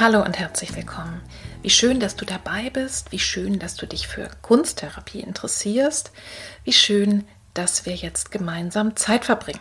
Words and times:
Hallo 0.00 0.22
und 0.24 0.38
herzlich 0.38 0.74
willkommen. 0.74 1.20
Wie 1.60 1.68
schön, 1.68 2.00
dass 2.00 2.16
du 2.16 2.24
dabei 2.24 2.70
bist, 2.70 3.12
wie 3.12 3.18
schön, 3.18 3.58
dass 3.58 3.74
du 3.74 3.86
dich 3.86 4.08
für 4.08 4.26
Kunsttherapie 4.40 5.20
interessierst, 5.20 6.12
wie 6.64 6.72
schön, 6.72 7.28
dass 7.52 7.84
wir 7.84 7.94
jetzt 7.94 8.32
gemeinsam 8.32 8.96
Zeit 8.96 9.26
verbringen. 9.26 9.60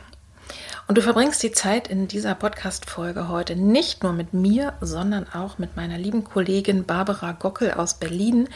Und 0.87 0.97
du 0.97 1.01
verbringst 1.01 1.43
die 1.43 1.51
Zeit 1.51 1.89
in 1.89 2.07
dieser 2.07 2.33
Podcast-Folge 2.33 3.27
heute 3.27 3.57
nicht 3.57 4.03
nur 4.03 4.13
mit 4.13 4.33
mir, 4.33 4.73
sondern 4.79 5.27
auch 5.27 5.57
mit 5.57 5.75
meiner 5.75 5.97
lieben 5.97 6.23
Kollegin 6.23 6.85
Barbara 6.85 7.33
Gockel 7.33 7.71
aus 7.73 7.95
Berlin, 7.95 8.47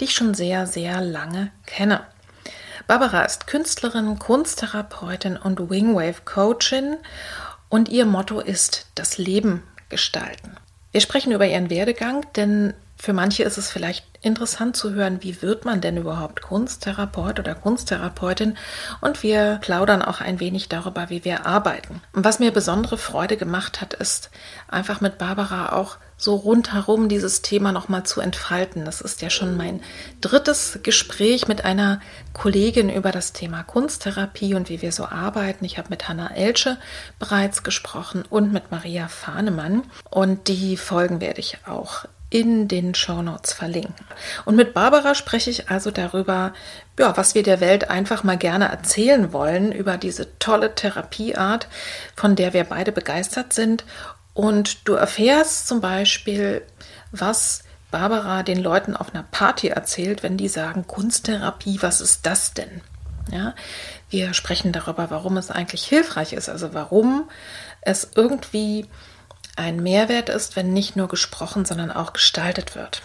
die 0.00 0.04
ich 0.04 0.14
schon 0.14 0.32
sehr, 0.32 0.66
sehr 0.66 1.02
lange 1.02 1.52
kenne. 1.66 2.06
Barbara 2.86 3.22
ist 3.22 3.46
Künstlerin, 3.46 4.18
Kunsttherapeutin 4.18 5.36
und 5.36 5.68
Wingwave 5.68 6.22
Coachin 6.24 6.96
und 7.68 7.90
ihr 7.90 8.06
Motto 8.06 8.40
ist 8.40 8.86
das 8.94 9.18
Leben 9.18 9.62
gestalten. 9.90 10.56
Wir 10.90 11.00
sprechen 11.00 11.32
über 11.32 11.46
ihren 11.46 11.70
Werdegang, 11.70 12.26
denn 12.36 12.74
für 12.96 13.12
manche 13.12 13.44
ist 13.44 13.58
es 13.58 13.70
vielleicht 13.70 14.04
interessant 14.22 14.76
zu 14.76 14.92
hören, 14.92 15.22
wie 15.22 15.40
wird 15.40 15.64
man 15.64 15.80
denn 15.80 15.96
überhaupt 15.96 16.42
Kunsttherapeut 16.42 17.38
oder 17.38 17.54
Kunsttherapeutin 17.54 18.56
und 19.00 19.22
wir 19.22 19.58
plaudern 19.60 20.02
auch 20.02 20.20
ein 20.20 20.40
wenig 20.40 20.68
darüber, 20.68 21.08
wie 21.08 21.24
wir 21.24 21.46
arbeiten. 21.46 22.02
Und 22.12 22.24
was 22.24 22.40
mir 22.40 22.50
besondere 22.50 22.98
Freude 22.98 23.36
gemacht 23.36 23.80
hat, 23.80 23.94
ist 23.94 24.30
einfach 24.66 25.00
mit 25.00 25.18
Barbara 25.18 25.72
auch 25.72 25.98
so 26.18 26.34
rundherum 26.34 27.08
dieses 27.08 27.40
Thema 27.40 27.72
nochmal 27.72 28.02
zu 28.02 28.20
entfalten. 28.20 28.84
Das 28.84 29.00
ist 29.00 29.22
ja 29.22 29.30
schon 29.30 29.56
mein 29.56 29.80
drittes 30.20 30.80
Gespräch 30.82 31.48
mit 31.48 31.64
einer 31.64 32.00
Kollegin 32.34 32.90
über 32.90 33.12
das 33.12 33.32
Thema 33.32 33.62
Kunsttherapie 33.62 34.54
und 34.54 34.68
wie 34.68 34.82
wir 34.82 34.92
so 34.92 35.06
arbeiten. 35.06 35.64
Ich 35.64 35.78
habe 35.78 35.90
mit 35.90 36.08
Hanna 36.08 36.34
Elche 36.34 36.76
bereits 37.20 37.62
gesprochen 37.62 38.24
und 38.28 38.52
mit 38.52 38.70
Maria 38.72 39.06
Fahnemann 39.08 39.84
und 40.10 40.48
die 40.48 40.76
Folgen 40.76 41.20
werde 41.20 41.40
ich 41.40 41.58
auch 41.66 42.04
in 42.30 42.68
den 42.68 42.94
Shownotes 42.94 43.54
verlinken. 43.54 44.04
Und 44.44 44.56
mit 44.56 44.74
Barbara 44.74 45.14
spreche 45.14 45.50
ich 45.50 45.70
also 45.70 45.90
darüber, 45.90 46.52
ja, 46.98 47.16
was 47.16 47.34
wir 47.34 47.42
der 47.42 47.60
Welt 47.60 47.88
einfach 47.88 48.22
mal 48.22 48.36
gerne 48.36 48.68
erzählen 48.68 49.32
wollen 49.32 49.72
über 49.72 49.96
diese 49.96 50.38
tolle 50.38 50.74
Therapieart, 50.74 51.68
von 52.16 52.36
der 52.36 52.52
wir 52.52 52.64
beide 52.64 52.92
begeistert 52.92 53.54
sind. 53.54 53.84
Und 54.38 54.86
du 54.86 54.94
erfährst 54.94 55.66
zum 55.66 55.80
Beispiel, 55.80 56.62
was 57.10 57.64
Barbara 57.90 58.44
den 58.44 58.62
Leuten 58.62 58.94
auf 58.94 59.12
einer 59.12 59.24
Party 59.24 59.66
erzählt, 59.66 60.22
wenn 60.22 60.36
die 60.36 60.46
sagen, 60.46 60.86
Kunsttherapie, 60.86 61.78
was 61.82 62.00
ist 62.00 62.24
das 62.24 62.54
denn? 62.54 62.80
Ja, 63.32 63.56
wir 64.10 64.34
sprechen 64.34 64.70
darüber, 64.70 65.10
warum 65.10 65.38
es 65.38 65.50
eigentlich 65.50 65.84
hilfreich 65.84 66.34
ist, 66.34 66.48
also 66.48 66.72
warum 66.72 67.28
es 67.80 68.12
irgendwie 68.14 68.86
ein 69.56 69.82
Mehrwert 69.82 70.28
ist, 70.28 70.54
wenn 70.54 70.72
nicht 70.72 70.94
nur 70.94 71.08
gesprochen, 71.08 71.64
sondern 71.64 71.90
auch 71.90 72.12
gestaltet 72.12 72.76
wird. 72.76 73.02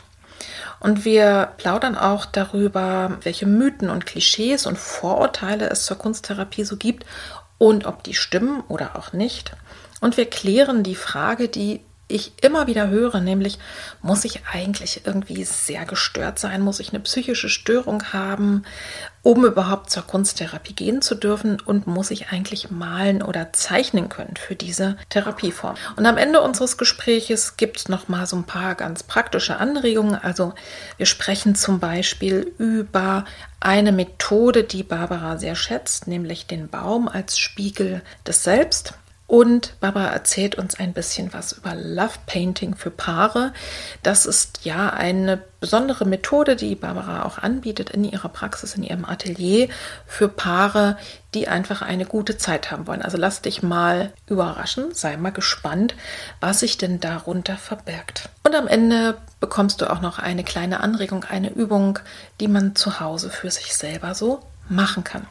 Und 0.79 1.03
wir 1.03 1.53
plaudern 1.57 1.97
auch 1.97 2.27
darüber, 2.27 3.17
welche 3.23 3.47
Mythen 3.47 3.89
und 3.89 4.05
Klischees 4.05 4.67
und 4.67 4.77
Vorurteile 4.77 5.67
es 5.67 5.87
zur 5.87 5.97
Kunsttherapie 5.97 6.63
so 6.63 6.77
gibt 6.77 7.07
und 7.57 7.87
ob 7.87 8.03
die 8.03 8.13
stimmen 8.13 8.61
oder 8.67 8.95
auch 8.95 9.13
nicht. 9.13 9.55
Und 10.03 10.17
wir 10.17 10.25
klären 10.25 10.83
die 10.83 10.95
Frage, 10.95 11.47
die 11.47 11.79
ich 12.09 12.33
immer 12.41 12.67
wieder 12.67 12.89
höre, 12.89 13.21
nämlich 13.21 13.57
muss 14.01 14.25
ich 14.25 14.41
eigentlich 14.51 15.03
irgendwie 15.05 15.45
sehr 15.45 15.85
gestört 15.85 16.39
sein, 16.39 16.59
muss 16.59 16.81
ich 16.81 16.89
eine 16.89 16.99
psychische 16.99 17.47
Störung 17.47 18.03
haben, 18.11 18.63
um 19.21 19.45
überhaupt 19.45 19.91
zur 19.91 20.03
Kunsttherapie 20.03 20.73
gehen 20.73 21.01
zu 21.01 21.15
dürfen 21.15 21.61
und 21.61 21.87
muss 21.87 22.11
ich 22.11 22.31
eigentlich 22.31 22.69
malen 22.69 23.23
oder 23.23 23.53
zeichnen 23.53 24.09
können 24.09 24.35
für 24.35 24.55
diese 24.55 24.97
Therapieform. 25.07 25.75
Und 25.95 26.05
am 26.05 26.17
Ende 26.17 26.41
unseres 26.41 26.77
Gespräches 26.77 27.55
gibt 27.55 27.77
es 27.77 27.87
noch 27.87 28.09
mal 28.09 28.25
so 28.25 28.35
ein 28.35 28.43
paar 28.43 28.75
ganz 28.75 29.03
praktische 29.03 29.55
Anregungen. 29.55 30.15
Also 30.15 30.53
wir 30.97 31.05
sprechen 31.05 31.55
zum 31.55 31.79
Beispiel 31.79 32.53
über 32.57 33.23
eine 33.61 33.93
Methode, 33.93 34.65
die 34.65 34.83
Barbara 34.83 35.37
sehr 35.37 35.55
schätzt, 35.55 36.07
nämlich 36.07 36.45
den 36.45 36.67
Baum 36.67 37.07
als 37.07 37.39
Spiegel 37.39 38.01
des 38.27 38.43
Selbst. 38.43 38.95
Und 39.25 39.79
Barbara 39.79 40.07
erzählt 40.07 40.55
uns 40.55 40.75
ein 40.79 40.93
bisschen 40.93 41.33
was 41.33 41.53
über 41.53 41.73
Love 41.75 42.19
Painting 42.25 42.75
für 42.75 42.91
Paare. 42.91 43.53
Das 44.03 44.25
ist 44.25 44.59
ja 44.63 44.89
eine 44.89 45.41
besondere 45.59 46.05
Methode, 46.05 46.55
die 46.55 46.75
Barbara 46.75 47.23
auch 47.23 47.37
anbietet 47.37 47.89
in 47.89 48.03
ihrer 48.03 48.27
Praxis, 48.29 48.75
in 48.75 48.83
ihrem 48.83 49.05
Atelier 49.05 49.69
für 50.05 50.27
Paare, 50.27 50.97
die 51.33 51.47
einfach 51.47 51.81
eine 51.81 52.05
gute 52.05 52.37
Zeit 52.37 52.69
haben 52.69 52.85
wollen. 52.85 53.01
Also 53.01 53.17
lass 53.17 53.41
dich 53.41 53.63
mal 53.63 54.11
überraschen, 54.27 54.93
sei 54.93 55.15
mal 55.15 55.31
gespannt, 55.31 55.95
was 56.41 56.59
sich 56.59 56.77
denn 56.77 56.99
darunter 56.99 57.55
verbirgt. 57.55 58.29
Und 58.43 58.55
am 58.55 58.67
Ende 58.67 59.17
bekommst 59.39 59.79
du 59.79 59.89
auch 59.89 60.01
noch 60.01 60.19
eine 60.19 60.43
kleine 60.43 60.81
Anregung, 60.81 61.23
eine 61.23 61.49
Übung, 61.49 61.97
die 62.41 62.49
man 62.49 62.75
zu 62.75 62.99
Hause 62.99 63.29
für 63.29 63.49
sich 63.49 63.73
selber 63.73 64.15
so 64.15 64.41
machen 64.67 65.05
kann. 65.05 65.27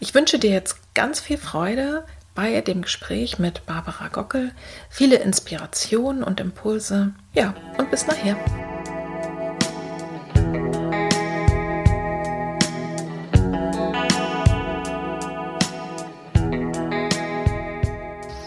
Ich 0.00 0.14
wünsche 0.14 0.38
dir 0.38 0.50
jetzt 0.50 0.76
ganz 0.94 1.20
viel 1.20 1.38
Freude 1.38 2.04
bei 2.34 2.60
dem 2.60 2.82
Gespräch 2.82 3.38
mit 3.38 3.66
Barbara 3.66 4.08
Gockel 4.08 4.52
viele 4.88 5.16
Inspirationen 5.16 6.22
und 6.22 6.40
Impulse. 6.40 7.12
Ja, 7.34 7.54
und 7.78 7.90
bis 7.90 8.06
nachher. 8.06 8.36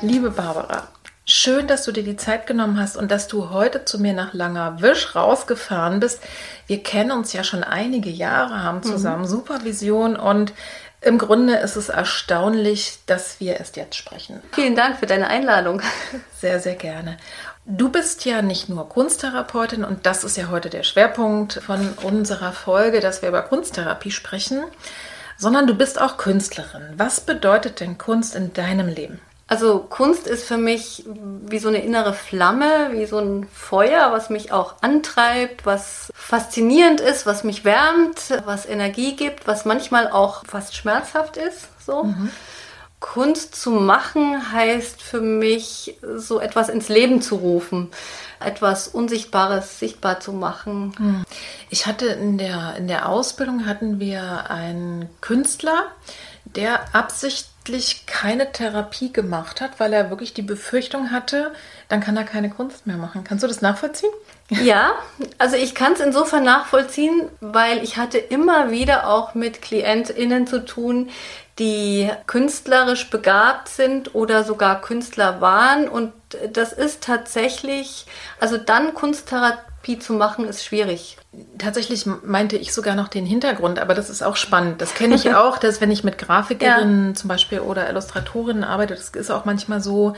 Liebe 0.01 0.29
Barbara, 0.29 0.87
schön, 1.25 1.65
dass 1.65 1.83
du 1.83 1.91
dir 1.91 2.03
die 2.03 2.15
Zeit 2.15 2.45
genommen 2.45 2.79
hast 2.79 2.95
und 2.95 3.09
dass 3.09 3.27
du 3.27 3.49
heute 3.49 3.85
zu 3.85 3.99
mir 3.99 4.13
nach 4.13 4.33
langer 4.33 4.81
Wisch 4.81 5.15
rausgefahren 5.15 5.99
bist. 5.99 6.21
Wir 6.67 6.83
kennen 6.83 7.11
uns 7.11 7.33
ja 7.33 7.43
schon 7.43 7.63
einige 7.63 8.11
Jahre, 8.11 8.61
haben 8.61 8.83
zusammen 8.83 9.23
mhm. 9.23 9.27
Supervision 9.27 10.15
und 10.15 10.53
im 11.05 11.19
Grunde 11.19 11.57
ist 11.57 11.75
es 11.75 11.89
erstaunlich, 11.89 12.97
dass 13.05 13.39
wir 13.39 13.57
erst 13.57 13.77
jetzt 13.77 13.95
sprechen. 13.95 14.41
Vielen 14.53 14.75
Dank 14.75 14.97
für 14.97 15.05
deine 15.05 15.27
Einladung. 15.27 15.81
Sehr, 16.35 16.59
sehr 16.59 16.75
gerne. 16.75 17.17
Du 17.65 17.89
bist 17.89 18.25
ja 18.25 18.41
nicht 18.41 18.69
nur 18.69 18.89
Kunsttherapeutin 18.89 19.83
und 19.83 20.05
das 20.05 20.23
ist 20.23 20.35
ja 20.35 20.49
heute 20.49 20.69
der 20.69 20.83
Schwerpunkt 20.83 21.61
von 21.65 21.93
unserer 22.03 22.51
Folge, 22.51 23.01
dass 23.01 23.21
wir 23.21 23.29
über 23.29 23.43
Kunsttherapie 23.43 24.11
sprechen, 24.11 24.63
sondern 25.37 25.67
du 25.67 25.75
bist 25.75 26.01
auch 26.01 26.17
Künstlerin. 26.17 26.93
Was 26.97 27.21
bedeutet 27.21 27.79
denn 27.79 27.97
Kunst 27.97 28.35
in 28.35 28.53
deinem 28.53 28.87
Leben? 28.87 29.19
Also 29.47 29.79
Kunst 29.79 30.25
ist 30.25 30.47
für 30.47 30.57
mich 30.57 31.05
wie 31.05 31.59
so 31.59 31.67
eine 31.67 31.83
innere 31.83 32.13
Flamme, 32.13 32.89
wie 32.93 33.05
so 33.05 33.19
ein 33.19 33.47
Feuer, 33.53 34.11
was 34.11 34.31
mich 34.31 34.51
auch 34.51 34.75
antreibt, 34.81 35.67
was 35.67 36.11
faszinierend 36.15 36.99
ist, 36.99 37.27
was 37.27 37.43
mich 37.43 37.63
wärmt, 37.63 38.41
was 38.45 38.65
Energie 38.65 39.15
gibt, 39.15 39.45
was 39.45 39.65
manchmal 39.65 40.09
auch 40.09 40.43
fast 40.47 40.75
schmerzhaft 40.75 41.37
ist. 41.37 41.67
So. 41.85 42.05
Mhm. 42.05 42.31
Kunst 42.99 43.55
zu 43.55 43.69
machen 43.69 44.51
heißt 44.51 44.99
für 44.99 45.21
mich, 45.21 45.95
so 46.15 46.39
etwas 46.39 46.69
ins 46.69 46.89
Leben 46.89 47.21
zu 47.21 47.35
rufen, 47.35 47.91
etwas 48.39 48.87
Unsichtbares 48.87 49.77
sichtbar 49.77 50.19
zu 50.21 50.33
machen. 50.33 50.95
Mhm. 50.97 51.23
Ich 51.69 51.85
hatte 51.85 52.07
in 52.07 52.39
der, 52.39 52.75
in 52.77 52.87
der 52.87 53.07
Ausbildung 53.07 53.67
hatten 53.67 53.99
wir 53.99 54.49
einen 54.49 55.07
Künstler, 55.21 55.83
der 56.45 56.95
absichtlich 56.95 57.54
letztlich 57.67 58.05
keine 58.05 58.51
Therapie 58.51 59.11
gemacht 59.11 59.59
hat, 59.59 59.79
weil 59.79 59.91
er 59.91 60.11
wirklich 60.11 60.33
die 60.33 60.43
Befürchtung 60.43 61.11
hatte, 61.11 61.51
dann 61.89 61.99
kann 61.99 62.15
er 62.15 62.23
keine 62.23 62.49
Kunst 62.49 62.85
mehr 62.85 62.97
machen. 62.97 63.23
Kannst 63.23 63.43
du 63.43 63.47
das 63.47 63.61
nachvollziehen? 63.61 64.11
Ja, 64.49 64.91
also 65.39 65.55
ich 65.55 65.73
kann 65.73 65.93
es 65.93 65.99
insofern 65.99 66.43
nachvollziehen, 66.43 67.27
weil 67.41 67.83
ich 67.83 67.97
hatte 67.97 68.19
immer 68.19 68.69
wieder 68.69 69.07
auch 69.07 69.33
mit 69.33 69.63
KlientInnen 69.63 70.45
zu 70.45 70.63
tun, 70.63 71.09
die 71.57 72.09
künstlerisch 72.27 73.09
begabt 73.09 73.69
sind 73.69 74.13
oder 74.13 74.43
sogar 74.43 74.81
Künstler 74.81 75.41
waren. 75.41 75.87
Und 75.87 76.13
das 76.51 76.71
ist 76.71 77.03
tatsächlich, 77.03 78.05
also 78.39 78.57
dann 78.57 78.93
Kunsttherapie 78.93 79.74
zu 79.99 80.13
machen, 80.13 80.45
ist 80.47 80.65
schwierig. 80.65 81.17
Tatsächlich 81.57 82.05
meinte 82.23 82.57
ich 82.57 82.73
sogar 82.73 82.95
noch 82.95 83.07
den 83.07 83.25
Hintergrund, 83.25 83.79
aber 83.79 83.93
das 83.93 84.09
ist 84.09 84.23
auch 84.23 84.35
spannend. 84.35 84.81
Das 84.81 84.95
kenne 84.95 85.15
ich 85.15 85.33
auch, 85.35 85.57
dass 85.57 85.81
wenn 85.81 85.91
ich 85.91 86.03
mit 86.03 86.17
Grafikerinnen 86.17 87.09
ja. 87.09 87.13
zum 87.13 87.27
Beispiel 87.27 87.59
oder 87.59 87.87
Illustratorinnen 87.89 88.63
arbeite, 88.63 88.95
das 88.95 89.09
ist 89.09 89.31
auch 89.31 89.45
manchmal 89.45 89.81
so, 89.81 90.15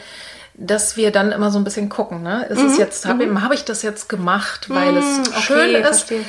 dass 0.54 0.98
wir 0.98 1.12
dann 1.12 1.32
immer 1.32 1.52
so 1.52 1.60
ein 1.60 1.64
bisschen 1.64 1.90
gucken, 1.90 2.24
ne? 2.24 2.46
Ist 2.50 2.62
mhm. 2.62 2.68
es 2.68 2.78
jetzt, 2.78 3.06
habe 3.06 3.28
mhm. 3.28 3.44
hab 3.44 3.54
ich 3.54 3.66
das 3.66 3.84
jetzt 3.84 4.10
gemacht, 4.10 4.70
weil 4.70 4.94
mhm. 4.94 4.98
es 4.98 5.20
okay, 5.30 5.42
schön 5.42 5.76
ist 5.76 5.88
verstehe. 5.88 6.26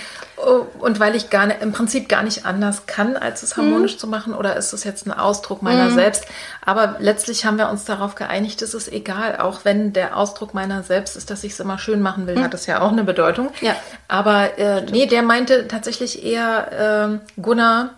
Und 0.78 1.00
weil 1.00 1.16
ich 1.16 1.30
gar 1.30 1.46
nicht, 1.46 1.62
im 1.62 1.72
Prinzip 1.72 2.08
gar 2.08 2.22
nicht 2.22 2.46
anders 2.46 2.86
kann, 2.86 3.16
als 3.16 3.42
es 3.42 3.56
harmonisch 3.56 3.94
mhm. 3.94 3.98
zu 3.98 4.06
machen, 4.06 4.34
oder 4.34 4.56
ist 4.56 4.72
es 4.72 4.84
jetzt 4.84 5.06
ein 5.06 5.12
Ausdruck 5.12 5.62
meiner 5.62 5.90
mhm. 5.90 5.94
selbst? 5.94 6.24
Aber 6.64 6.96
letztlich 7.00 7.44
haben 7.44 7.58
wir 7.58 7.68
uns 7.68 7.84
darauf 7.84 8.14
geeinigt, 8.14 8.62
es 8.62 8.74
ist 8.74 8.92
egal, 8.92 9.38
auch 9.38 9.64
wenn 9.64 9.92
der 9.92 10.16
Ausdruck 10.16 10.54
meiner 10.54 10.82
selbst 10.82 11.16
ist, 11.16 11.30
dass 11.30 11.44
ich 11.44 11.52
es 11.52 11.60
immer 11.60 11.78
schön 11.78 12.00
machen 12.00 12.26
will, 12.26 12.36
mhm. 12.36 12.44
hat 12.44 12.54
es 12.54 12.66
ja 12.66 12.80
auch 12.80 12.92
eine 12.92 13.04
Bedeutung. 13.04 13.50
Ja. 13.60 13.74
Aber 14.06 14.58
äh, 14.58 14.82
nee, 14.82 15.06
der 15.06 15.22
meinte 15.22 15.66
tatsächlich 15.66 16.24
eher 16.24 17.20
äh, 17.36 17.40
Gunnar, 17.40 17.90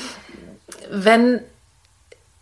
wenn 0.90 1.40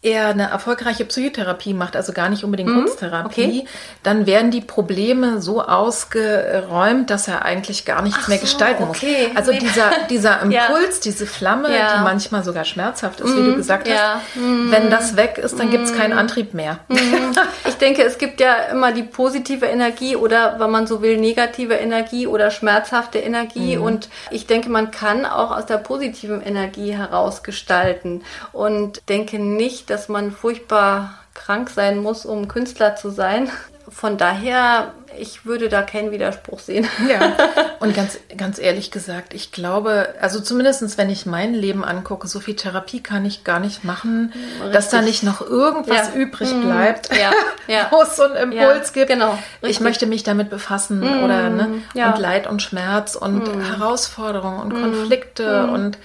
er 0.00 0.28
eine 0.28 0.50
erfolgreiche 0.50 1.04
Psychotherapie 1.04 1.74
macht, 1.74 1.96
also 1.96 2.12
gar 2.12 2.28
nicht 2.28 2.44
unbedingt 2.44 2.70
mhm. 2.70 2.84
Kunsttherapie, 2.84 3.62
okay. 3.62 3.64
dann 4.04 4.26
werden 4.26 4.52
die 4.52 4.60
Probleme 4.60 5.42
so 5.42 5.60
ausgeräumt, 5.60 7.10
dass 7.10 7.26
er 7.26 7.44
eigentlich 7.44 7.84
gar 7.84 8.02
nichts 8.02 8.20
Ach 8.22 8.28
mehr 8.28 8.38
gestalten 8.38 8.84
so, 8.84 8.90
okay. 8.90 9.26
muss. 9.26 9.36
Also 9.36 9.50
nee. 9.50 9.58
dieser, 9.58 9.90
dieser 10.08 10.42
Impuls, 10.42 10.96
ja. 10.96 11.00
diese 11.02 11.26
Flamme, 11.26 11.76
ja. 11.76 11.96
die 11.96 12.04
manchmal 12.04 12.44
sogar 12.44 12.64
schmerzhaft 12.64 13.20
ist, 13.20 13.30
mhm. 13.30 13.36
wie 13.36 13.42
du 13.42 13.50
mhm. 13.50 13.56
gesagt 13.56 13.88
ja. 13.88 14.20
hast, 14.20 14.36
mhm. 14.36 14.70
wenn 14.70 14.88
das 14.88 15.16
weg 15.16 15.36
ist, 15.36 15.58
dann 15.58 15.70
gibt 15.70 15.86
es 15.86 15.96
keinen 15.96 16.12
mhm. 16.12 16.18
Antrieb 16.18 16.54
mehr. 16.54 16.78
Mhm. 16.86 17.32
Ich 17.66 17.74
denke, 17.74 18.04
es 18.04 18.18
gibt 18.18 18.40
ja 18.40 18.54
immer 18.70 18.92
die 18.92 19.02
positive 19.02 19.66
Energie 19.66 20.14
oder, 20.14 20.60
wenn 20.60 20.70
man 20.70 20.86
so 20.86 21.02
will, 21.02 21.18
negative 21.18 21.74
Energie 21.74 22.28
oder 22.28 22.52
schmerzhafte 22.52 23.18
Energie. 23.18 23.76
Und 23.76 24.08
ich 24.30 24.46
denke, 24.46 24.70
man 24.70 24.92
kann 24.92 25.26
auch 25.26 25.50
aus 25.50 25.66
der 25.66 25.78
positiven 25.78 26.40
Energie 26.40 26.92
heraus 26.92 27.42
gestalten 27.42 28.22
und 28.52 29.02
denke 29.08 29.38
nicht, 29.38 29.87
dass 29.88 30.08
man 30.08 30.30
furchtbar 30.30 31.14
krank 31.34 31.70
sein 31.70 31.98
muss, 31.98 32.26
um 32.26 32.48
Künstler 32.48 32.96
zu 32.96 33.10
sein. 33.10 33.50
Von 33.90 34.18
daher, 34.18 34.92
ich 35.18 35.46
würde 35.46 35.70
da 35.70 35.80
keinen 35.80 36.10
Widerspruch 36.10 36.58
sehen. 36.58 36.86
Ja, 37.08 37.32
und 37.80 37.94
ganz, 37.94 38.18
ganz 38.36 38.58
ehrlich 38.58 38.90
gesagt, 38.90 39.32
ich 39.32 39.50
glaube, 39.50 40.14
also 40.20 40.40
zumindest 40.40 40.98
wenn 40.98 41.08
ich 41.08 41.24
mein 41.24 41.54
Leben 41.54 41.84
angucke, 41.84 42.28
so 42.28 42.38
viel 42.38 42.54
Therapie 42.54 43.02
kann 43.02 43.24
ich 43.24 43.44
gar 43.44 43.60
nicht 43.60 43.84
machen, 43.84 44.34
Richtig. 44.34 44.72
dass 44.72 44.90
da 44.90 45.00
nicht 45.00 45.22
noch 45.22 45.40
irgendwas 45.40 46.08
ja. 46.08 46.20
übrig 46.20 46.52
mhm. 46.52 46.62
bleibt, 46.62 47.16
ja. 47.16 47.30
Ja. 47.66 47.88
wo 47.90 48.02
es 48.02 48.16
so 48.16 48.24
einen 48.24 48.52
Impuls 48.52 48.92
gibt. 48.92 49.08
Genau. 49.08 49.30
Richtig. 49.62 49.70
Ich 49.70 49.80
möchte 49.80 50.06
mich 50.06 50.22
damit 50.22 50.50
befassen 50.50 51.00
mhm. 51.00 51.22
oder 51.22 51.48
ne? 51.48 51.82
und 51.94 52.18
Leid 52.18 52.46
und 52.46 52.62
Schmerz 52.62 53.14
und 53.14 53.56
mhm. 53.56 53.64
Herausforderungen 53.64 54.60
und 54.60 54.72
mhm. 54.74 54.82
Konflikte 54.82 55.66
mhm. 55.66 55.72
und 55.72 55.98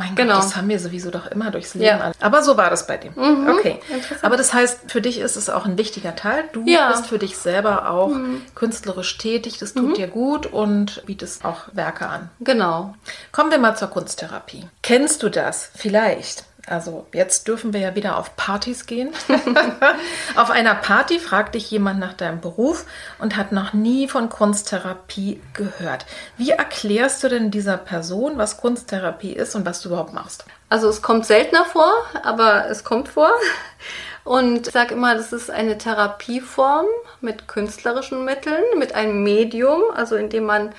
mein 0.00 0.14
genau. 0.14 0.36
Gott, 0.36 0.44
das 0.44 0.56
haben 0.56 0.70
wir 0.70 0.80
sowieso 0.80 1.10
doch 1.10 1.26
immer 1.26 1.50
durchs 1.50 1.74
Leben. 1.74 1.84
Ja. 1.84 2.12
Aber 2.20 2.42
so 2.42 2.56
war 2.56 2.70
das 2.70 2.86
bei 2.86 2.96
dir. 2.96 3.10
Mhm, 3.14 3.48
okay. 3.48 3.80
Aber 4.22 4.38
das 4.38 4.54
heißt, 4.54 4.90
für 4.90 5.02
dich 5.02 5.18
ist 5.18 5.36
es 5.36 5.50
auch 5.50 5.66
ein 5.66 5.76
wichtiger 5.76 6.16
Teil. 6.16 6.44
Du 6.54 6.64
ja. 6.64 6.90
bist 6.90 7.06
für 7.06 7.18
dich 7.18 7.36
selber 7.36 7.90
auch 7.90 8.08
mhm. 8.08 8.40
künstlerisch 8.54 9.18
tätig. 9.18 9.58
Das 9.58 9.74
tut 9.74 9.90
mhm. 9.90 9.94
dir 9.94 10.08
gut 10.08 10.46
und 10.46 11.02
bietest 11.04 11.44
auch 11.44 11.64
Werke 11.74 12.06
an. 12.06 12.30
Genau. 12.40 12.94
Kommen 13.30 13.50
wir 13.50 13.58
mal 13.58 13.76
zur 13.76 13.88
Kunsttherapie. 13.88 14.66
Kennst 14.80 15.22
du 15.22 15.28
das 15.28 15.70
vielleicht? 15.76 16.44
Also 16.66 17.06
jetzt 17.12 17.48
dürfen 17.48 17.72
wir 17.72 17.80
ja 17.80 17.94
wieder 17.94 18.18
auf 18.18 18.36
Partys 18.36 18.86
gehen. 18.86 19.12
auf 20.36 20.50
einer 20.50 20.74
Party 20.74 21.18
fragt 21.18 21.54
dich 21.54 21.70
jemand 21.70 21.98
nach 21.98 22.12
deinem 22.12 22.40
Beruf 22.40 22.84
und 23.18 23.36
hat 23.36 23.52
noch 23.52 23.72
nie 23.72 24.08
von 24.08 24.28
Kunsttherapie 24.28 25.40
gehört. 25.54 26.06
Wie 26.36 26.50
erklärst 26.50 27.22
du 27.22 27.28
denn 27.28 27.50
dieser 27.50 27.76
Person, 27.76 28.36
was 28.36 28.58
Kunsttherapie 28.58 29.32
ist 29.32 29.54
und 29.54 29.64
was 29.66 29.80
du 29.80 29.88
überhaupt 29.88 30.12
machst? 30.12 30.44
Also 30.68 30.88
es 30.88 31.02
kommt 31.02 31.26
seltener 31.26 31.64
vor, 31.64 31.92
aber 32.22 32.68
es 32.68 32.84
kommt 32.84 33.08
vor. 33.08 33.32
Und 34.24 34.66
ich 34.66 34.72
sage 34.72 34.94
immer, 34.94 35.14
das 35.14 35.32
ist 35.32 35.50
eine 35.50 35.78
Therapieform 35.78 36.86
mit 37.20 37.48
künstlerischen 37.48 38.24
Mitteln, 38.24 38.62
mit 38.78 38.94
einem 38.94 39.22
Medium, 39.22 39.82
also 39.94 40.16
indem 40.16 40.44
man 40.44 40.74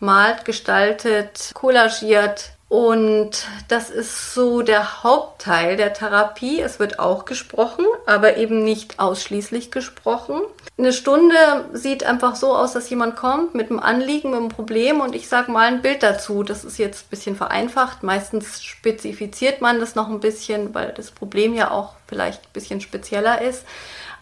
malt, 0.00 0.44
gestaltet, 0.44 1.50
collagiert, 1.54 2.55
und 2.68 3.46
das 3.68 3.90
ist 3.90 4.34
so 4.34 4.62
der 4.62 5.04
Hauptteil 5.04 5.76
der 5.76 5.92
Therapie. 5.92 6.60
Es 6.60 6.80
wird 6.80 6.98
auch 6.98 7.24
gesprochen, 7.24 7.84
aber 8.06 8.38
eben 8.38 8.64
nicht 8.64 8.98
ausschließlich 8.98 9.70
gesprochen. 9.70 10.40
Eine 10.76 10.92
Stunde 10.92 11.36
sieht 11.72 12.04
einfach 12.04 12.34
so 12.34 12.54
aus, 12.54 12.72
dass 12.72 12.90
jemand 12.90 13.14
kommt 13.14 13.54
mit 13.54 13.70
einem 13.70 13.78
Anliegen, 13.78 14.30
mit 14.30 14.40
einem 14.40 14.48
Problem 14.48 15.00
und 15.00 15.14
ich 15.14 15.28
sage 15.28 15.52
mal 15.52 15.68
ein 15.68 15.80
Bild 15.80 16.02
dazu. 16.02 16.42
Das 16.42 16.64
ist 16.64 16.78
jetzt 16.78 17.06
ein 17.06 17.10
bisschen 17.10 17.36
vereinfacht. 17.36 18.02
Meistens 18.02 18.64
spezifiziert 18.64 19.60
man 19.60 19.78
das 19.78 19.94
noch 19.94 20.08
ein 20.08 20.20
bisschen, 20.20 20.74
weil 20.74 20.92
das 20.92 21.12
Problem 21.12 21.54
ja 21.54 21.70
auch 21.70 21.94
vielleicht 22.08 22.42
ein 22.42 22.52
bisschen 22.52 22.80
spezieller 22.80 23.42
ist. 23.42 23.64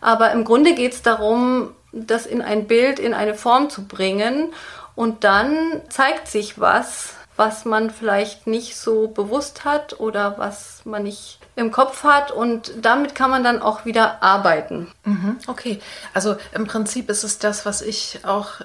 Aber 0.03 0.33
im 0.33 0.45
Grunde 0.45 0.75
geht 0.75 0.93
es 0.93 1.01
darum, 1.01 1.75
das 1.93 2.27
in 2.27 2.43
ein 2.43 2.67
Bild, 2.67 2.99
in 2.99 3.15
eine 3.15 3.35
Form 3.35 3.71
zu 3.71 3.89
bringen 3.89 4.53
und 4.95 5.25
dann 5.25 5.81
zeigt 5.89 6.29
sich 6.29 6.61
was 6.61 7.15
was 7.37 7.65
man 7.65 7.91
vielleicht 7.91 8.47
nicht 8.47 8.77
so 8.77 9.09
bewusst 9.09 9.65
hat 9.65 9.99
oder 10.01 10.39
was 10.39 10.83
man 10.85 11.03
nicht 11.03 11.39
im 11.57 11.71
Kopf 11.71 12.05
hat. 12.05 12.31
Und 12.31 12.73
damit 12.81 13.15
kann 13.15 13.31
man 13.31 13.45
dann 13.45 13.61
auch 13.61 13.85
wieder 13.85 14.23
arbeiten. 14.23 14.91
Mhm, 15.05 15.39
okay, 15.47 15.81
also 16.13 16.37
im 16.53 16.67
Prinzip 16.67 17.11
ist 17.11 17.25
es 17.25 17.39
das, 17.39 17.67
was 17.67 17.83
ich 17.83 18.21
auch 18.25 18.61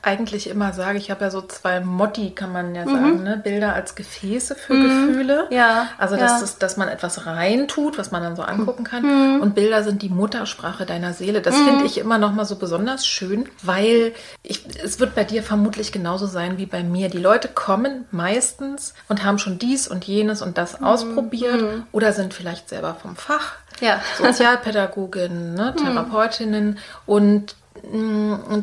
eigentlich 0.00 0.48
immer 0.48 0.72
sage, 0.72 0.96
ich 0.96 1.10
habe 1.10 1.26
ja 1.26 1.30
so 1.30 1.42
zwei 1.42 1.80
Motti, 1.80 2.30
kann 2.30 2.52
man 2.52 2.74
ja 2.74 2.86
sagen, 2.86 3.18
mhm. 3.18 3.22
ne? 3.22 3.36
Bilder 3.36 3.74
als 3.74 3.94
Gefäße 3.94 4.54
für 4.54 4.72
mhm. 4.72 5.08
Gefühle. 5.08 5.46
Ja. 5.50 5.88
Also 5.98 6.16
dass, 6.16 6.32
ja. 6.32 6.40
Das, 6.40 6.58
dass 6.58 6.76
man 6.78 6.88
etwas 6.88 7.26
reintut, 7.26 7.98
was 7.98 8.10
man 8.10 8.22
dann 8.22 8.34
so 8.34 8.42
angucken 8.42 8.84
kann. 8.84 9.02
Mhm. 9.02 9.42
Und 9.42 9.54
Bilder 9.54 9.82
sind 9.82 10.00
die 10.00 10.08
Muttersprache 10.08 10.86
deiner 10.86 11.12
Seele. 11.12 11.42
Das 11.42 11.54
mhm. 11.54 11.64
finde 11.66 11.84
ich 11.84 11.98
immer 11.98 12.16
noch 12.16 12.32
mal 12.32 12.46
so 12.46 12.56
besonders 12.56 13.06
schön, 13.06 13.46
weil 13.62 14.14
ich, 14.42 14.64
es 14.82 15.00
wird 15.00 15.14
bei 15.14 15.24
dir 15.24 15.42
vermutlich 15.42 15.92
genauso 15.92 16.26
sein 16.26 16.56
wie 16.56 16.66
bei 16.66 16.82
mir. 16.82 17.10
Die 17.10 17.18
Leute 17.18 17.48
kommen 17.48 18.06
meistens 18.10 18.94
und 19.08 19.22
haben 19.22 19.38
schon 19.38 19.58
dies 19.58 19.86
und 19.86 20.06
jenes 20.06 20.40
und 20.40 20.56
das 20.56 20.80
mhm. 20.80 20.86
ausprobiert 20.86 21.60
mhm. 21.60 21.82
oder 21.92 22.14
sind 22.14 22.32
vielleicht 22.32 22.70
selber 22.70 22.94
vom 22.94 23.16
Fach. 23.16 23.56
Ja. 23.80 24.00
Sozialpädagoginnen, 24.16 25.54
ne, 25.54 25.74
Therapeutinnen 25.78 26.78
und 27.04 27.54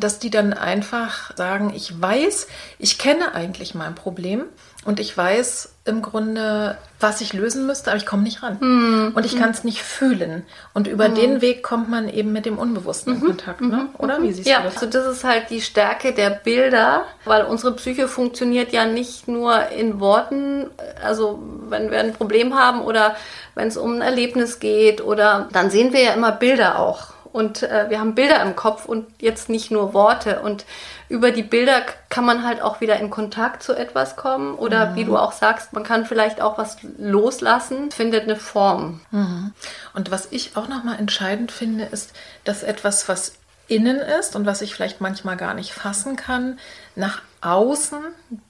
dass 0.00 0.18
die 0.18 0.30
dann 0.30 0.52
einfach 0.52 1.36
sagen, 1.36 1.72
ich 1.74 2.00
weiß, 2.00 2.46
ich 2.78 2.98
kenne 2.98 3.34
eigentlich 3.34 3.74
mein 3.74 3.94
Problem 3.94 4.44
und 4.86 5.00
ich 5.00 5.16
weiß 5.16 5.74
im 5.84 6.00
Grunde, 6.00 6.78
was 7.00 7.20
ich 7.20 7.32
lösen 7.32 7.66
müsste, 7.66 7.90
aber 7.90 7.96
ich 7.96 8.06
komme 8.06 8.22
nicht 8.22 8.44
ran. 8.44 8.58
Mhm. 8.60 9.12
Und 9.16 9.26
ich 9.26 9.36
kann 9.36 9.50
es 9.50 9.64
nicht 9.64 9.82
fühlen. 9.82 10.44
Und 10.74 10.86
über 10.86 11.08
mhm. 11.08 11.14
den 11.16 11.40
Weg 11.42 11.64
kommt 11.64 11.90
man 11.90 12.08
eben 12.08 12.32
mit 12.32 12.46
dem 12.46 12.56
Unbewussten 12.56 13.14
in 13.14 13.20
mhm. 13.20 13.26
Kontakt, 13.26 13.60
ne? 13.62 13.66
Mhm. 13.66 13.88
oder? 13.98 14.22
Wie 14.22 14.32
siehst 14.32 14.48
ja, 14.48 14.58
du 14.58 14.64
das? 14.64 14.74
Also 14.74 14.86
das 14.86 15.06
ist 15.06 15.24
halt 15.24 15.50
die 15.50 15.60
Stärke 15.60 16.12
der 16.12 16.30
Bilder, 16.30 17.04
weil 17.24 17.44
unsere 17.44 17.74
Psyche 17.74 18.06
funktioniert 18.06 18.72
ja 18.72 18.84
nicht 18.84 19.26
nur 19.26 19.70
in 19.70 19.98
Worten. 19.98 20.70
Also 21.02 21.42
wenn 21.68 21.90
wir 21.90 21.98
ein 21.98 22.12
Problem 22.12 22.54
haben 22.54 22.80
oder 22.80 23.16
wenn 23.56 23.66
es 23.66 23.76
um 23.76 23.94
ein 23.94 24.02
Erlebnis 24.02 24.60
geht 24.60 25.00
oder 25.00 25.48
dann 25.52 25.70
sehen 25.70 25.92
wir 25.92 26.02
ja 26.02 26.12
immer 26.12 26.30
Bilder 26.30 26.78
auch 26.78 27.15
und 27.36 27.62
äh, 27.62 27.90
wir 27.90 28.00
haben 28.00 28.14
Bilder 28.14 28.40
im 28.40 28.56
Kopf 28.56 28.86
und 28.86 29.06
jetzt 29.20 29.50
nicht 29.50 29.70
nur 29.70 29.92
Worte. 29.92 30.40
Und 30.40 30.64
über 31.10 31.32
die 31.32 31.42
Bilder 31.42 31.82
kann 32.08 32.24
man 32.24 32.44
halt 32.44 32.62
auch 32.62 32.80
wieder 32.80 32.98
in 32.98 33.10
Kontakt 33.10 33.62
zu 33.62 33.74
etwas 33.74 34.16
kommen 34.16 34.54
oder 34.54 34.86
mhm. 34.86 34.96
wie 34.96 35.04
du 35.04 35.18
auch 35.18 35.32
sagst, 35.32 35.74
man 35.74 35.84
kann 35.84 36.06
vielleicht 36.06 36.40
auch 36.40 36.56
was 36.56 36.78
loslassen, 36.96 37.90
findet 37.90 38.22
eine 38.22 38.36
Form. 38.36 39.02
Mhm. 39.10 39.52
Und 39.92 40.10
was 40.10 40.28
ich 40.30 40.56
auch 40.56 40.66
nochmal 40.66 40.98
entscheidend 40.98 41.52
finde, 41.52 41.84
ist, 41.84 42.14
dass 42.44 42.62
etwas, 42.62 43.06
was 43.06 43.34
innen 43.68 43.98
ist 43.98 44.34
und 44.34 44.46
was 44.46 44.62
ich 44.62 44.74
vielleicht 44.74 45.02
manchmal 45.02 45.36
gar 45.36 45.52
nicht 45.52 45.74
fassen 45.74 46.16
kann, 46.16 46.58
nach 46.96 47.22
außen 47.40 48.00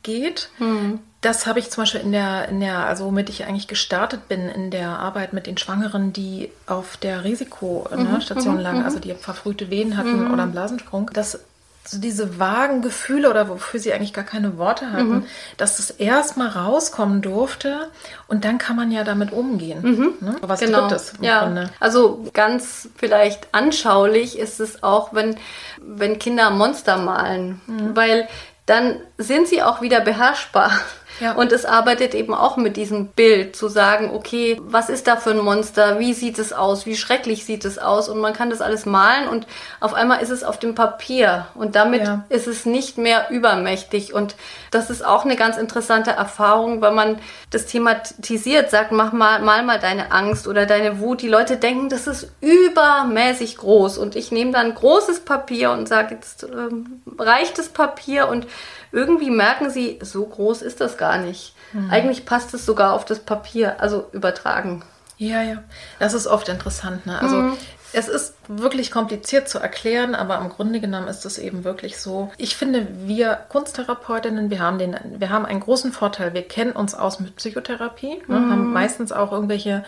geht. 0.02 0.48
Mhm 0.58 1.00
das 1.26 1.46
habe 1.46 1.58
ich 1.58 1.70
zum 1.70 1.82
Beispiel 1.82 2.02
in 2.02 2.12
der, 2.12 2.48
in 2.48 2.60
der, 2.60 2.86
also 2.86 3.06
womit 3.06 3.28
ich 3.30 3.44
eigentlich 3.44 3.66
gestartet 3.66 4.28
bin, 4.28 4.48
in 4.48 4.70
der 4.70 5.00
Arbeit 5.00 5.32
mit 5.32 5.46
den 5.46 5.58
Schwangeren, 5.58 6.12
die 6.12 6.50
auf 6.66 6.96
der 6.96 7.24
Risikostation 7.24 8.54
mhm, 8.54 8.58
ne, 8.58 8.62
lagen, 8.62 8.78
mhm, 8.78 8.84
also 8.84 9.00
die 9.00 9.12
verfrühte 9.12 9.68
Wehen 9.68 9.96
hatten 9.96 10.26
mhm. 10.26 10.32
oder 10.32 10.44
einen 10.44 10.52
Blasensprung. 10.52 11.10
Das 11.12 11.40
so 11.88 11.98
diese 11.98 12.38
vagen 12.38 12.82
Gefühle 12.82 13.30
oder 13.30 13.48
wofür 13.48 13.80
sie 13.80 13.92
eigentlich 13.92 14.12
gar 14.12 14.24
keine 14.24 14.58
Worte 14.58 14.92
hatten, 14.92 15.08
mhm. 15.08 15.26
dass 15.56 15.76
das 15.76 15.90
erstmal 15.90 16.48
rauskommen 16.48 17.22
durfte 17.22 17.90
und 18.28 18.44
dann 18.44 18.58
kann 18.58 18.76
man 18.76 18.90
ja 18.90 19.04
damit 19.04 19.32
umgehen. 19.32 19.82
Mhm. 19.82 20.14
Ne? 20.20 20.36
Was 20.40 20.60
genau. 20.60 20.82
Drittes 20.82 21.14
im 21.18 21.24
ja. 21.24 21.44
Grunde. 21.44 21.70
Also 21.80 22.26
ganz 22.32 22.88
vielleicht 22.96 23.48
anschaulich 23.52 24.38
ist 24.38 24.60
es 24.60 24.82
auch, 24.82 25.14
wenn, 25.14 25.36
wenn 25.80 26.18
Kinder 26.18 26.50
Monster 26.50 26.96
malen, 26.96 27.60
mhm. 27.66 27.96
weil 27.96 28.28
dann 28.66 28.96
sind 29.16 29.46
sie 29.46 29.62
auch 29.62 29.80
wieder 29.80 30.00
beherrschbar. 30.00 30.72
Ja. 31.20 31.32
Und 31.32 31.52
es 31.52 31.64
arbeitet 31.64 32.14
eben 32.14 32.34
auch 32.34 32.56
mit 32.56 32.76
diesem 32.76 33.08
Bild, 33.08 33.56
zu 33.56 33.68
sagen, 33.68 34.10
okay, 34.14 34.60
was 34.62 34.88
ist 34.88 35.06
da 35.06 35.16
für 35.16 35.30
ein 35.30 35.38
Monster? 35.38 35.98
Wie 35.98 36.12
sieht 36.12 36.38
es 36.38 36.52
aus? 36.52 36.86
Wie 36.86 36.96
schrecklich 36.96 37.44
sieht 37.44 37.64
es 37.64 37.78
aus? 37.78 38.08
Und 38.08 38.18
man 38.20 38.32
kann 38.32 38.50
das 38.50 38.60
alles 38.60 38.86
malen 38.86 39.28
und 39.28 39.46
auf 39.80 39.94
einmal 39.94 40.22
ist 40.22 40.30
es 40.30 40.44
auf 40.44 40.58
dem 40.58 40.74
Papier 40.74 41.46
und 41.54 41.74
damit 41.74 42.02
ja. 42.02 42.24
ist 42.28 42.46
es 42.46 42.66
nicht 42.66 42.98
mehr 42.98 43.30
übermächtig. 43.30 44.12
Und 44.12 44.36
das 44.70 44.90
ist 44.90 45.04
auch 45.04 45.24
eine 45.24 45.36
ganz 45.36 45.56
interessante 45.56 46.10
Erfahrung, 46.10 46.82
wenn 46.82 46.94
man 46.94 47.18
das 47.50 47.66
thematisiert, 47.66 48.70
sagt, 48.70 48.92
mach 48.92 49.12
mal, 49.12 49.40
mal 49.40 49.62
mal 49.62 49.78
deine 49.78 50.12
Angst 50.12 50.46
oder 50.46 50.66
deine 50.66 51.00
Wut. 51.00 51.22
Die 51.22 51.28
Leute 51.28 51.56
denken, 51.56 51.88
das 51.88 52.06
ist 52.06 52.30
übermäßig 52.40 53.56
groß. 53.56 53.98
Und 53.98 54.16
ich 54.16 54.32
nehme 54.32 54.52
dann 54.52 54.74
großes 54.74 55.20
Papier 55.20 55.70
und 55.70 55.88
sage, 55.88 56.14
jetzt 56.14 56.44
ähm, 56.44 57.02
reicht 57.18 57.58
das 57.58 57.68
Papier 57.68 58.28
und 58.28 58.46
irgendwie 58.92 59.30
merken 59.30 59.70
sie, 59.70 59.98
so 60.02 60.24
groß 60.26 60.62
ist 60.62 60.80
das 60.80 60.96
gar 60.96 61.18
nicht. 61.18 61.54
Mhm. 61.72 61.90
Eigentlich 61.90 62.26
passt 62.26 62.54
es 62.54 62.66
sogar 62.66 62.92
auf 62.92 63.04
das 63.04 63.20
Papier, 63.20 63.80
also 63.80 64.06
übertragen. 64.12 64.82
Ja, 65.18 65.42
ja. 65.42 65.62
Das 65.98 66.14
ist 66.14 66.26
oft 66.26 66.48
interessant. 66.48 67.06
Ne? 67.06 67.18
Also 67.20 67.36
mhm. 67.36 67.56
es 67.92 68.08
ist 68.08 68.34
wirklich 68.48 68.90
kompliziert 68.90 69.48
zu 69.48 69.58
erklären, 69.58 70.14
aber 70.14 70.38
im 70.38 70.50
Grunde 70.50 70.80
genommen 70.80 71.08
ist 71.08 71.24
es 71.24 71.38
eben 71.38 71.64
wirklich 71.64 71.98
so. 71.98 72.30
Ich 72.36 72.56
finde, 72.56 72.86
wir 73.06 73.34
Kunsttherapeutinnen, 73.48 74.50
wir 74.50 74.60
haben, 74.60 74.78
den, 74.78 74.96
wir 75.18 75.30
haben 75.30 75.46
einen 75.46 75.60
großen 75.60 75.92
Vorteil. 75.92 76.34
Wir 76.34 76.42
kennen 76.42 76.72
uns 76.72 76.94
aus 76.94 77.20
mit 77.20 77.36
Psychotherapie, 77.36 78.22
ne? 78.26 78.40
mhm. 78.40 78.50
haben 78.50 78.72
meistens 78.72 79.12
auch 79.12 79.32
irgendwelche 79.32 79.84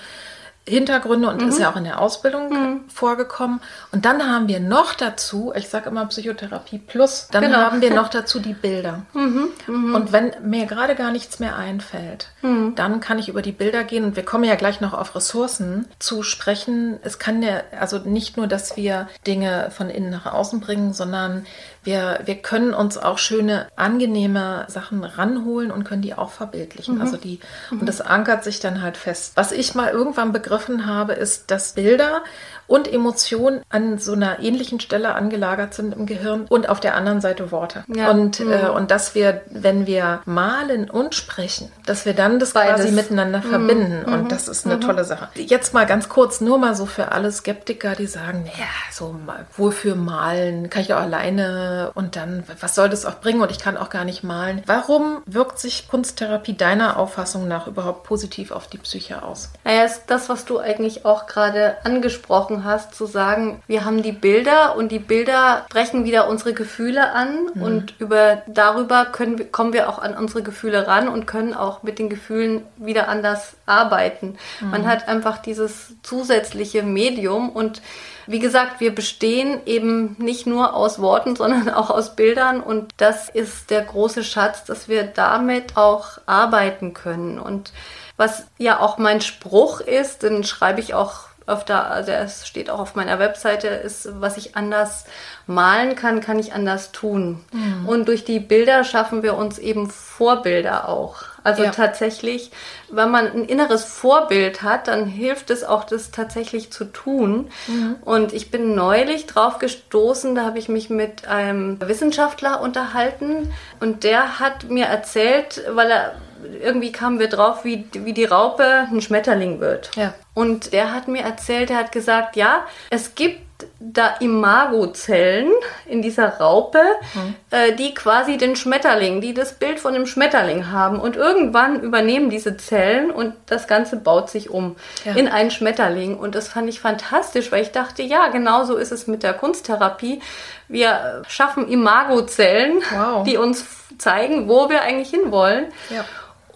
Hintergründe 0.68 1.28
und 1.28 1.42
mhm. 1.42 1.48
ist 1.48 1.58
ja 1.58 1.70
auch 1.70 1.76
in 1.76 1.84
der 1.84 2.00
Ausbildung 2.00 2.50
mhm. 2.50 2.80
vorgekommen. 2.88 3.60
Und 3.92 4.04
dann 4.04 4.22
haben 4.22 4.48
wir 4.48 4.60
noch 4.60 4.94
dazu, 4.94 5.52
ich 5.54 5.68
sage 5.68 5.88
immer 5.90 6.06
Psychotherapie 6.06 6.78
plus, 6.78 7.28
dann 7.30 7.44
genau. 7.44 7.58
haben 7.58 7.80
wir 7.80 7.92
noch 7.92 8.08
dazu 8.10 8.38
die 8.38 8.54
Bilder. 8.54 9.02
Mhm. 9.12 9.48
mhm. 9.66 9.94
Und 9.94 10.12
wenn 10.12 10.32
mir 10.42 10.66
gerade 10.66 10.94
gar 10.94 11.10
nichts 11.10 11.38
mehr 11.38 11.56
einfällt, 11.56 12.28
mhm. 12.42 12.75
dann 12.75 13.00
kann 13.00 13.18
ich 13.18 13.28
über 13.28 13.42
die 13.42 13.52
Bilder 13.52 13.84
gehen 13.84 14.04
und 14.04 14.16
wir 14.16 14.25
kommen 14.25 14.44
ja 14.44 14.54
gleich 14.54 14.80
noch 14.80 14.92
auf 14.92 15.14
Ressourcen 15.14 15.87
zu 15.98 16.22
sprechen. 16.22 16.98
Es 17.02 17.18
kann 17.18 17.42
ja 17.42 17.62
also 17.78 17.98
nicht 17.98 18.37
nur, 18.37 18.46
dass 18.46 18.76
wir 18.76 19.08
Dinge 19.26 19.70
von 19.70 19.90
innen 19.90 20.10
nach 20.10 20.26
außen 20.26 20.60
bringen, 20.60 20.92
sondern 20.92 21.46
wir, 21.85 22.20
wir 22.25 22.37
können 22.37 22.75
uns 22.75 22.99
auch 22.99 23.18
schöne, 23.18 23.68
angenehme 23.76 24.66
Sachen 24.68 25.04
ranholen 25.04 25.70
und 25.70 25.85
können 25.85 26.02
die 26.02 26.14
auch 26.14 26.30
verbildlichen. 26.30 26.97
Mhm. 26.97 27.00
Also 27.00 27.16
die, 27.16 27.40
und 27.70 27.87
das 27.87 28.00
ankert 28.00 28.44
sich 28.44 28.61
dann 28.61 28.82
halt 28.82 28.97
fest. 28.97 29.32
Was 29.37 29.52
ich 29.52 29.75
mal 29.75 29.90
irgendwann 29.90 30.32
begriffen 30.32 30.87
habe, 30.87 31.14
ist, 31.14 31.50
dass 31.50 31.73
Bilder 31.73 32.23
und 32.68 32.92
Emotionen 32.92 33.62
an 33.70 33.98
so 33.98 34.12
einer 34.12 34.38
ähnlichen 34.40 34.78
Stelle 34.78 35.14
angelagert 35.14 35.75
sind 35.75 35.94
im 35.94 36.06
Gehirn 36.06 36.44
und 36.48 36.68
auf 36.68 36.78
der 36.78 36.94
anderen 36.94 37.20
Seite 37.20 37.50
Worte. 37.50 37.84
Ja. 37.92 38.10
Und, 38.10 38.38
mhm. 38.38 38.52
äh, 38.52 38.68
und 38.68 38.90
dass 38.92 39.14
wir, 39.14 39.40
wenn 39.50 39.87
wir 39.87 40.20
malen 40.26 40.88
und 40.88 41.14
sprechen, 41.14 41.72
dass 41.87 42.04
wir 42.06 42.12
dann 42.12 42.38
das 42.38 42.52
Beides. 42.52 42.76
quasi 42.76 42.92
miteinander 42.92 43.38
mhm. 43.38 43.50
verbinden. 43.50 44.04
Und 44.04 44.25
mhm. 44.25 44.28
das 44.28 44.46
ist 44.46 44.66
eine 44.66 44.76
mhm. 44.76 44.82
tolle 44.82 45.04
Sache. 45.04 45.28
Jetzt 45.34 45.75
mal 45.75 45.87
ganz 45.87 46.08
kurz, 46.08 46.40
nur 46.40 46.58
mal 46.58 46.75
so 46.75 46.87
für 46.87 47.10
alle 47.10 47.32
Skeptiker, 47.32 47.94
die 47.94 48.06
sagen, 48.06 48.44
ja, 48.58 48.66
so 48.92 49.16
mal, 49.26 49.46
wofür 49.56 49.94
malen? 49.94 50.68
Kann 50.68 50.82
ich 50.82 50.92
auch 50.92 51.00
alleine 51.00 51.90
und 51.94 52.16
dann, 52.16 52.44
was 52.60 52.75
soll 52.75 52.90
das 52.90 53.06
auch 53.06 53.20
bringen? 53.20 53.40
Und 53.40 53.50
ich 53.50 53.58
kann 53.58 53.78
auch 53.78 53.88
gar 53.88 54.04
nicht 54.04 54.22
malen. 54.22 54.62
Warum 54.66 55.22
wirkt 55.25 55.58
sich 55.58 55.88
Kunsttherapie 55.88 56.54
deiner 56.54 56.98
Auffassung 56.98 57.48
nach 57.48 57.66
überhaupt 57.66 58.04
positiv 58.04 58.50
auf 58.50 58.66
die 58.66 58.78
Psyche 58.78 59.22
aus? 59.22 59.50
Naja, 59.64 59.84
ist 59.84 60.02
das, 60.08 60.28
was 60.28 60.44
du 60.44 60.58
eigentlich 60.58 61.06
auch 61.06 61.26
gerade 61.26 61.76
angesprochen 61.84 62.57
angesprochen 62.58 62.64
hast, 62.64 62.94
zu 62.94 63.06
sagen, 63.06 63.62
wir 63.66 63.84
haben 63.84 64.02
die 64.02 64.12
Bilder 64.12 64.76
und 64.76 64.90
die 64.90 64.98
Bilder 64.98 65.64
sprechen 65.68 66.04
wieder 66.04 66.28
unsere 66.28 66.52
Gefühle 66.52 67.12
an 67.12 67.48
mhm. 67.54 67.62
und 67.62 67.94
über 67.98 68.42
darüber 68.46 69.06
können, 69.06 69.50
kommen 69.52 69.72
wir 69.72 69.88
auch 69.88 69.98
an 69.98 70.16
unsere 70.16 70.42
Gefühle 70.42 70.86
ran 70.86 71.08
und 71.08 71.26
können 71.26 71.54
auch 71.54 71.82
mit 71.82 71.98
den 71.98 72.08
Gefühlen 72.08 72.62
wieder 72.76 73.08
anders 73.08 73.54
arbeiten. 73.66 74.36
Mhm. 74.60 74.70
Man 74.70 74.86
hat 74.86 75.08
einfach 75.08 75.38
dieses 75.38 75.94
zusätzliche 76.02 76.82
Medium 76.82 77.50
und 77.50 77.82
wie 78.26 78.40
gesagt, 78.40 78.80
wir 78.80 78.94
bestehen 78.94 79.60
eben 79.64 80.16
nicht 80.18 80.46
nur 80.46 80.74
aus 80.74 80.98
Worten, 80.98 81.36
sondern 81.36 81.70
auch 81.70 81.90
aus 81.90 82.16
Bildern 82.16 82.60
und 82.60 82.92
das 82.96 83.28
ist 83.28 83.70
der 83.70 83.82
große 83.82 84.24
Schatz, 84.24 84.64
dass 84.64 84.88
wir 84.88 85.04
damit 85.04 85.76
auch 85.76 86.18
arbeiten 86.26 86.94
können 86.94 87.38
und 87.38 87.72
was 88.16 88.46
ja 88.58 88.80
auch 88.80 88.98
mein 88.98 89.20
Spruch 89.20 89.80
ist, 89.80 90.24
den 90.24 90.42
schreibe 90.42 90.80
ich 90.80 90.92
auch 90.92 91.27
öfter, 91.49 91.90
also 91.90 92.12
es 92.12 92.47
steht 92.47 92.71
auch 92.71 92.78
auf 92.78 92.95
meiner 92.95 93.19
Webseite, 93.19 93.69
ist, 93.69 94.09
was 94.21 94.37
ich 94.37 94.57
anders 94.57 95.05
malen 95.47 95.97
kann, 95.97 96.21
kann 96.21 96.38
ich 96.38 96.52
anders 96.52 96.93
tun. 96.93 97.45
Mhm. 97.52 97.88
Und 97.88 98.09
durch 98.09 98.25
die 98.25 98.38
Bilder 98.38 98.85
schaffen 98.85 99.23
wir 99.23 99.37
uns 99.37 99.59
eben 99.59 99.90
Vorbilder 99.90 100.88
auch. 100.88 101.17
Also 101.45 101.64
ja. 101.64 101.71
tatsächlich, 101.71 102.50
wenn 102.90 103.11
man 103.11 103.26
ein 103.26 103.45
inneres 103.45 103.85
Vorbild 103.85 104.62
hat, 104.62 104.88
dann 104.88 105.07
hilft 105.07 105.50
es 105.50 105.64
auch, 105.64 105.85
das 105.85 106.11
tatsächlich 106.11 106.71
zu 106.71 106.85
tun. 106.85 107.50
Mhm. 107.67 107.97
Und 108.05 108.33
ich 108.35 108.50
bin 108.50 108.75
neulich 108.75 109.26
drauf 109.26 109.59
gestoßen, 109.59 110.35
da 110.35 110.45
habe 110.45 110.59
ich 110.59 110.69
mich 110.69 110.90
mit 110.90 111.26
einem 111.26 111.81
Wissenschaftler 111.81 112.61
unterhalten 112.61 113.52
und 113.81 114.05
der 114.05 114.38
hat 114.40 114.69
mir 114.69 114.87
erzählt, 114.87 115.62
weil 115.71 115.90
er 115.90 116.14
irgendwie 116.62 116.92
kamen 116.92 117.18
wir 117.18 117.28
drauf, 117.28 117.64
wie, 117.64 117.87
wie 117.92 118.12
die 118.12 118.25
Raupe 118.25 118.87
ein 118.90 119.00
Schmetterling 119.00 119.61
wird. 119.61 119.90
Ja. 119.97 120.14
Und 120.35 120.73
der 120.73 120.95
hat 120.95 121.09
mir 121.09 121.23
erzählt, 121.23 121.71
er 121.71 121.78
hat 121.78 121.92
gesagt, 121.92 122.37
ja, 122.37 122.66
es 122.90 123.14
gibt 123.14 123.40
da 123.80 124.16
Imagozellen 124.21 125.50
in 125.87 126.02
dieser 126.02 126.38
Raupe, 126.38 126.80
hm. 127.12 127.35
äh, 127.50 127.73
die 127.73 127.95
quasi 127.95 128.37
den 128.37 128.57
Schmetterling, 128.57 129.21
die 129.21 129.35
das 129.35 129.54
Bild 129.54 129.80
von 129.80 129.95
dem 129.95 130.07
Schmetterling 130.07 130.71
haben. 130.71 131.00
Und 131.00 131.16
irgendwann 131.16 131.80
übernehmen 131.80 132.30
diese 132.30 132.57
Zellen 132.57 133.11
und 133.11 133.35
das 133.47 133.66
Ganze 133.66 133.97
baut 133.97 134.30
sich 134.30 134.50
um 134.50 134.76
ja. 135.04 135.14
in 135.14 135.28
einen 135.28 135.50
Schmetterling. 135.50 136.16
Und 136.16 136.35
das 136.35 136.49
fand 136.49 136.68
ich 136.68 136.80
fantastisch, 136.80 137.50
weil 137.50 137.62
ich 137.62 137.73
dachte, 137.73 138.02
ja, 138.02 138.28
genauso 138.28 138.76
ist 138.76 138.92
es 138.92 139.07
mit 139.07 139.23
der 139.23 139.33
Kunsttherapie. 139.33 140.21
Wir 140.68 141.23
schaffen 141.28 141.68
Imagozellen, 141.68 142.83
wow. 142.90 143.25
die 143.25 143.37
uns 143.37 143.64
zeigen, 143.99 144.49
wo 144.49 144.71
wir 144.71 144.83
eigentlich 144.83 145.11
hinwollen. 145.11 145.66
Ja. 145.90 146.04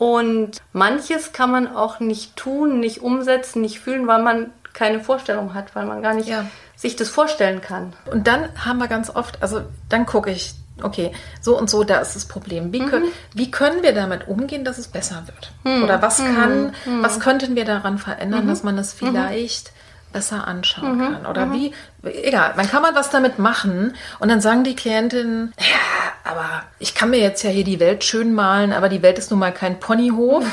Und 0.03 0.61
manches 0.73 1.33
kann 1.33 1.53
man 1.53 1.77
auch 1.77 2.01
nicht 2.01 2.35
tun, 2.35 2.81
nicht 2.81 3.03
umsetzen, 3.03 3.63
nicht 3.63 3.79
fühlen, 3.79 4.09
weil 4.09 4.21
man 4.21 4.51
keine 4.73 4.99
Vorstellung 4.99 5.55
hat, 5.55 5.77
weil 5.77 5.87
man 5.87 6.03
gar 6.03 6.13
nicht 6.13 6.29
ja. 6.29 6.45
sich 6.75 6.97
das 6.97 7.09
vorstellen 7.09 7.61
kann. 7.61 7.93
Und 8.11 8.27
dann 8.27 8.49
haben 8.57 8.79
wir 8.79 8.89
ganz 8.89 9.11
oft, 9.15 9.41
also 9.41 9.63
dann 9.89 10.05
gucke 10.05 10.33
ich, 10.33 10.55
okay, 10.83 11.13
so 11.41 11.57
und 11.57 11.71
so, 11.71 11.85
da 11.85 11.99
ist 12.01 12.17
das 12.17 12.25
Problem. 12.25 12.73
Wie, 12.73 12.81
mhm. 12.81 12.89
können, 12.89 13.13
wie 13.33 13.53
können 13.53 13.85
wir 13.85 13.95
damit 13.95 14.27
umgehen, 14.27 14.65
dass 14.65 14.79
es 14.79 14.89
besser 14.89 15.23
wird? 15.27 15.53
Mhm. 15.63 15.85
Oder 15.85 16.03
was 16.03 16.17
kann, 16.17 16.75
mhm. 16.85 17.05
was 17.05 17.21
könnten 17.21 17.55
wir 17.55 17.65
daran 17.65 17.99
verändern, 17.99 18.47
mhm. 18.47 18.49
dass 18.49 18.65
man 18.65 18.79
es 18.79 18.93
vielleicht 18.93 19.71
besser 20.13 20.47
anschauen 20.47 20.99
mhm. 20.99 21.13
kann. 21.13 21.27
Oder 21.27 21.47
mhm. 21.47 21.53
wie, 21.53 21.75
egal, 22.03 22.55
man 22.57 22.69
kann 22.69 22.83
mal 22.83 22.95
was 22.95 23.11
damit 23.11 23.39
machen 23.39 23.95
und 24.19 24.31
dann 24.31 24.41
sagen 24.41 24.65
die 24.65 24.77
Klientinnen, 24.77 25.53
ja, 25.59 26.31
aber 26.31 26.63
ich 26.79 26.95
kann 26.95 27.11
mir 27.11 27.21
jetzt 27.21 27.43
ja 27.43 27.51
hier 27.51 27.65
die 27.65 27.81
Welt 27.81 28.05
schön 28.05 28.35
malen, 28.35 28.73
aber 28.73 28.89
die 28.89 29.03
Welt 29.03 29.19
ist 29.19 29.31
nun 29.31 29.41
mal 29.41 29.53
kein 29.53 29.81
Ponyhof. 29.81 30.45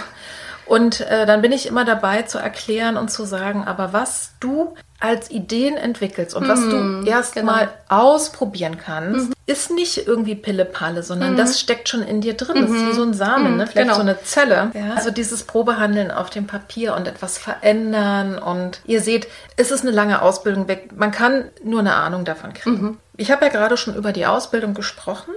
Und 0.66 1.02
äh, 1.02 1.26
dann 1.26 1.42
bin 1.42 1.52
ich 1.52 1.66
immer 1.66 1.84
dabei 1.84 2.22
zu 2.22 2.38
erklären 2.38 2.96
und 2.96 3.10
zu 3.10 3.26
sagen, 3.26 3.64
aber 3.66 3.92
was 3.92 4.34
du 4.40 4.76
als 5.00 5.32
Ideen 5.32 5.78
entwickelst 5.78 6.36
und 6.36 6.48
was 6.48 6.60
du 6.62 6.76
mhm, 6.76 7.08
erstmal 7.08 7.68
genau. 7.68 7.76
ausprobieren 7.88 8.78
kannst, 8.78 9.30
mhm. 9.30 9.34
ist 9.46 9.72
nicht 9.72 10.06
irgendwie 10.08 10.36
Pille-Palle, 10.36 11.04
sondern 11.04 11.34
mhm. 11.34 11.38
das 11.38 11.60
steckt 11.60 11.88
schon 11.88 12.02
in 12.02 12.20
dir 12.20 12.34
drin. 12.34 12.62
Das 12.62 12.70
ist 12.70 12.86
wie 12.86 12.94
so 12.94 13.04
ein 13.04 13.14
Samen, 13.14 13.56
ne? 13.56 13.66
vielleicht 13.66 13.88
genau. 13.88 13.96
so 13.96 14.02
eine 14.02 14.22
Zelle. 14.24 14.72
Ja. 14.74 14.96
Also 14.96 15.12
dieses 15.12 15.44
Probehandeln 15.44 16.12
auf 16.12 16.30
dem 16.30 16.48
Papier 16.48 16.96
und 16.96 17.08
etwas 17.08 17.38
verändern. 17.38 18.38
Und 18.38 18.82
ihr 18.86 19.02
seht, 19.02 19.28
es 19.56 19.72
ist 19.72 19.82
eine 19.82 19.92
lange 19.92 20.22
Ausbildung 20.22 20.68
weg. 20.68 20.90
Man 20.96 21.12
kann 21.12 21.46
nur 21.64 21.80
eine 21.80 21.96
Ahnung 21.96 22.26
davon 22.26 22.54
kriegen. 22.54 22.98
Ich 23.16 23.32
habe 23.32 23.46
ja 23.46 23.52
gerade 23.52 23.78
schon 23.78 23.96
über 23.96 24.12
die 24.12 24.26
Ausbildung 24.26 24.74
gesprochen. 24.74 25.32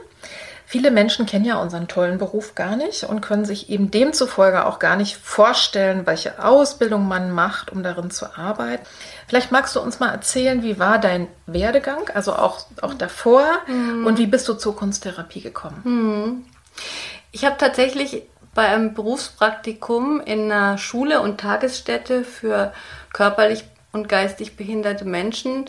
Viele 0.72 0.90
Menschen 0.90 1.26
kennen 1.26 1.44
ja 1.44 1.60
unseren 1.60 1.86
tollen 1.86 2.16
Beruf 2.16 2.54
gar 2.54 2.76
nicht 2.76 3.04
und 3.04 3.20
können 3.20 3.44
sich 3.44 3.68
eben 3.68 3.90
demzufolge 3.90 4.64
auch 4.64 4.78
gar 4.78 4.96
nicht 4.96 5.18
vorstellen, 5.18 6.06
welche 6.06 6.42
Ausbildung 6.42 7.06
man 7.06 7.30
macht, 7.30 7.70
um 7.70 7.82
darin 7.82 8.10
zu 8.10 8.38
arbeiten. 8.38 8.82
Vielleicht 9.28 9.52
magst 9.52 9.76
du 9.76 9.80
uns 9.80 10.00
mal 10.00 10.08
erzählen, 10.08 10.62
wie 10.62 10.78
war 10.78 10.98
dein 10.98 11.28
Werdegang, 11.44 12.08
also 12.14 12.32
auch, 12.32 12.64
auch 12.80 12.94
davor 12.94 13.44
mhm. 13.66 14.06
und 14.06 14.16
wie 14.16 14.26
bist 14.26 14.48
du 14.48 14.54
zur 14.54 14.74
Kunsttherapie 14.74 15.42
gekommen? 15.42 15.82
Mhm. 15.84 16.46
Ich 17.32 17.44
habe 17.44 17.58
tatsächlich 17.58 18.22
bei 18.54 18.64
einem 18.64 18.94
Berufspraktikum 18.94 20.22
in 20.22 20.50
einer 20.50 20.78
Schule 20.78 21.20
und 21.20 21.38
Tagesstätte 21.38 22.24
für 22.24 22.72
körperlich 23.12 23.64
und 23.92 24.08
geistig 24.08 24.56
behinderte 24.56 25.04
Menschen 25.04 25.66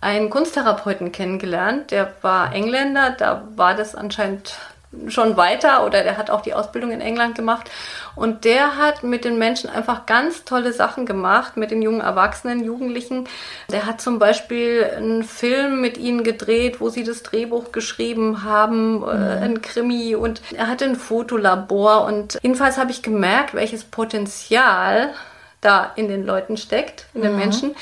einen 0.00 0.30
Kunsttherapeuten 0.30 1.12
kennengelernt. 1.12 1.90
Der 1.90 2.12
war 2.22 2.52
Engländer, 2.52 3.10
da 3.10 3.42
war 3.56 3.74
das 3.74 3.94
anscheinend 3.94 4.58
schon 5.06 5.36
weiter 5.36 5.86
oder 5.86 6.02
der 6.02 6.16
hat 6.16 6.30
auch 6.30 6.40
die 6.40 6.52
Ausbildung 6.52 6.90
in 6.90 7.00
England 7.00 7.36
gemacht. 7.36 7.70
Und 8.16 8.44
der 8.44 8.76
hat 8.76 9.04
mit 9.04 9.24
den 9.24 9.38
Menschen 9.38 9.70
einfach 9.70 10.06
ganz 10.06 10.44
tolle 10.44 10.72
Sachen 10.72 11.06
gemacht, 11.06 11.56
mit 11.56 11.70
den 11.70 11.80
jungen 11.80 12.00
Erwachsenen, 12.00 12.64
Jugendlichen. 12.64 13.28
Der 13.70 13.86
hat 13.86 14.00
zum 14.00 14.18
Beispiel 14.18 14.90
einen 14.96 15.22
Film 15.22 15.80
mit 15.80 15.96
ihnen 15.96 16.24
gedreht, 16.24 16.80
wo 16.80 16.88
sie 16.88 17.04
das 17.04 17.22
Drehbuch 17.22 17.70
geschrieben 17.70 18.42
haben, 18.42 19.02
äh, 19.02 19.14
mhm. 19.14 19.42
ein 19.42 19.62
Krimi 19.62 20.16
und 20.16 20.42
er 20.56 20.66
hatte 20.66 20.86
ein 20.86 20.96
Fotolabor. 20.96 22.04
Und 22.04 22.38
jedenfalls 22.42 22.76
habe 22.76 22.90
ich 22.90 23.02
gemerkt, 23.02 23.54
welches 23.54 23.84
Potenzial 23.84 25.14
da 25.60 25.92
in 25.94 26.08
den 26.08 26.26
Leuten 26.26 26.56
steckt, 26.56 27.06
in 27.14 27.22
den 27.22 27.32
mhm. 27.32 27.38
Menschen, 27.38 27.76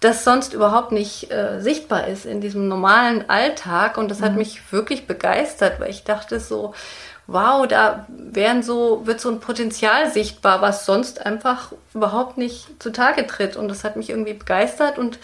das 0.00 0.22
sonst 0.22 0.54
überhaupt 0.54 0.92
nicht 0.92 1.30
äh, 1.32 1.60
sichtbar 1.60 2.06
ist 2.06 2.24
in 2.24 2.40
diesem 2.40 2.68
normalen 2.68 3.28
Alltag. 3.28 3.98
Und 3.98 4.10
das 4.10 4.20
mhm. 4.20 4.24
hat 4.24 4.36
mich 4.36 4.72
wirklich 4.72 5.06
begeistert, 5.06 5.80
weil 5.80 5.90
ich 5.90 6.04
dachte 6.04 6.38
so, 6.38 6.74
wow, 7.28 7.66
da 7.66 8.06
wären 8.08 8.62
so, 8.62 9.02
wird 9.04 9.20
so 9.20 9.28
ein 9.28 9.38
Potenzial 9.38 10.10
sichtbar, 10.10 10.62
was 10.62 10.86
sonst 10.86 11.24
einfach 11.26 11.72
überhaupt 11.92 12.38
nicht 12.38 12.82
zutage 12.82 13.26
tritt. 13.26 13.54
Und 13.54 13.68
das 13.68 13.84
hat 13.84 13.96
mich 13.96 14.08
irgendwie 14.08 14.32
begeistert 14.32 14.98
und 14.98 15.18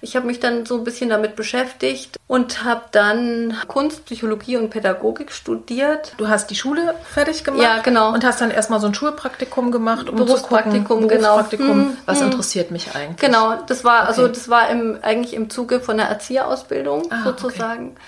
ich 0.00 0.16
habe 0.16 0.26
mich 0.26 0.40
dann 0.40 0.64
so 0.64 0.78
ein 0.78 0.84
bisschen 0.84 1.10
damit 1.10 1.36
beschäftigt 1.36 2.18
und 2.26 2.64
habe 2.64 2.84
dann 2.92 3.54
Kunst, 3.68 4.06
Psychologie 4.06 4.56
und 4.56 4.70
Pädagogik 4.70 5.32
studiert. 5.32 6.14
Du 6.16 6.28
hast 6.28 6.48
die 6.48 6.54
Schule 6.54 6.94
fertig 7.04 7.44
gemacht? 7.44 7.62
Ja, 7.62 7.80
genau. 7.82 8.14
Und 8.14 8.24
hast 8.24 8.40
dann 8.40 8.50
erstmal 8.50 8.80
so 8.80 8.86
ein 8.86 8.94
Schulpraktikum 8.94 9.70
gemacht, 9.70 10.08
um 10.08 10.16
Berufspraktikum, 10.16 10.80
zu 10.80 10.88
gucken, 10.88 11.08
genau. 11.08 11.36
Berufspraktikum, 11.36 11.80
hm, 11.90 11.96
was 12.06 12.20
hm. 12.20 12.30
interessiert 12.30 12.70
mich 12.70 12.94
eigentlich? 12.94 13.18
Genau, 13.18 13.56
das 13.66 13.84
war 13.84 14.06
also 14.06 14.22
okay. 14.22 14.30
also 14.30 14.40
das 14.40 14.48
war 14.48 14.70
im, 14.70 14.98
eigentlich 15.02 15.34
im 15.34 15.50
Zuge 15.50 15.80
von 15.80 15.98
der 15.98 16.06
Erzieherausbildung 16.06 17.12
ah, 17.12 17.22
sozusagen. 17.24 17.90
Okay. 17.90 18.00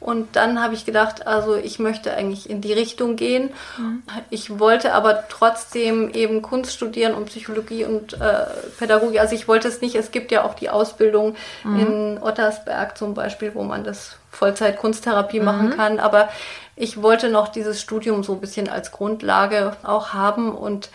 Und 0.00 0.34
dann 0.34 0.62
habe 0.62 0.72
ich 0.72 0.86
gedacht, 0.86 1.26
also 1.26 1.56
ich 1.56 1.78
möchte 1.78 2.14
eigentlich 2.14 2.48
in 2.48 2.62
die 2.62 2.72
Richtung 2.72 3.16
gehen. 3.16 3.50
Mhm. 3.76 4.02
Ich 4.30 4.58
wollte 4.58 4.94
aber 4.94 5.24
trotzdem 5.28 6.10
eben 6.14 6.40
Kunst 6.40 6.72
studieren 6.72 7.14
und 7.14 7.26
Psychologie 7.26 7.84
und 7.84 8.14
äh, 8.14 8.46
Pädagogik. 8.78 9.20
Also 9.20 9.34
ich 9.34 9.46
wollte 9.46 9.68
es 9.68 9.82
nicht. 9.82 9.94
Es 9.94 10.10
gibt 10.10 10.32
ja 10.32 10.44
auch 10.44 10.54
die 10.54 10.70
Ausbildung 10.70 11.36
mhm. 11.64 11.78
in 11.78 12.18
Ottersberg 12.22 12.96
zum 12.96 13.12
Beispiel, 13.12 13.54
wo 13.54 13.62
man 13.62 13.84
das 13.84 14.16
Vollzeit 14.30 14.78
Kunsttherapie 14.78 15.40
mhm. 15.40 15.44
machen 15.44 15.70
kann. 15.76 16.00
Aber 16.00 16.30
ich 16.76 17.02
wollte 17.02 17.28
noch 17.28 17.48
dieses 17.48 17.78
Studium 17.78 18.24
so 18.24 18.32
ein 18.32 18.40
bisschen 18.40 18.70
als 18.70 18.92
Grundlage 18.92 19.76
auch 19.82 20.14
haben 20.14 20.50
und 20.50 20.88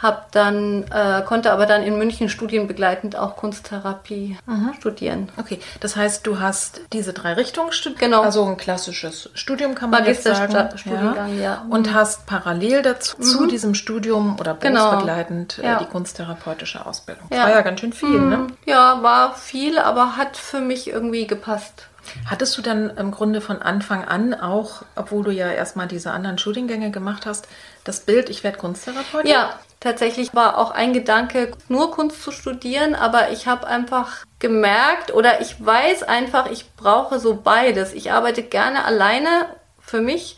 hab 0.00 0.30
dann 0.30 0.84
äh, 0.92 1.22
konnte 1.26 1.50
aber 1.50 1.66
dann 1.66 1.82
in 1.82 1.98
München 1.98 2.28
studienbegleitend 2.28 3.16
auch 3.16 3.36
Kunsttherapie 3.36 4.38
mhm. 4.46 4.72
studieren. 4.78 5.28
Okay, 5.36 5.58
das 5.80 5.96
heißt, 5.96 6.24
du 6.24 6.38
hast 6.38 6.82
diese 6.92 7.12
drei 7.12 7.32
Richtungen 7.32 7.72
studiert, 7.72 8.00
genau. 8.00 8.22
also 8.22 8.44
ein 8.44 8.56
klassisches 8.56 9.30
Studium 9.34 9.74
kann 9.74 9.90
man 9.90 10.04
jetzt 10.04 10.22
sagen, 10.22 10.70
Studiengang, 10.76 11.36
ja. 11.36 11.42
ja. 11.42 11.66
Und 11.68 11.92
hast 11.92 12.26
parallel 12.26 12.82
dazu 12.82 13.16
mhm. 13.18 13.22
zu 13.22 13.46
diesem 13.46 13.74
Studium 13.74 14.36
oder 14.38 14.54
genau. 14.54 14.90
berufsbegleitend 14.90 15.56
genau. 15.56 15.68
ja. 15.68 15.78
die 15.80 15.86
kunsttherapeutische 15.86 16.86
Ausbildung. 16.86 17.26
Das 17.30 17.38
ja. 17.38 17.44
war 17.44 17.50
ja 17.50 17.62
ganz 17.62 17.80
schön 17.80 17.92
viel, 17.92 18.20
mhm. 18.20 18.28
ne? 18.28 18.46
Ja, 18.66 19.02
war 19.02 19.34
viel, 19.34 19.78
aber 19.78 20.16
hat 20.16 20.36
für 20.36 20.60
mich 20.60 20.88
irgendwie 20.88 21.26
gepasst. 21.26 21.88
Hattest 22.24 22.56
du 22.56 22.62
dann 22.62 22.90
im 22.96 23.10
Grunde 23.10 23.40
von 23.40 23.60
Anfang 23.60 24.04
an 24.04 24.32
auch, 24.32 24.82
obwohl 24.96 25.24
du 25.24 25.30
ja 25.30 25.50
erstmal 25.50 25.88
diese 25.88 26.12
anderen 26.12 26.38
Studiengänge 26.38 26.90
gemacht 26.90 27.26
hast, 27.26 27.48
das 27.84 28.00
Bild, 28.00 28.30
ich 28.30 28.44
werde 28.44 28.58
Kunsttherapeutin? 28.58 29.30
Ja, 29.30 29.50
Tatsächlich 29.80 30.34
war 30.34 30.58
auch 30.58 30.72
ein 30.72 30.92
Gedanke, 30.92 31.52
nur 31.68 31.92
Kunst 31.92 32.22
zu 32.22 32.32
studieren, 32.32 32.96
aber 32.96 33.30
ich 33.30 33.46
habe 33.46 33.66
einfach 33.68 34.24
gemerkt 34.40 35.14
oder 35.14 35.40
ich 35.40 35.64
weiß 35.64 36.02
einfach, 36.02 36.50
ich 36.50 36.68
brauche 36.76 37.20
so 37.20 37.36
beides. 37.36 37.92
Ich 37.92 38.10
arbeite 38.10 38.42
gerne 38.42 38.84
alleine 38.84 39.46
für 39.80 40.00
mich 40.00 40.36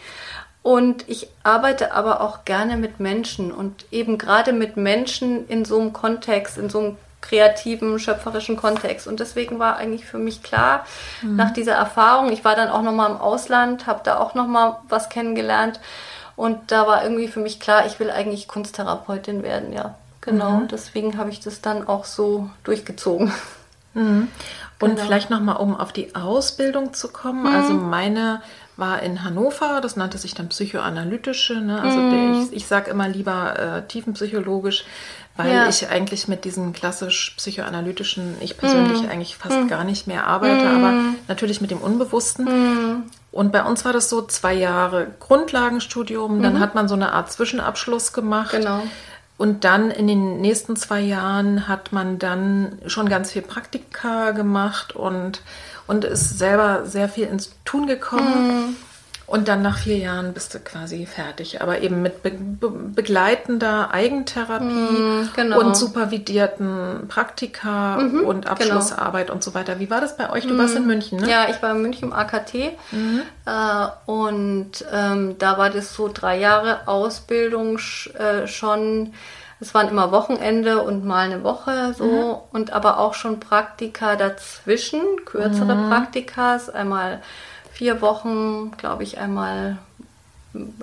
und 0.63 1.09
ich 1.09 1.29
arbeite 1.43 1.93
aber 1.93 2.21
auch 2.21 2.45
gerne 2.45 2.77
mit 2.77 3.01
Menschen 3.01 3.51
und 3.51 3.87
eben 3.91 4.19
gerade 4.19 4.53
mit 4.53 4.77
Menschen 4.77 5.49
in 5.49 5.65
so 5.65 5.81
einem 5.81 5.95
Kontext, 5.95 6.59
in 6.59 6.69
so 6.69 6.79
einem 6.81 6.97
kreativen, 7.23 7.99
schöpferischen 7.99 8.57
Kontext. 8.57 9.07
Und 9.07 9.21
deswegen 9.21 9.59
war 9.59 9.77
eigentlich 9.77 10.05
für 10.05 10.19
mich 10.19 10.43
klar, 10.43 10.85
mhm. 11.23 11.37
nach 11.37 11.51
dieser 11.51 11.75
Erfahrung, 11.75 12.31
ich 12.33 12.45
war 12.45 12.57
dann 12.57 12.69
auch 12.69 12.83
nochmal 12.83 13.11
im 13.11 13.17
Ausland, 13.17 13.87
habe 13.87 14.01
da 14.05 14.19
auch 14.19 14.35
nochmal 14.35 14.77
was 14.89 15.09
kennengelernt 15.09 15.81
und 16.41 16.73
da 16.73 16.87
war 16.87 17.03
irgendwie 17.03 17.29
für 17.29 17.41
mich 17.41 17.61
klar, 17.61 17.85
ich 17.85 18.01
will 18.01 18.11
eigentlich 18.11 18.49
Kunsttherapeutin 18.49 19.43
werden, 19.43 19.75
ja. 19.75 19.97
Genau. 20.23 20.53
Mhm. 20.53 20.69
Deswegen 20.69 21.19
habe 21.19 21.29
ich 21.29 21.41
das 21.41 21.61
dann 21.61 21.87
auch 21.87 22.07
so 22.07 22.49
durchgezogen. 22.65 23.31
Mhm. 23.93 24.29
Und 24.81 24.91
genau. 24.91 25.03
vielleicht 25.03 25.29
nochmal, 25.29 25.57
um 25.57 25.77
auf 25.77 25.93
die 25.93 26.15
Ausbildung 26.15 26.95
zu 26.95 27.09
kommen. 27.09 27.43
Mhm. 27.43 27.55
Also 27.55 27.75
meine 27.75 28.41
war 28.79 29.03
in 29.03 29.23
Hannover, 29.23 29.81
das 29.83 29.97
nannte 29.97 30.17
sich 30.17 30.33
dann 30.33 30.49
psychoanalytische. 30.49 31.61
Ne? 31.61 31.83
Also 31.83 31.99
mhm. 31.99 32.47
ich, 32.49 32.57
ich 32.57 32.67
sage 32.67 32.91
immer 32.91 33.07
lieber 33.07 33.59
äh, 33.59 33.87
tiefenpsychologisch, 33.87 34.85
weil 35.37 35.53
ja. 35.53 35.69
ich 35.69 35.91
eigentlich 35.91 36.27
mit 36.27 36.47
diesen 36.47 36.73
klassisch 36.73 37.35
psychoanalytischen, 37.37 38.37
ich 38.41 38.57
persönlich 38.57 39.03
mm. 39.03 39.11
eigentlich 39.11 39.37
fast 39.37 39.65
mm. 39.65 39.69
gar 39.69 39.85
nicht 39.85 40.07
mehr 40.07 40.27
arbeite, 40.27 40.69
aber 40.69 40.93
natürlich 41.29 41.61
mit 41.61 41.71
dem 41.71 41.79
Unbewussten. 41.79 43.11
Und 43.33 43.53
bei 43.53 43.63
uns 43.63 43.85
war 43.85 43.93
das 43.93 44.11
so 44.11 44.23
zwei 44.23 44.55
Jahre 44.55 45.09
Grundlagenstudium, 45.21 46.43
dann 46.43 46.55
mhm. 46.55 46.61
hat 46.61 46.75
man 46.75 46.89
so 46.89 46.95
eine 46.95 47.13
Art 47.13 47.31
Zwischenabschluss 47.31 48.13
gemacht. 48.13 48.53
Genau. 48.53 48.83
Und 49.39 49.65
dann 49.65 49.91
in 49.91 50.07
den 50.07 50.41
nächsten 50.41 50.77
zwei 50.77 51.01
Jahren 51.01 51.67
hat 51.67 51.93
man 51.93 52.19
dann 52.19 52.79
schon 52.87 53.09
ganz 53.09 53.33
viel 53.33 53.43
Praktika 53.43 54.33
gemacht 54.33 54.95
und, 54.95 55.41
und 55.87 56.05
ist 56.05 56.39
selber 56.39 56.85
sehr 56.85 57.09
viel 57.09 57.27
ins 57.27 57.53
Tun 57.65 57.87
gekommen. 57.87 58.67
Mhm. 58.67 58.77
Und 59.31 59.47
dann 59.47 59.63
nach 59.63 59.79
vier 59.79 59.97
Jahren 59.97 60.33
bist 60.35 60.55
du 60.55 60.59
quasi 60.59 61.07
fertig. 61.07 61.63
Aber 61.63 61.83
eben 61.83 62.03
mit 62.03 62.25
be 62.25 62.33
be 62.33 62.69
begleitender 62.69 63.93
Eigentherapie 63.93 64.65
mm, 64.67 65.29
genau. 65.37 65.61
und 65.61 65.77
supervidierten 65.77 67.07
Praktika 67.07 67.99
mhm, 67.99 68.25
und 68.25 68.41
genau. 68.41 68.51
Abschlussarbeit 68.51 69.27
genau. 69.27 69.37
und 69.37 69.45
so 69.45 69.55
weiter. 69.55 69.79
Wie 69.79 69.89
war 69.89 70.01
das 70.01 70.17
bei 70.17 70.31
euch? 70.31 70.49
Du 70.49 70.55
mm. 70.55 70.59
warst 70.59 70.75
in 70.75 70.85
München, 70.85 71.21
ne? 71.21 71.31
Ja, 71.31 71.49
ich 71.49 71.63
war 71.63 71.71
in 71.71 71.81
München 71.81 72.09
im 72.09 72.13
AKT. 72.13 72.55
Mhm. 72.91 73.23
Äh, 73.47 74.11
und 74.11 74.85
ähm, 74.93 75.37
da 75.39 75.59
war 75.59 75.71
das 75.71 75.95
so 75.95 76.11
drei 76.13 76.37
Jahre 76.37 76.89
Ausbildung 76.89 77.79
äh, 78.19 78.49
schon. 78.49 79.13
Es 79.61 79.75
waren 79.75 79.89
immer 79.89 80.11
Wochenende 80.11 80.83
und 80.83 81.05
mal 81.05 81.27
eine 81.27 81.45
Woche 81.45 81.95
so 81.97 82.05
mhm. 82.05 82.37
und 82.51 82.73
aber 82.73 82.99
auch 82.99 83.15
schon 83.15 83.39
Praktika 83.39 84.17
dazwischen, 84.17 85.03
kürzere 85.25 85.77
mhm. 85.77 85.89
Praktikas, 85.89 86.69
einmal 86.69 87.21
vier 87.73 88.01
Wochen, 88.01 88.73
glaube 88.77 89.03
ich, 89.03 89.19
einmal, 89.19 89.79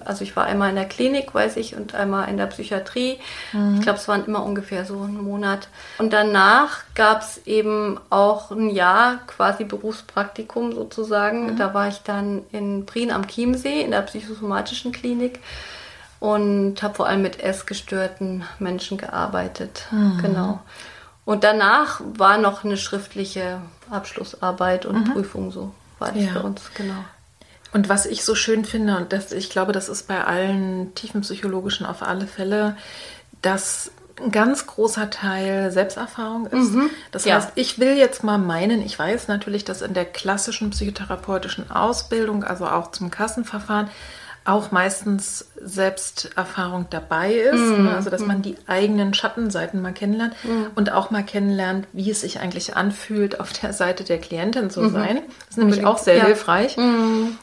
also 0.06 0.24
ich 0.24 0.36
war 0.36 0.46
einmal 0.46 0.70
in 0.70 0.76
der 0.76 0.86
Klinik, 0.86 1.34
weiß 1.34 1.58
ich, 1.58 1.76
und 1.76 1.94
einmal 1.94 2.30
in 2.30 2.38
der 2.38 2.48
Psychiatrie. 2.48 3.20
Mhm. 3.54 3.76
Ich 3.76 3.82
glaube, 3.82 4.00
es 4.00 4.08
waren 4.08 4.26
immer 4.26 4.44
ungefähr 4.44 4.86
so 4.86 5.02
einen 5.02 5.24
Monat. 5.24 5.68
Und 5.98 6.14
danach 6.14 6.80
gab 6.96 7.22
es 7.22 7.42
eben 7.46 8.00
auch 8.10 8.52
ein 8.52 8.70
Jahr 8.70 9.20
quasi 9.28 9.64
Berufspraktikum 9.64 10.74
sozusagen. 10.74 11.54
Mhm. 11.54 11.58
Da 11.58 11.74
war 11.74 11.88
ich 11.88 12.00
dann 12.04 12.44
in 12.52 12.86
Prien 12.86 13.12
am 13.12 13.28
Chiemsee 13.28 13.82
in 13.82 13.92
der 13.92 14.02
psychosomatischen 14.02 14.92
Klinik 14.92 15.40
und 16.20 16.82
habe 16.82 16.96
vor 16.96 17.08
allem 17.08 17.22
mit 17.22 17.42
essgestörten 17.42 18.44
Menschen 18.60 18.98
gearbeitet. 18.98 19.86
Mhm. 19.92 20.20
Genau. 20.22 20.60
Und 21.26 21.44
danach 21.44 22.00
war 22.16 22.38
noch 22.38 22.64
eine 22.64 22.78
schriftliche 22.78 23.60
Abschlussarbeit 23.90 24.86
und 24.86 25.08
mhm. 25.08 25.14
Prüfung 25.14 25.52
so 25.52 25.74
war 26.00 26.12
das 26.12 26.24
ja. 26.24 26.32
für 26.32 26.44
uns, 26.44 26.62
genau. 26.74 27.04
Und 27.74 27.90
was 27.90 28.06
ich 28.06 28.24
so 28.24 28.34
schön 28.34 28.66
finde, 28.66 28.98
und 28.98 29.14
das, 29.14 29.32
ich 29.32 29.50
glaube, 29.50 29.72
das 29.72 29.90
ist 29.90 30.08
bei 30.08 30.24
allen 30.24 30.96
tiefenpsychologischen 30.96 31.86
auf 31.86 32.02
alle 32.02 32.28
Fälle, 32.28 32.78
dass 33.42 33.92
ein 34.20 34.32
ganz 34.32 34.66
großer 34.66 35.10
Teil 35.10 35.72
Selbsterfahrung 35.72 36.48
ist. 36.48 36.72
Mhm. 36.72 36.90
Das 37.12 37.26
ja. 37.26 37.36
heißt, 37.36 37.52
ich 37.56 37.78
will 37.80 37.96
jetzt 37.98 38.24
mal 38.24 38.38
meinen, 38.38 38.82
ich 38.82 38.98
weiß 38.98 39.28
natürlich, 39.28 39.64
dass 39.64 39.82
in 39.82 39.94
der 39.94 40.06
klassischen 40.06 40.72
psychotherapeutischen 40.72 41.70
Ausbildung, 41.70 42.44
also 42.44 42.66
auch 42.66 42.92
zum 42.92 43.12
Kassenverfahren, 43.12 43.90
auch 44.48 44.72
meistens 44.72 45.50
Selbsterfahrung 45.62 46.88
dabei 46.90 47.34
ist. 47.34 47.60
Mm. 47.60 47.88
Also, 47.90 48.10
dass 48.10 48.22
man 48.22 48.42
die 48.42 48.56
eigenen 48.66 49.14
Schattenseiten 49.14 49.82
mal 49.82 49.94
kennenlernt 49.94 50.36
mm. 50.44 50.76
und 50.76 50.92
auch 50.92 51.12
mal 51.12 51.24
kennenlernt, 51.24 51.88
wie 51.92 52.10
es 52.10 52.22
sich 52.22 52.40
eigentlich 52.40 52.76
anfühlt, 52.76 53.40
auf 53.40 53.52
der 53.52 53.74
Seite 53.74 54.04
der 54.04 54.20
Klientin 54.20 54.70
zu 54.70 54.82
mhm. 54.82 54.92
sein. 54.92 55.20
Das 55.40 55.50
ist 55.50 55.58
nämlich 55.58 55.86
auch 55.86 55.98
sehr 55.98 56.18
ja. 56.18 56.26
hilfreich. 56.26 56.78
Mm. 56.78 57.36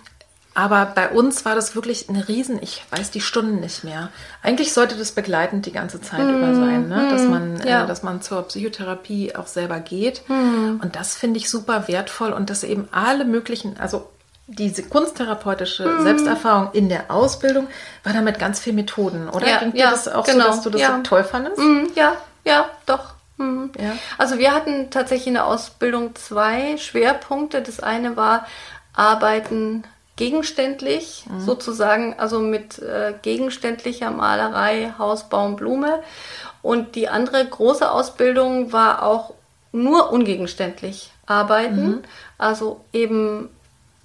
Aber 0.54 0.86
bei 0.94 1.10
uns 1.10 1.44
war 1.44 1.56
das 1.56 1.74
wirklich 1.74 2.08
eine 2.08 2.28
Riesen, 2.28 2.58
ich 2.62 2.84
weiß 2.90 3.10
die 3.10 3.20
Stunden 3.20 3.58
nicht 3.58 3.82
mehr. 3.82 4.10
Eigentlich 4.40 4.72
sollte 4.72 4.96
das 4.96 5.10
begleitend 5.10 5.66
die 5.66 5.72
ganze 5.72 6.00
Zeit 6.00 6.20
über 6.20 6.54
sein, 6.54 6.88
ne? 6.88 7.08
dass, 7.10 7.24
man, 7.24 7.60
äh, 7.60 7.68
ja. 7.68 7.84
äh, 7.84 7.86
dass 7.88 8.04
man 8.04 8.22
zur 8.22 8.42
Psychotherapie 8.42 9.34
auch 9.34 9.48
selber 9.48 9.80
geht. 9.80 10.22
Und 10.28 10.90
das 10.92 11.16
finde 11.16 11.38
ich 11.38 11.50
super 11.50 11.88
wertvoll 11.88 12.30
und 12.30 12.50
dass 12.50 12.62
eben 12.62 12.88
alle 12.92 13.24
möglichen, 13.24 13.80
also 13.80 14.08
diese 14.46 14.82
kunsttherapeutische 14.82 15.86
mhm. 15.86 16.02
Selbsterfahrung 16.02 16.70
in 16.72 16.88
der 16.88 17.10
Ausbildung 17.10 17.68
war 18.02 18.12
damit 18.12 18.38
ganz 18.38 18.60
viel 18.60 18.72
Methoden, 18.72 19.28
oder? 19.28 19.46
Ja, 19.48 19.58
Ging 19.60 19.74
ja, 19.74 19.86
dir 19.86 19.90
das 19.92 20.08
auch 20.08 20.24
genau, 20.24 20.44
so, 20.44 20.50
dass 20.50 20.62
du 20.62 20.70
das 20.70 20.80
ja. 20.82 20.96
so 20.96 21.02
toll 21.02 21.24
fandest? 21.24 21.58
Mhm, 21.58 21.90
ja, 21.94 22.16
ja, 22.44 22.68
doch. 22.86 23.14
Mhm. 23.38 23.72
Ja. 23.78 23.92
Also 24.18 24.38
wir 24.38 24.52
hatten 24.52 24.90
tatsächlich 24.90 25.28
in 25.28 25.34
der 25.34 25.46
Ausbildung 25.46 26.14
zwei 26.14 26.76
Schwerpunkte. 26.76 27.62
Das 27.62 27.80
eine 27.80 28.16
war 28.16 28.46
Arbeiten 28.92 29.84
gegenständlich, 30.16 31.24
mhm. 31.28 31.40
sozusagen, 31.40 32.14
also 32.18 32.38
mit 32.38 32.78
äh, 32.78 33.14
gegenständlicher 33.22 34.10
Malerei, 34.10 34.92
Haus, 34.98 35.28
Baum, 35.28 35.56
Blume. 35.56 36.02
Und 36.62 36.94
die 36.94 37.08
andere 37.08 37.44
große 37.44 37.90
Ausbildung 37.90 38.72
war 38.72 39.02
auch 39.02 39.34
nur 39.72 40.12
ungegenständlich 40.12 41.10
arbeiten, 41.26 41.86
mhm. 41.86 42.02
also 42.38 42.84
eben 42.92 43.50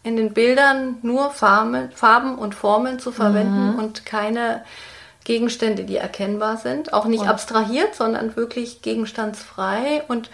in 0.09 0.17
den 0.17 0.33
Bildern 0.33 0.97
nur 1.03 1.29
Farben, 1.29 1.91
Farben 1.91 2.35
und 2.35 2.55
Formeln 2.55 2.99
zu 2.99 3.11
verwenden 3.11 3.73
mhm. 3.73 3.79
und 3.79 4.05
keine 4.05 4.63
Gegenstände, 5.23 5.83
die 5.83 5.97
erkennbar 5.97 6.57
sind. 6.57 6.91
Auch 6.91 7.05
nicht 7.05 7.21
und. 7.21 7.29
abstrahiert, 7.29 7.93
sondern 7.93 8.35
wirklich 8.35 8.81
gegenstandsfrei. 8.81 10.01
Und 10.07 10.31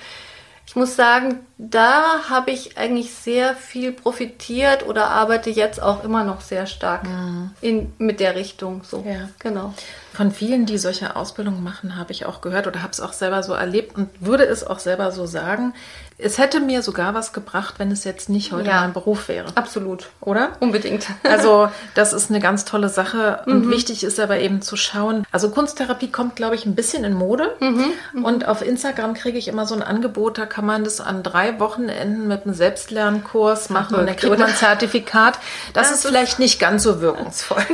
ich 0.65 0.77
muss 0.77 0.95
sagen, 0.95 1.41
da 1.57 2.29
habe 2.29 2.51
ich 2.51 2.77
eigentlich 2.77 3.13
sehr 3.13 3.55
viel 3.55 3.91
profitiert 3.91 4.87
oder 4.87 5.09
arbeite 5.09 5.49
jetzt 5.49 5.81
auch 5.81 6.05
immer 6.05 6.23
noch 6.23 6.39
sehr 6.39 6.65
stark 6.65 7.03
mhm. 7.03 7.51
in, 7.59 7.93
mit 7.97 8.21
der 8.21 8.35
Richtung. 8.35 8.83
So, 8.83 9.03
ja. 9.05 9.29
genau. 9.39 9.73
Von 10.13 10.31
vielen, 10.31 10.65
die 10.65 10.77
solche 10.77 11.17
Ausbildungen 11.17 11.61
machen, 11.61 11.97
habe 11.97 12.13
ich 12.13 12.25
auch 12.25 12.39
gehört 12.39 12.65
oder 12.65 12.81
habe 12.81 12.93
es 12.93 13.01
auch 13.01 13.13
selber 13.13 13.43
so 13.43 13.53
erlebt 13.53 13.97
und 13.97 14.09
würde 14.21 14.45
es 14.45 14.65
auch 14.65 14.79
selber 14.79 15.11
so 15.11 15.25
sagen. 15.25 15.73
Es 16.17 16.37
hätte 16.37 16.61
mir 16.61 16.81
sogar 16.81 17.13
was 17.13 17.33
gebracht, 17.33 17.75
wenn 17.77 17.91
es 17.91 18.05
jetzt 18.05 18.29
nicht 18.29 18.53
heute 18.53 18.69
ja. 18.69 18.81
mein 18.81 18.93
Beruf 18.93 19.27
wäre. 19.27 19.47
Absolut. 19.55 20.09
Oder? 20.21 20.53
Unbedingt. 20.59 21.07
Also, 21.35 21.69
das 21.95 22.13
ist 22.13 22.29
eine 22.29 22.39
ganz 22.39 22.63
tolle 22.65 22.87
Sache. 22.87 23.41
Und 23.45 23.65
mhm. 23.65 23.71
wichtig 23.71 24.03
ist 24.03 24.19
aber 24.19 24.39
eben 24.39 24.61
zu 24.61 24.77
schauen. 24.77 25.25
Also, 25.31 25.49
Kunsttherapie 25.49 26.09
kommt, 26.09 26.35
glaube 26.35 26.55
ich, 26.55 26.65
ein 26.65 26.75
bisschen 26.75 27.03
in 27.03 27.13
Mode. 27.13 27.55
Mhm. 27.59 27.85
Mhm. 28.13 28.25
Und 28.25 28.47
auf 28.47 28.61
Instagram 28.61 29.15
kriege 29.15 29.37
ich 29.37 29.47
immer 29.47 29.65
so 29.65 29.75
ein 29.75 29.81
Angebot, 29.81 30.37
da 30.37 30.45
kann 30.45 30.65
man 30.65 30.83
das 30.83 31.01
an 31.01 31.23
drei 31.23 31.59
Wochenenden 31.59 32.27
mit 32.27 32.45
einem 32.45 32.53
Selbstlernkurs 32.53 33.69
machen 33.69 33.95
Ach, 33.95 33.99
und 33.99 34.05
dann 34.07 34.15
kriegt 34.15 34.37
man 34.37 34.47
ein 34.47 34.55
Zertifikat. 34.55 35.39
Das, 35.73 35.89
das 35.89 35.97
ist 35.97 36.07
vielleicht 36.07 36.39
nicht 36.39 36.59
ganz 36.59 36.83
so 36.83 37.01
wirkungsvoll. 37.01 37.65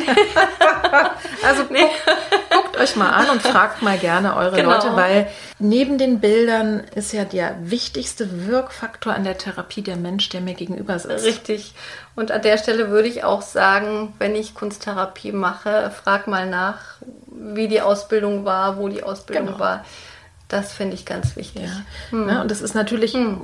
also, 1.44 1.64
nee 1.70 1.88
guckt 2.71 2.71
euch 2.82 2.96
mal 2.96 3.10
an 3.10 3.30
und 3.30 3.41
fragt 3.48 3.82
mal 3.82 3.98
gerne 3.98 4.36
eure 4.36 4.56
genau. 4.56 4.72
Leute, 4.72 4.96
weil 4.96 5.28
neben 5.60 5.98
den 5.98 6.20
Bildern 6.20 6.84
ist 6.96 7.13
ja 7.13 7.24
der 7.26 7.56
wichtigste 7.62 8.48
Wirkfaktor 8.48 9.13
an 9.13 9.24
der 9.24 9.38
Therapie 9.38 9.82
der 9.82 9.96
Mensch, 9.96 10.30
der 10.30 10.41
mir 10.41 10.54
gegenüber 10.54 11.00
sitzt. 11.00 11.26
Richtig. 11.26 11.74
Und 12.15 12.32
an 12.32 12.41
der 12.41 12.58
Stelle 12.58 12.89
würde 12.89 13.08
ich 13.08 13.24
auch 13.24 13.41
sagen, 13.41 14.13
wenn 14.20 14.36
ich 14.36 14.54
Kunsttherapie 14.54 15.32
mache, 15.32 15.91
frag 16.04 16.28
mal 16.28 16.50
nach, 16.50 16.80
wie 17.28 17.67
die 17.67 17.82
Ausbildung 17.82 18.46
war, 18.46 18.78
wo 18.78 18.88
die 18.88 19.04
Ausbildung 19.04 19.48
genau. 19.48 19.60
war. 19.60 19.86
Das 20.52 20.74
finde 20.74 20.96
ich 20.96 21.06
ganz 21.06 21.38
wichtig. 21.38 21.64
Ja. 21.64 21.70
Hm. 22.10 22.28
ja. 22.28 22.42
und 22.42 22.52
das 22.52 22.62
ist 22.62 22.76
natürlich, 22.76 23.14
hm. 23.14 23.40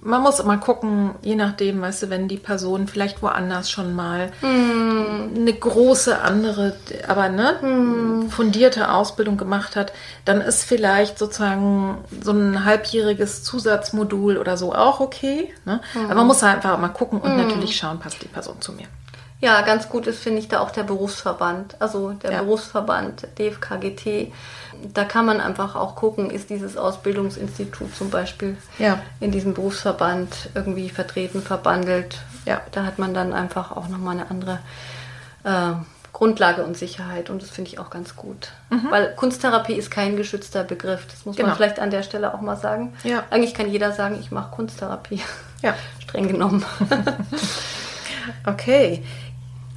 man 0.00 0.22
muss 0.22 0.38
immer 0.38 0.58
gucken, 0.58 1.10
je 1.20 1.34
nachdem, 1.34 1.82
weißt 1.82 2.04
du, 2.04 2.10
wenn 2.10 2.28
die 2.28 2.36
Person 2.36 2.86
vielleicht 2.86 3.20
woanders 3.20 3.68
schon 3.68 3.96
mal 3.96 4.30
hm. 4.40 5.32
eine 5.34 5.52
große 5.52 6.20
andere, 6.20 6.76
aber 7.08 7.30
ne, 7.30 7.56
hm. 7.60 8.30
fundierte 8.30 8.92
Ausbildung 8.92 9.36
gemacht 9.38 9.74
hat, 9.74 9.92
dann 10.24 10.40
ist 10.40 10.62
vielleicht 10.62 11.18
sozusagen 11.18 11.98
so 12.22 12.30
ein 12.30 12.64
halbjähriges 12.64 13.42
Zusatzmodul 13.42 14.38
oder 14.38 14.56
so 14.56 14.72
auch 14.72 15.00
okay. 15.00 15.52
Ne? 15.64 15.80
Hm. 15.94 16.04
Aber 16.04 16.14
man 16.14 16.28
muss 16.28 16.44
halt 16.44 16.54
einfach 16.54 16.78
mal 16.78 16.90
gucken 16.90 17.20
und 17.20 17.30
hm. 17.30 17.38
natürlich 17.38 17.76
schauen, 17.76 17.98
passt 17.98 18.22
die 18.22 18.28
Person 18.28 18.60
zu 18.60 18.72
mir. 18.72 18.86
Ja, 19.40 19.62
ganz 19.62 19.88
gut 19.88 20.06
ist, 20.06 20.22
finde 20.22 20.38
ich, 20.38 20.46
da 20.46 20.60
auch 20.60 20.70
der 20.70 20.84
Berufsverband. 20.84 21.74
Also 21.80 22.12
der 22.12 22.30
ja. 22.30 22.42
Berufsverband 22.42 23.26
DFKGT 23.36 24.32
da 24.92 25.04
kann 25.04 25.26
man 25.26 25.40
einfach 25.40 25.76
auch 25.76 25.96
gucken, 25.96 26.30
ist 26.30 26.50
dieses 26.50 26.76
Ausbildungsinstitut 26.76 27.94
zum 27.94 28.10
Beispiel 28.10 28.56
ja. 28.78 29.00
in 29.20 29.30
diesem 29.30 29.54
Berufsverband 29.54 30.50
irgendwie 30.54 30.88
vertreten, 30.88 31.42
verbandelt. 31.42 32.18
Ja. 32.44 32.60
Da 32.72 32.84
hat 32.84 32.98
man 32.98 33.14
dann 33.14 33.32
einfach 33.32 33.72
auch 33.72 33.88
nochmal 33.88 34.18
eine 34.18 34.30
andere 34.30 34.58
äh, 35.44 35.72
Grundlage 36.12 36.62
und 36.64 36.76
Sicherheit 36.76 37.30
und 37.30 37.42
das 37.42 37.50
finde 37.50 37.70
ich 37.70 37.78
auch 37.78 37.90
ganz 37.90 38.16
gut. 38.16 38.50
Mhm. 38.70 38.90
Weil 38.90 39.14
Kunsttherapie 39.14 39.74
ist 39.74 39.90
kein 39.90 40.16
geschützter 40.16 40.62
Begriff. 40.62 41.06
Das 41.06 41.24
muss 41.24 41.36
genau. 41.36 41.48
man 41.48 41.56
vielleicht 41.56 41.80
an 41.80 41.90
der 41.90 42.02
Stelle 42.02 42.34
auch 42.34 42.40
mal 42.40 42.56
sagen. 42.56 42.94
Ja. 43.02 43.24
Eigentlich 43.30 43.54
kann 43.54 43.70
jeder 43.70 43.92
sagen, 43.92 44.18
ich 44.20 44.30
mache 44.30 44.50
Kunsttherapie. 44.54 45.20
Ja. 45.62 45.74
Streng 46.00 46.28
genommen. 46.28 46.64
okay. 48.46 49.02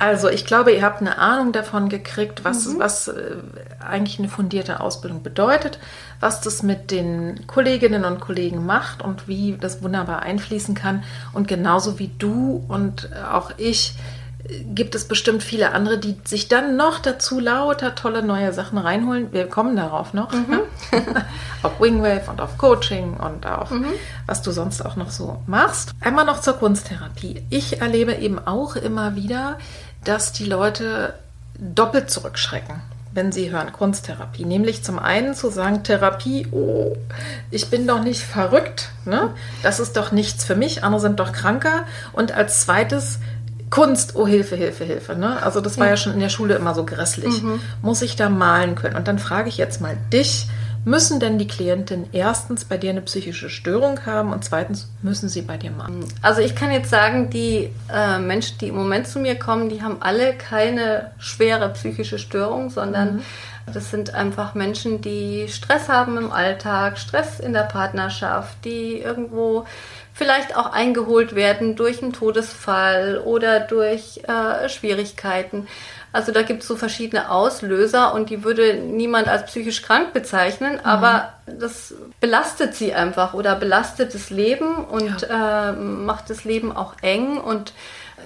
Also 0.05 0.29
ich 0.29 0.45
glaube, 0.45 0.71
ihr 0.71 0.83
habt 0.83 1.01
eine 1.01 1.17
Ahnung 1.17 1.51
davon 1.51 1.89
gekriegt, 1.89 2.45
was, 2.45 2.67
mhm. 2.67 2.79
was 2.79 3.07
äh, 3.07 3.37
eigentlich 3.79 4.19
eine 4.19 4.29
fundierte 4.29 4.79
Ausbildung 4.79 5.23
bedeutet, 5.23 5.79
was 6.19 6.41
das 6.41 6.61
mit 6.61 6.91
den 6.91 7.47
Kolleginnen 7.47 8.05
und 8.05 8.19
Kollegen 8.19 8.67
macht 8.67 9.01
und 9.01 9.27
wie 9.27 9.57
das 9.59 9.81
wunderbar 9.81 10.21
einfließen 10.21 10.75
kann. 10.75 11.03
Und 11.33 11.47
genauso 11.47 11.97
wie 11.97 12.11
du 12.19 12.63
und 12.67 13.09
auch 13.33 13.49
ich 13.57 13.95
äh, 14.47 14.63
gibt 14.75 14.93
es 14.93 15.07
bestimmt 15.07 15.41
viele 15.41 15.71
andere, 15.71 15.97
die 15.97 16.15
sich 16.23 16.49
dann 16.49 16.77
noch 16.77 16.99
dazu 16.99 17.39
lauter 17.39 17.95
tolle 17.95 18.21
neue 18.21 18.53
Sachen 18.53 18.77
reinholen. 18.77 19.33
Wir 19.33 19.47
kommen 19.47 19.75
darauf 19.75 20.13
noch. 20.13 20.31
Mhm. 20.31 20.59
auf 21.63 21.81
Wingwave 21.81 22.29
und 22.29 22.41
auf 22.41 22.59
Coaching 22.59 23.17
und 23.17 23.47
auf 23.47 23.71
mhm. 23.71 23.87
was 24.27 24.43
du 24.43 24.51
sonst 24.51 24.85
auch 24.85 24.97
noch 24.97 25.09
so 25.09 25.41
machst. 25.47 25.93
Einmal 25.99 26.25
noch 26.25 26.41
zur 26.41 26.53
Kunsttherapie. 26.53 27.41
Ich 27.49 27.81
erlebe 27.81 28.13
eben 28.13 28.37
auch 28.37 28.75
immer 28.75 29.15
wieder, 29.15 29.57
dass 30.05 30.31
die 30.31 30.45
Leute 30.45 31.13
doppelt 31.57 32.09
zurückschrecken, 32.09 32.81
wenn 33.11 33.31
sie 33.31 33.51
hören 33.51 33.71
Kunsttherapie. 33.71 34.45
Nämlich 34.45 34.83
zum 34.83 34.99
einen 34.99 35.35
zu 35.35 35.49
sagen, 35.49 35.83
Therapie, 35.83 36.47
oh, 36.51 36.95
ich 37.51 37.69
bin 37.69 37.87
doch 37.87 38.01
nicht 38.01 38.21
verrückt, 38.21 38.89
ne? 39.05 39.33
das 39.63 39.79
ist 39.79 39.97
doch 39.97 40.11
nichts 40.11 40.45
für 40.45 40.55
mich, 40.55 40.83
andere 40.83 41.01
sind 41.01 41.19
doch 41.19 41.31
kranker. 41.31 41.85
Und 42.13 42.31
als 42.31 42.61
zweites, 42.61 43.19
Kunst, 43.69 44.15
oh 44.15 44.27
Hilfe, 44.27 44.55
Hilfe, 44.55 44.85
Hilfe. 44.85 45.15
Ne? 45.15 45.41
Also 45.41 45.59
das 45.59 45.77
war 45.77 45.87
ja. 45.87 45.93
ja 45.93 45.97
schon 45.97 46.13
in 46.13 46.19
der 46.19 46.29
Schule 46.29 46.55
immer 46.55 46.75
so 46.75 46.85
grässlich. 46.85 47.41
Mhm. 47.41 47.59
Muss 47.81 48.01
ich 48.01 48.15
da 48.15 48.29
malen 48.29 48.75
können? 48.75 48.95
Und 48.95 49.07
dann 49.07 49.19
frage 49.19 49.49
ich 49.49 49.57
jetzt 49.57 49.81
mal 49.81 49.97
dich, 50.13 50.47
Müssen 50.85 51.19
denn 51.19 51.39
die 51.39 51.47
Klienten 51.47 52.07
erstens 52.11 52.63
bei 52.63 52.77
dir 52.77 52.91
eine 52.91 53.01
psychische 53.01 53.49
Störung 53.49 54.05
haben 54.05 54.31
und 54.31 54.45
zweitens 54.45 54.87
müssen 55.01 55.29
sie 55.29 55.41
bei 55.41 55.57
dir 55.57 55.71
machen? 55.71 56.05
Also 56.21 56.41
ich 56.41 56.55
kann 56.55 56.71
jetzt 56.71 56.91
sagen, 56.91 57.31
die 57.31 57.71
äh, 57.91 58.19
Menschen, 58.19 58.59
die 58.59 58.67
im 58.67 58.75
Moment 58.75 59.07
zu 59.07 59.17
mir 59.17 59.33
kommen, 59.33 59.69
die 59.69 59.81
haben 59.81 59.97
alle 60.01 60.35
keine 60.35 61.11
schwere 61.17 61.69
psychische 61.69 62.19
Störung, 62.19 62.69
sondern 62.69 63.15
mhm. 63.15 63.21
das 63.73 63.89
sind 63.89 64.13
einfach 64.13 64.53
Menschen, 64.53 65.01
die 65.01 65.47
Stress 65.49 65.89
haben 65.89 66.17
im 66.17 66.31
Alltag, 66.31 66.99
Stress 66.99 67.39
in 67.39 67.53
der 67.53 67.63
Partnerschaft, 67.63 68.63
die 68.63 68.99
irgendwo 68.99 69.65
vielleicht 70.13 70.55
auch 70.55 70.71
eingeholt 70.71 71.33
werden 71.33 71.75
durch 71.75 72.03
einen 72.03 72.13
Todesfall 72.13 73.17
oder 73.25 73.59
durch 73.59 74.21
äh, 74.27 74.69
Schwierigkeiten. 74.69 75.67
Also 76.15 76.31
da 76.31 76.43
gibt 76.43 76.61
es 76.61 76.69
so 76.69 76.77
verschiedene 76.77 77.29
Auslöser 77.29 78.13
und 78.13 78.29
die 78.29 78.45
würde 78.45 78.75
niemand 78.75 79.27
als 79.27 79.47
psychisch 79.47 79.81
krank 79.81 80.13
bezeichnen, 80.13 80.75
mhm. 80.75 80.79
aber 80.85 81.33
das 81.45 81.93
belastet 82.21 82.73
sie 82.73 82.93
einfach 82.93 83.33
oder 83.33 83.53
belastet 83.55 84.13
das 84.13 84.29
Leben 84.29 84.75
und 84.75 85.23
ja. 85.23 85.71
äh, 85.71 85.73
macht 85.73 86.29
das 86.29 86.45
Leben 86.45 86.73
auch 86.73 86.93
eng 87.01 87.37
und 87.37 87.73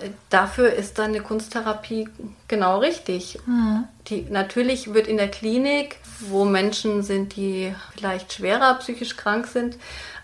äh, 0.04 0.10
dafür 0.30 0.72
ist 0.72 1.00
dann 1.00 1.10
eine 1.10 1.22
Kunsttherapie 1.22 2.08
genau 2.48 2.78
richtig. 2.78 3.40
Mhm. 3.48 3.86
Die, 4.06 4.28
natürlich 4.30 4.94
wird 4.94 5.08
in 5.08 5.18
der 5.18 5.30
Klinik, 5.30 5.98
wo 6.20 6.46
Menschen 6.46 7.02
sind, 7.02 7.36
die 7.36 7.74
vielleicht 7.96 8.34
schwerer 8.34 8.76
psychisch 8.76 9.18
krank 9.18 9.48
sind, 9.48 9.78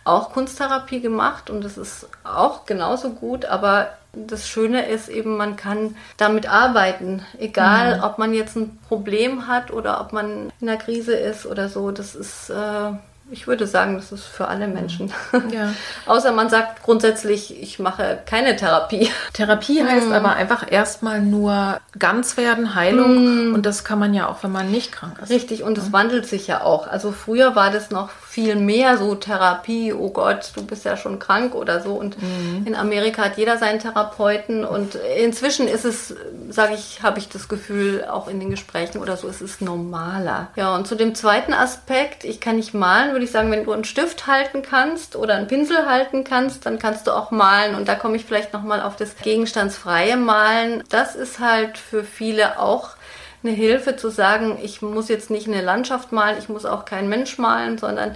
auch 0.06 0.32
Kunsttherapie 0.32 1.02
gemacht 1.02 1.50
und 1.50 1.64
das 1.64 1.78
ist 1.78 2.08
auch 2.24 2.66
genauso 2.66 3.10
gut, 3.10 3.46
aber 3.46 3.90
das 4.14 4.48
Schöne 4.48 4.88
ist 4.88 5.10
eben, 5.10 5.36
man 5.36 5.58
kann 5.58 5.96
damit 6.16 6.48
arbeiten, 6.48 7.26
egal 7.38 7.98
mhm. 7.98 8.04
ob 8.04 8.18
man 8.18 8.34
jetzt 8.34 8.56
ein 8.56 8.80
Problem 8.88 9.48
hat 9.48 9.72
oder 9.72 10.00
ob 10.00 10.14
man 10.14 10.52
in 10.62 10.70
einer 10.70 10.78
Krise 10.78 11.14
ist 11.16 11.46
oder 11.46 11.68
so. 11.68 11.92
Das 11.92 12.16
ist 12.16 12.50
äh, 12.50 12.92
ich 13.32 13.48
würde 13.48 13.66
sagen, 13.66 13.96
das 13.96 14.12
ist 14.12 14.26
für 14.26 14.48
alle 14.48 14.68
Menschen. 14.68 15.12
Ja. 15.52 15.74
Außer 16.06 16.32
man 16.32 16.50
sagt 16.50 16.84
grundsätzlich, 16.84 17.62
ich 17.62 17.80
mache 17.80 18.20
keine 18.26 18.56
Therapie. 18.56 19.10
Therapie 19.34 19.84
heißt 19.84 20.10
mm. 20.10 20.14
aber 20.14 20.36
einfach 20.36 20.70
erstmal 20.70 21.22
nur 21.22 21.80
ganz 21.98 22.38
werden, 22.38 22.76
Heilung. 22.76 23.52
Mm. 23.52 23.54
Und 23.54 23.66
das 23.66 23.84
kann 23.84 24.00
man 24.00 24.14
ja 24.14 24.28
auch, 24.28 24.44
wenn 24.44 24.52
man 24.52 24.72
nicht 24.72 24.92
krank 24.92 25.20
ist. 25.22 25.30
Richtig, 25.30 25.64
und 25.64 25.78
es 25.78 25.92
wandelt 25.92 26.26
sich 26.26 26.48
ja 26.48 26.62
auch. 26.62 26.88
Also 26.88 27.12
früher 27.12 27.56
war 27.56 27.72
das 27.72 27.90
noch 27.92 28.10
viel 28.36 28.58
mehr 28.58 28.98
so 28.98 29.16
Therapie, 29.16 29.94
oh 29.94 30.10
Gott, 30.10 30.52
du 30.56 30.66
bist 30.66 30.84
ja 30.84 30.98
schon 30.98 31.20
krank 31.20 31.56
oder 31.56 31.82
so. 31.82 31.94
Und 31.94 32.22
mm. 32.22 32.68
in 32.68 32.76
Amerika 32.76 33.24
hat 33.24 33.38
jeder 33.38 33.58
seinen 33.58 33.80
Therapeuten. 33.80 34.66
Und 34.66 34.96
inzwischen 34.96 35.70
ist 35.70 35.86
es, 35.86 36.14
sage 36.50 36.74
ich, 36.74 37.02
habe 37.02 37.18
ich 37.18 37.30
das 37.30 37.48
Gefühl, 37.48 38.04
auch 38.04 38.28
in 38.28 38.42
den 38.42 38.50
Gesprächen 38.50 38.98
oder 38.98 39.16
so, 39.16 39.30
ist 39.30 39.40
es 39.40 39.62
normaler. 39.62 40.50
Ja, 40.58 40.76
und 40.76 40.86
zu 40.86 40.96
dem 40.96 41.16
zweiten 41.16 41.54
Aspekt, 41.54 42.26
ich 42.26 42.42
kann 42.42 42.58
nicht 42.58 42.74
malen, 42.74 43.14
würde 43.14 43.24
ich 43.24 43.32
sagen, 43.32 43.52
wenn 43.52 43.64
du 43.64 43.72
einen 43.72 43.86
Stift 43.86 44.28
halten 44.28 44.64
kannst 44.64 45.16
oder 45.16 45.36
einen 45.36 45.48
Pinsel 45.48 45.86
halten 45.86 46.26
kannst, 46.26 46.66
dann 46.66 46.78
kannst 46.78 47.08
du 47.08 47.12
auch 47.12 47.32
malen. 47.32 47.74
Und 47.74 47.88
da 47.88 47.96
komme 47.96 48.18
ich 48.18 48.26
vielleicht 48.26 48.52
nochmal 48.52 48.82
auf 48.82 48.98
das 48.98 49.16
gegenstandsfreie 49.16 50.18
Malen. 50.18 50.84
Das 50.90 51.16
ist 51.16 51.40
halt 51.40 51.78
für 51.78 52.04
viele 52.04 52.60
auch 52.60 52.95
eine 53.46 53.56
Hilfe 53.56 53.96
zu 53.96 54.10
sagen, 54.10 54.58
ich 54.62 54.82
muss 54.82 55.08
jetzt 55.08 55.30
nicht 55.30 55.48
eine 55.48 55.62
Landschaft 55.62 56.12
malen, 56.12 56.38
ich 56.40 56.50
muss 56.50 56.66
auch 56.66 56.86
keinen 56.86 57.10
Mensch 57.10 57.38
malen, 57.38 57.78
sondern 57.78 58.16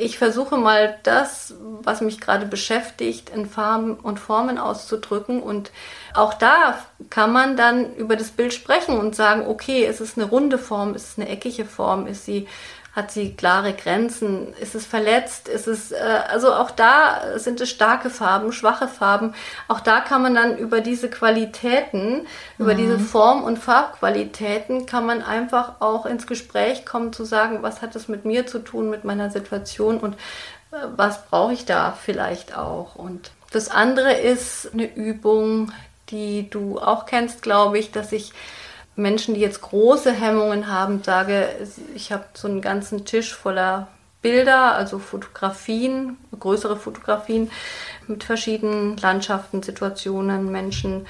ich 0.00 0.18
versuche 0.18 0.56
mal 0.56 0.96
das, 1.02 1.54
was 1.82 2.00
mich 2.00 2.20
gerade 2.20 2.46
beschäftigt, 2.46 3.30
in 3.30 3.46
Farben 3.46 3.94
und 3.94 4.18
Formen 4.18 4.58
auszudrücken. 4.58 5.42
Und 5.42 5.70
auch 6.14 6.34
da 6.34 6.78
kann 7.10 7.32
man 7.32 7.56
dann 7.56 7.94
über 7.96 8.16
das 8.16 8.30
Bild 8.30 8.54
sprechen 8.54 8.98
und 8.98 9.14
sagen, 9.14 9.46
okay, 9.46 9.84
ist 9.84 10.00
es 10.00 10.16
eine 10.16 10.26
runde 10.26 10.58
Form, 10.58 10.94
ist 10.94 11.12
es 11.12 11.18
eine 11.18 11.28
eckige 11.28 11.64
Form, 11.64 12.06
ist 12.06 12.24
sie 12.24 12.48
hat 12.92 13.12
sie 13.12 13.34
klare 13.34 13.72
Grenzen? 13.72 14.52
Ist 14.54 14.74
es 14.74 14.84
verletzt? 14.84 15.48
Ist 15.48 15.68
es, 15.68 15.92
äh, 15.92 16.20
also 16.28 16.52
auch 16.52 16.70
da 16.70 17.38
sind 17.38 17.60
es 17.60 17.70
starke 17.70 18.10
Farben, 18.10 18.52
schwache 18.52 18.88
Farben. 18.88 19.34
Auch 19.68 19.80
da 19.80 20.00
kann 20.00 20.22
man 20.22 20.34
dann 20.34 20.58
über 20.58 20.80
diese 20.80 21.08
Qualitäten, 21.08 22.22
mhm. 22.22 22.26
über 22.58 22.74
diese 22.74 22.98
Form- 22.98 23.44
und 23.44 23.58
Farbqualitäten, 23.58 24.86
kann 24.86 25.06
man 25.06 25.22
einfach 25.22 25.80
auch 25.80 26.04
ins 26.04 26.26
Gespräch 26.26 26.84
kommen 26.84 27.12
zu 27.12 27.24
sagen, 27.24 27.62
was 27.62 27.80
hat 27.80 27.94
es 27.94 28.08
mit 28.08 28.24
mir 28.24 28.46
zu 28.46 28.58
tun, 28.58 28.90
mit 28.90 29.04
meiner 29.04 29.30
Situation 29.30 29.98
und 29.98 30.14
äh, 30.72 30.76
was 30.96 31.26
brauche 31.26 31.52
ich 31.52 31.64
da 31.64 31.92
vielleicht 31.92 32.56
auch. 32.56 32.96
Und 32.96 33.30
das 33.52 33.70
andere 33.70 34.14
ist 34.14 34.72
eine 34.72 34.92
Übung, 34.92 35.72
die 36.10 36.50
du 36.50 36.80
auch 36.80 37.06
kennst, 37.06 37.42
glaube 37.42 37.78
ich, 37.78 37.92
dass 37.92 38.10
ich 38.10 38.32
Menschen, 38.96 39.34
die 39.34 39.40
jetzt 39.40 39.62
große 39.62 40.12
Hemmungen 40.12 40.68
haben, 40.68 41.02
sage, 41.02 41.48
ich 41.94 42.12
habe 42.12 42.24
so 42.34 42.48
einen 42.48 42.60
ganzen 42.60 43.04
Tisch 43.04 43.34
voller 43.34 43.88
Bilder, 44.22 44.74
also 44.74 44.98
Fotografien, 44.98 46.18
größere 46.38 46.76
Fotografien 46.76 47.50
mit 48.06 48.24
verschiedenen 48.24 48.96
Landschaften, 48.98 49.62
Situationen, 49.62 50.52
Menschen 50.52 51.06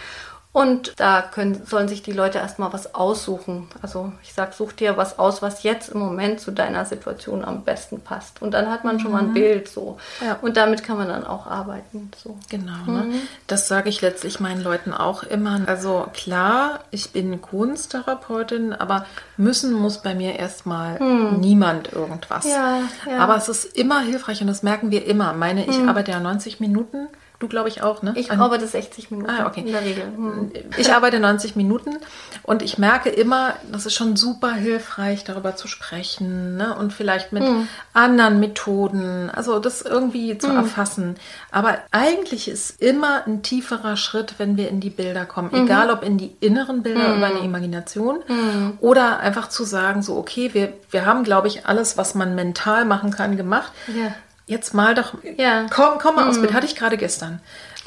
und 0.53 0.95
da 0.97 1.23
können, 1.23 1.65
sollen 1.65 1.87
sich 1.87 2.03
die 2.03 2.11
Leute 2.11 2.39
erstmal 2.39 2.73
was 2.73 2.93
aussuchen. 2.93 3.69
Also 3.83 4.13
ich 4.25 4.33
sage, 4.33 4.53
such 4.53 4.73
dir 4.73 4.97
was 4.97 5.17
aus, 5.17 5.43
was 5.43 5.63
jetzt 5.63 5.91
im 5.91 6.01
Moment 6.01 6.41
zu 6.41 6.51
deiner 6.51 6.85
Situation 6.85 7.45
am 7.45 7.63
besten 7.63 8.01
passt. 8.01 8.43
Und 8.43 8.51
dann 8.51 8.69
hat 8.69 8.83
man 8.83 8.99
schon 8.99 9.13
mal 9.13 9.21
ein 9.21 9.29
mhm. 9.29 9.35
Bild 9.35 9.69
so. 9.69 9.97
Ja. 10.21 10.39
Und 10.43 10.57
damit 10.57 10.83
kann 10.83 10.97
man 10.97 11.07
dann 11.07 11.25
auch 11.25 11.47
arbeiten. 11.47 12.11
So. 12.21 12.37
Genau. 12.49 12.85
Ne? 12.85 13.05
Mhm. 13.05 13.11
Ne? 13.11 13.21
Das 13.47 13.69
sage 13.69 13.89
ich 13.91 14.01
letztlich 14.01 14.41
meinen 14.41 14.61
Leuten 14.61 14.93
auch 14.93 15.23
immer. 15.23 15.61
Also 15.67 16.09
klar, 16.15 16.81
ich 16.91 17.13
bin 17.13 17.41
Kunsttherapeutin, 17.41 18.73
aber 18.73 19.07
müssen 19.37 19.73
muss 19.73 20.03
bei 20.03 20.17
mir 20.17 20.37
erstmal 20.37 20.99
mhm. 21.01 21.39
niemand 21.39 21.93
irgendwas. 21.93 22.45
Ja, 22.45 22.81
ja. 23.09 23.19
Aber 23.19 23.37
es 23.37 23.49
ist 23.49 23.67
immer 23.77 24.01
hilfreich 24.01 24.41
und 24.41 24.49
das 24.49 24.65
merken 24.65 24.91
wir 24.91 25.07
immer. 25.07 25.33
Meine, 25.33 25.65
ich 25.67 25.79
mhm. 25.79 25.89
arbeite 25.89 26.11
ja 26.11 26.19
90 26.19 26.59
Minuten 26.59 27.07
Du 27.41 27.49
glaube 27.49 27.71
ich 27.71 27.83
auch, 27.83 28.03
ne? 28.03 28.13
Ich 28.17 28.31
arbeite 28.31 28.67
60 28.67 29.11
Minuten 29.11 29.31
ah, 29.31 29.47
okay. 29.47 29.61
in 29.61 29.73
der 29.73 29.81
Regel. 29.81 30.05
Hm. 30.05 30.53
Ich 30.77 30.93
arbeite 30.93 31.19
90 31.19 31.57
Minuten 31.57 31.97
und 32.43 32.61
ich 32.61 32.77
merke 32.77 33.09
immer, 33.09 33.55
das 33.73 33.87
ist 33.87 33.95
schon 33.95 34.15
super 34.15 34.53
hilfreich, 34.53 35.25
darüber 35.25 35.57
zu 35.57 35.67
sprechen 35.67 36.59
ne? 36.59 36.77
und 36.77 36.93
vielleicht 36.93 37.33
mit 37.33 37.43
hm. 37.43 37.67
anderen 37.95 38.41
Methoden, 38.41 39.31
also 39.31 39.59
das 39.59 39.81
irgendwie 39.81 40.37
zu 40.37 40.51
hm. 40.51 40.57
erfassen. 40.57 41.15
Aber 41.51 41.79
eigentlich 41.93 42.47
ist 42.47 42.79
immer 42.83 43.27
ein 43.27 43.43
tieferer 43.43 43.97
Schritt, 43.97 44.35
wenn 44.37 44.59
wir 44.59 44.69
in 44.69 44.81
die 44.81 44.91
Bilder 44.91 45.25
kommen, 45.25 45.49
mhm. 45.51 45.65
egal 45.65 45.91
ob 45.91 46.03
in 46.03 46.19
die 46.19 46.37
inneren 46.41 46.83
Bilder 46.83 47.17
über 47.17 47.29
eine 47.29 47.39
Imagination 47.39 48.19
mhm. 48.29 48.77
oder 48.81 49.21
einfach 49.21 49.49
zu 49.49 49.65
sagen, 49.65 50.03
so 50.03 50.19
okay, 50.19 50.51
wir, 50.53 50.75
wir 50.91 51.07
haben, 51.07 51.25
glaube 51.25 51.49
ich, 51.49 51.65
alles, 51.65 51.97
was 51.97 52.15
man 52.15 52.35
mental 52.35 52.85
machen 52.85 53.11
kann, 53.11 53.39
gemacht. 53.39 53.73
Ja 53.89 54.13
jetzt 54.51 54.75
mal 54.75 54.95
doch, 54.95 55.15
ja. 55.39 55.67
komm, 55.71 55.99
komm 55.99 56.17
mal 56.17 56.25
mhm. 56.25 56.31
aus 56.31 56.41
Bild, 56.41 56.53
hatte 56.53 56.67
ich 56.67 56.77
gerade 56.77 56.97
gestern. 56.97 57.41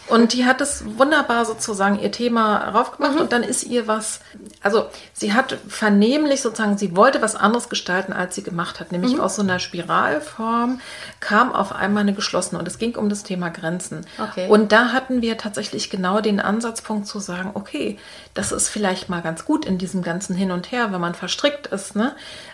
Und 0.07 0.33
die 0.33 0.45
hat 0.45 0.59
es 0.59 0.83
wunderbar 0.97 1.45
sozusagen 1.45 1.97
ihr 1.97 2.11
Thema 2.11 2.69
raufgemacht 2.69 3.15
mhm. 3.15 3.21
und 3.21 3.31
dann 3.31 3.41
ist 3.41 3.63
ihr 3.63 3.87
was, 3.87 4.19
also 4.61 4.87
sie 5.13 5.33
hat 5.33 5.57
vernehmlich 5.69 6.41
sozusagen, 6.41 6.77
sie 6.77 6.95
wollte 6.97 7.21
was 7.21 7.37
anderes 7.37 7.69
gestalten, 7.69 8.11
als 8.11 8.35
sie 8.35 8.43
gemacht 8.43 8.81
hat, 8.81 8.91
nämlich 8.91 9.13
mhm. 9.13 9.21
aus 9.21 9.37
so 9.37 9.41
einer 9.41 9.59
Spiralform 9.59 10.81
kam 11.21 11.53
auf 11.53 11.71
einmal 11.71 12.01
eine 12.01 12.13
geschlossene 12.13 12.59
und 12.59 12.67
es 12.67 12.79
ging 12.79 12.97
um 12.97 13.07
das 13.07 13.23
Thema 13.23 13.49
Grenzen. 13.49 14.05
Okay. 14.21 14.49
Und 14.49 14.73
da 14.73 14.91
hatten 14.91 15.21
wir 15.21 15.37
tatsächlich 15.37 15.89
genau 15.89 16.19
den 16.19 16.41
Ansatzpunkt 16.41 17.07
zu 17.07 17.19
sagen, 17.19 17.51
okay, 17.53 17.97
das 18.33 18.51
ist 18.51 18.67
vielleicht 18.67 19.07
mal 19.07 19.21
ganz 19.21 19.45
gut 19.45 19.63
in 19.63 19.77
diesem 19.77 20.01
ganzen 20.01 20.35
Hin 20.35 20.51
und 20.51 20.71
Her, 20.73 20.91
wenn 20.91 21.01
man 21.01 21.15
verstrickt 21.15 21.67
ist, 21.67 21.95
ne? 21.95 22.13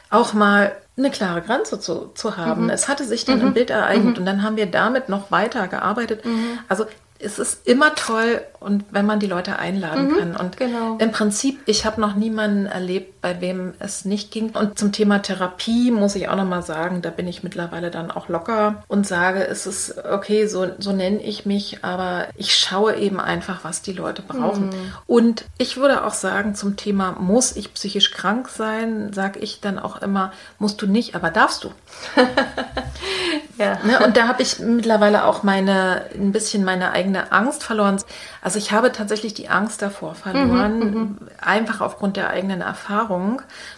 Auch 0.09 0.33
mal 0.33 0.75
eine 0.97 1.11
klare 1.11 1.41
Grenze 1.41 1.79
zu, 1.79 2.11
zu 2.13 2.37
haben. 2.37 2.65
Mhm. 2.65 2.69
Es 2.69 2.87
hatte 2.87 3.05
sich 3.05 3.25
dann 3.25 3.39
mhm. 3.39 3.47
im 3.47 3.53
Bild 3.53 3.69
ereignet 3.69 4.15
mhm. 4.15 4.19
und 4.19 4.25
dann 4.25 4.43
haben 4.43 4.57
wir 4.57 4.65
damit 4.65 5.09
noch 5.09 5.31
weiter 5.31 5.67
gearbeitet. 5.67 6.25
Mhm. 6.25 6.59
Also 6.67 6.85
es 7.19 7.37
ist 7.37 7.67
immer 7.67 7.95
toll 7.95 8.41
und 8.59 8.85
wenn 8.91 9.05
man 9.05 9.19
die 9.19 9.27
Leute 9.27 9.59
einladen 9.59 10.11
mhm, 10.11 10.17
kann. 10.17 10.35
Und 10.35 10.57
genau. 10.57 10.97
im 10.99 11.11
Prinzip, 11.11 11.59
ich 11.65 11.85
habe 11.85 11.99
noch 11.99 12.15
niemanden 12.15 12.65
erlebt, 12.65 13.18
bei 13.21 13.41
wem 13.41 13.73
es 13.79 14.05
nicht 14.05 14.31
ging. 14.31 14.51
Und 14.51 14.79
zum 14.79 14.91
Thema 14.91 15.19
Therapie 15.19 15.91
muss 15.91 16.15
ich 16.15 16.29
auch 16.29 16.35
noch 16.35 16.45
mal 16.45 16.61
sagen, 16.61 17.01
da 17.01 17.09
bin 17.09 17.27
ich 17.27 17.43
mittlerweile 17.43 17.91
dann 17.91 18.11
auch 18.11 18.29
locker 18.29 18.83
und 18.87 19.05
sage, 19.05 19.45
es 19.45 19.65
ist 19.65 20.05
okay, 20.05 20.47
so, 20.47 20.67
so 20.79 20.93
nenne 20.93 21.21
ich 21.21 21.45
mich, 21.45 21.83
aber 21.83 22.27
ich 22.35 22.55
schaue 22.55 22.95
eben 22.95 23.19
einfach, 23.19 23.63
was 23.63 23.81
die 23.81 23.91
Leute 23.93 24.21
brauchen. 24.21 24.67
Mhm. 24.67 24.93
Und 25.05 25.45
ich 25.57 25.77
würde 25.77 26.05
auch 26.05 26.13
sagen, 26.13 26.55
zum 26.55 26.77
Thema, 26.77 27.11
muss 27.19 27.55
ich 27.55 27.73
psychisch 27.73 28.11
krank 28.11 28.49
sein, 28.49 29.11
sage 29.11 29.39
ich 29.39 29.59
dann 29.59 29.79
auch 29.79 30.01
immer, 30.01 30.31
musst 30.57 30.81
du 30.81 30.87
nicht, 30.87 31.15
aber 31.15 31.29
darfst 31.29 31.65
du. 31.65 31.71
ja. 33.57 33.79
Ne? 33.83 33.99
Und 34.05 34.15
da 34.15 34.27
habe 34.27 34.41
ich 34.41 34.59
mittlerweile 34.59 35.25
auch 35.25 35.43
meine, 35.43 36.05
ein 36.13 36.31
bisschen 36.31 36.63
meine 36.63 36.91
eigene 36.91 37.31
Angst 37.33 37.63
verloren. 37.63 37.97
Also 38.41 38.57
ich 38.57 38.71
habe 38.71 38.91
tatsächlich 38.93 39.33
die 39.33 39.49
Angst 39.49 39.81
davor 39.81 40.15
verloren, 40.15 40.79
mhm, 40.79 40.93
mhm, 40.93 41.17
einfach 41.41 41.81
aufgrund 41.81 42.15
der 42.15 42.29
eigenen 42.29 42.61
Erfahrung 42.61 43.08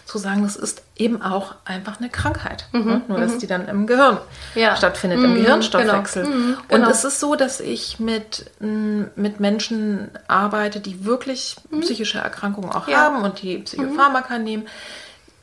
zu 0.04 0.18
sagen, 0.18 0.42
das 0.42 0.56
ist 0.56 0.82
eben 0.96 1.22
auch 1.22 1.54
einfach 1.64 1.98
eine 1.98 2.10
Krankheit. 2.10 2.66
Mhm, 2.72 2.84
ne? 2.84 3.02
Nur 3.08 3.18
dass 3.18 3.34
mhm. 3.34 3.38
die 3.40 3.46
dann 3.46 3.68
im 3.68 3.86
Gehirn 3.86 4.18
ja. 4.54 4.76
stattfindet, 4.76 5.22
im 5.22 5.30
mhm, 5.30 5.36
Gehirnstoffwechsel. 5.36 6.24
Genau. 6.24 6.36
Mhm, 6.36 6.56
genau. 6.68 6.86
Und 6.86 6.90
es 6.90 7.04
ist 7.04 7.20
so, 7.20 7.34
dass 7.34 7.60
ich 7.60 7.98
mit, 7.98 8.50
mit 8.60 9.40
Menschen 9.40 10.10
arbeite, 10.28 10.80
die 10.80 11.04
wirklich 11.04 11.56
psychische 11.80 12.18
Erkrankungen 12.18 12.70
auch 12.70 12.88
ja. 12.88 12.98
haben 12.98 13.22
und 13.22 13.42
die 13.42 13.58
Psychopharmaka 13.58 14.38
nehmen 14.38 14.66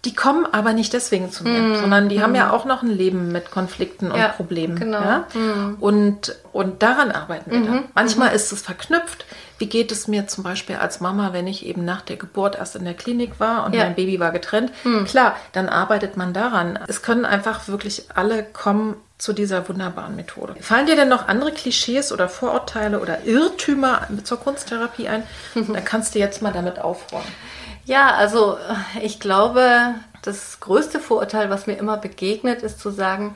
die 0.06 0.15
kommen 0.15 0.47
aber 0.52 0.73
nicht 0.73 0.93
deswegen 0.93 1.30
zu 1.30 1.43
mir, 1.43 1.60
mm. 1.60 1.75
sondern 1.75 2.08
die 2.08 2.19
mm. 2.19 2.21
haben 2.21 2.36
ja 2.36 2.52
auch 2.52 2.63
noch 2.63 2.84
ein 2.84 2.89
Leben 2.89 3.32
mit 3.32 3.52
Konflikten 3.52 4.12
und 4.12 4.19
ja, 4.19 4.30
Problemen. 4.30 4.80
Genau. 4.80 5.02
Ja? 5.02 5.25
Mm. 5.34 5.75
Und, 5.80 6.36
und 6.54 6.82
daran 6.82 7.12
arbeiten 7.12 7.52
wir 7.52 7.62
dann. 7.62 7.84
Manchmal 7.95 8.34
ist 8.34 8.52
es 8.54 8.62
verknüpft. 8.62 9.25
Wie 9.59 9.67
geht 9.67 9.91
es 9.91 10.07
mir 10.07 10.27
zum 10.27 10.43
Beispiel 10.43 10.77
als 10.77 11.01
Mama, 11.01 11.33
wenn 11.33 11.45
ich 11.45 11.65
eben 11.65 11.85
nach 11.85 12.01
der 12.01 12.15
Geburt 12.15 12.55
erst 12.55 12.77
in 12.77 12.85
der 12.85 12.93
Klinik 12.93 13.39
war 13.39 13.65
und 13.65 13.75
ja. 13.75 13.83
mein 13.83 13.95
Baby 13.95 14.19
war 14.19 14.31
getrennt? 14.31 14.71
Mhm. 14.83 15.05
Klar, 15.05 15.35
dann 15.51 15.69
arbeitet 15.69 16.17
man 16.17 16.33
daran. 16.33 16.79
Es 16.87 17.01
können 17.01 17.25
einfach 17.25 17.67
wirklich 17.67 18.05
alle 18.15 18.43
kommen 18.43 18.95
zu 19.17 19.33
dieser 19.33 19.67
wunderbaren 19.67 20.15
Methode. 20.15 20.55
Fallen 20.61 20.85
dir 20.85 20.95
denn 20.95 21.09
noch 21.09 21.27
andere 21.27 21.51
Klischees 21.51 22.13
oder 22.13 22.29
Vorurteile 22.29 23.01
oder 23.01 23.25
Irrtümer 23.25 24.07
zur 24.23 24.39
Kunsttherapie 24.39 25.09
ein? 25.09 25.23
Dann 25.53 25.83
kannst 25.83 26.15
du 26.15 26.19
jetzt 26.19 26.41
mal 26.41 26.53
damit 26.53 26.79
aufräumen. 26.79 27.27
Ja, 27.83 28.15
also 28.15 28.57
ich 29.01 29.19
glaube, 29.19 29.93
das 30.21 30.61
größte 30.61 30.99
Vorurteil, 30.99 31.49
was 31.49 31.67
mir 31.67 31.75
immer 31.75 31.97
begegnet, 31.97 32.61
ist 32.63 32.79
zu 32.79 32.91
sagen, 32.91 33.35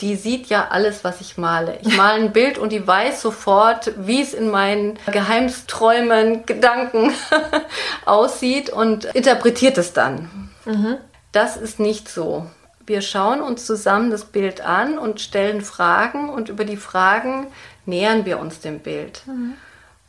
die 0.00 0.16
sieht 0.16 0.46
ja 0.46 0.68
alles, 0.68 1.04
was 1.04 1.20
ich 1.20 1.38
male. 1.38 1.78
Ich 1.82 1.96
male 1.96 2.20
ein 2.20 2.32
Bild 2.32 2.58
und 2.58 2.72
die 2.72 2.86
weiß 2.86 3.22
sofort, 3.22 3.92
wie 3.96 4.20
es 4.20 4.34
in 4.34 4.50
meinen 4.50 4.98
Geheimsträumen, 5.06 6.46
Gedanken 6.46 7.12
aussieht 8.04 8.70
und 8.70 9.04
interpretiert 9.06 9.78
es 9.78 9.92
dann. 9.92 10.50
Mhm. 10.64 10.96
Das 11.30 11.56
ist 11.56 11.78
nicht 11.78 12.08
so. 12.08 12.46
Wir 12.86 13.02
schauen 13.02 13.40
uns 13.40 13.64
zusammen 13.64 14.10
das 14.10 14.24
Bild 14.24 14.60
an 14.60 14.98
und 14.98 15.20
stellen 15.20 15.62
Fragen 15.62 16.28
und 16.28 16.48
über 16.48 16.64
die 16.64 16.76
Fragen 16.76 17.46
nähern 17.86 18.24
wir 18.24 18.40
uns 18.40 18.60
dem 18.60 18.80
Bild. 18.80 19.22
Mhm. 19.26 19.54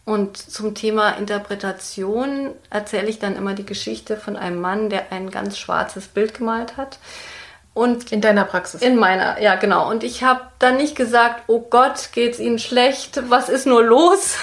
Und 0.03 0.37
zum 0.37 0.75
Thema 0.75 1.11
Interpretation 1.11 2.51
erzähle 2.69 3.07
ich 3.07 3.17
dann 3.17 3.35
immer 3.35 3.53
die 3.53 3.65
Geschichte 3.65 4.17
von 4.17 4.35
einem 4.35 4.61
Mann, 4.61 4.89
der 4.89 5.11
ein 5.11 5.31
ganz 5.31 5.57
schwarzes 5.57 6.07
Bild 6.07 6.35
gemalt 6.35 6.77
hat. 6.77 6.99
Und 7.75 8.13
in 8.13 8.21
deiner 8.21 8.45
Praxis? 8.45 8.81
In 8.81 8.95
meiner, 8.95 9.41
ja 9.41 9.55
genau. 9.55 9.89
Und 9.89 10.05
ich 10.05 10.23
habe 10.23 10.41
dann 10.59 10.77
nicht 10.77 10.95
gesagt, 10.95 11.43
oh 11.47 11.59
Gott, 11.59 12.09
geht's 12.13 12.39
Ihnen 12.39 12.57
schlecht? 12.57 13.29
Was 13.29 13.49
ist 13.49 13.67
nur 13.67 13.83
los? 13.83 14.37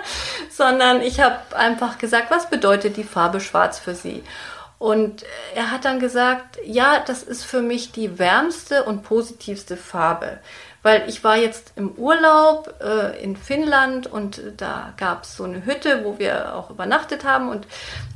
Sondern 0.50 1.02
ich 1.02 1.20
habe 1.20 1.36
einfach 1.56 1.98
gesagt, 1.98 2.30
was 2.30 2.48
bedeutet 2.48 2.96
die 2.96 3.02
Farbe 3.02 3.40
Schwarz 3.40 3.80
für 3.80 3.96
Sie? 3.96 4.22
Und 4.78 5.24
er 5.56 5.72
hat 5.72 5.84
dann 5.84 5.98
gesagt, 5.98 6.58
ja, 6.64 7.00
das 7.04 7.24
ist 7.24 7.44
für 7.44 7.60
mich 7.60 7.90
die 7.90 8.20
wärmste 8.20 8.84
und 8.84 9.02
positivste 9.02 9.76
Farbe 9.76 10.38
weil 10.86 11.08
ich 11.08 11.24
war 11.24 11.36
jetzt 11.36 11.72
im 11.74 11.90
Urlaub 11.96 12.76
äh, 12.80 13.20
in 13.20 13.36
Finnland 13.36 14.06
und 14.06 14.40
da 14.56 14.92
gab 14.96 15.24
es 15.24 15.36
so 15.36 15.42
eine 15.42 15.66
Hütte, 15.66 16.04
wo 16.04 16.20
wir 16.20 16.54
auch 16.54 16.70
übernachtet 16.70 17.24
haben 17.24 17.48
und 17.48 17.66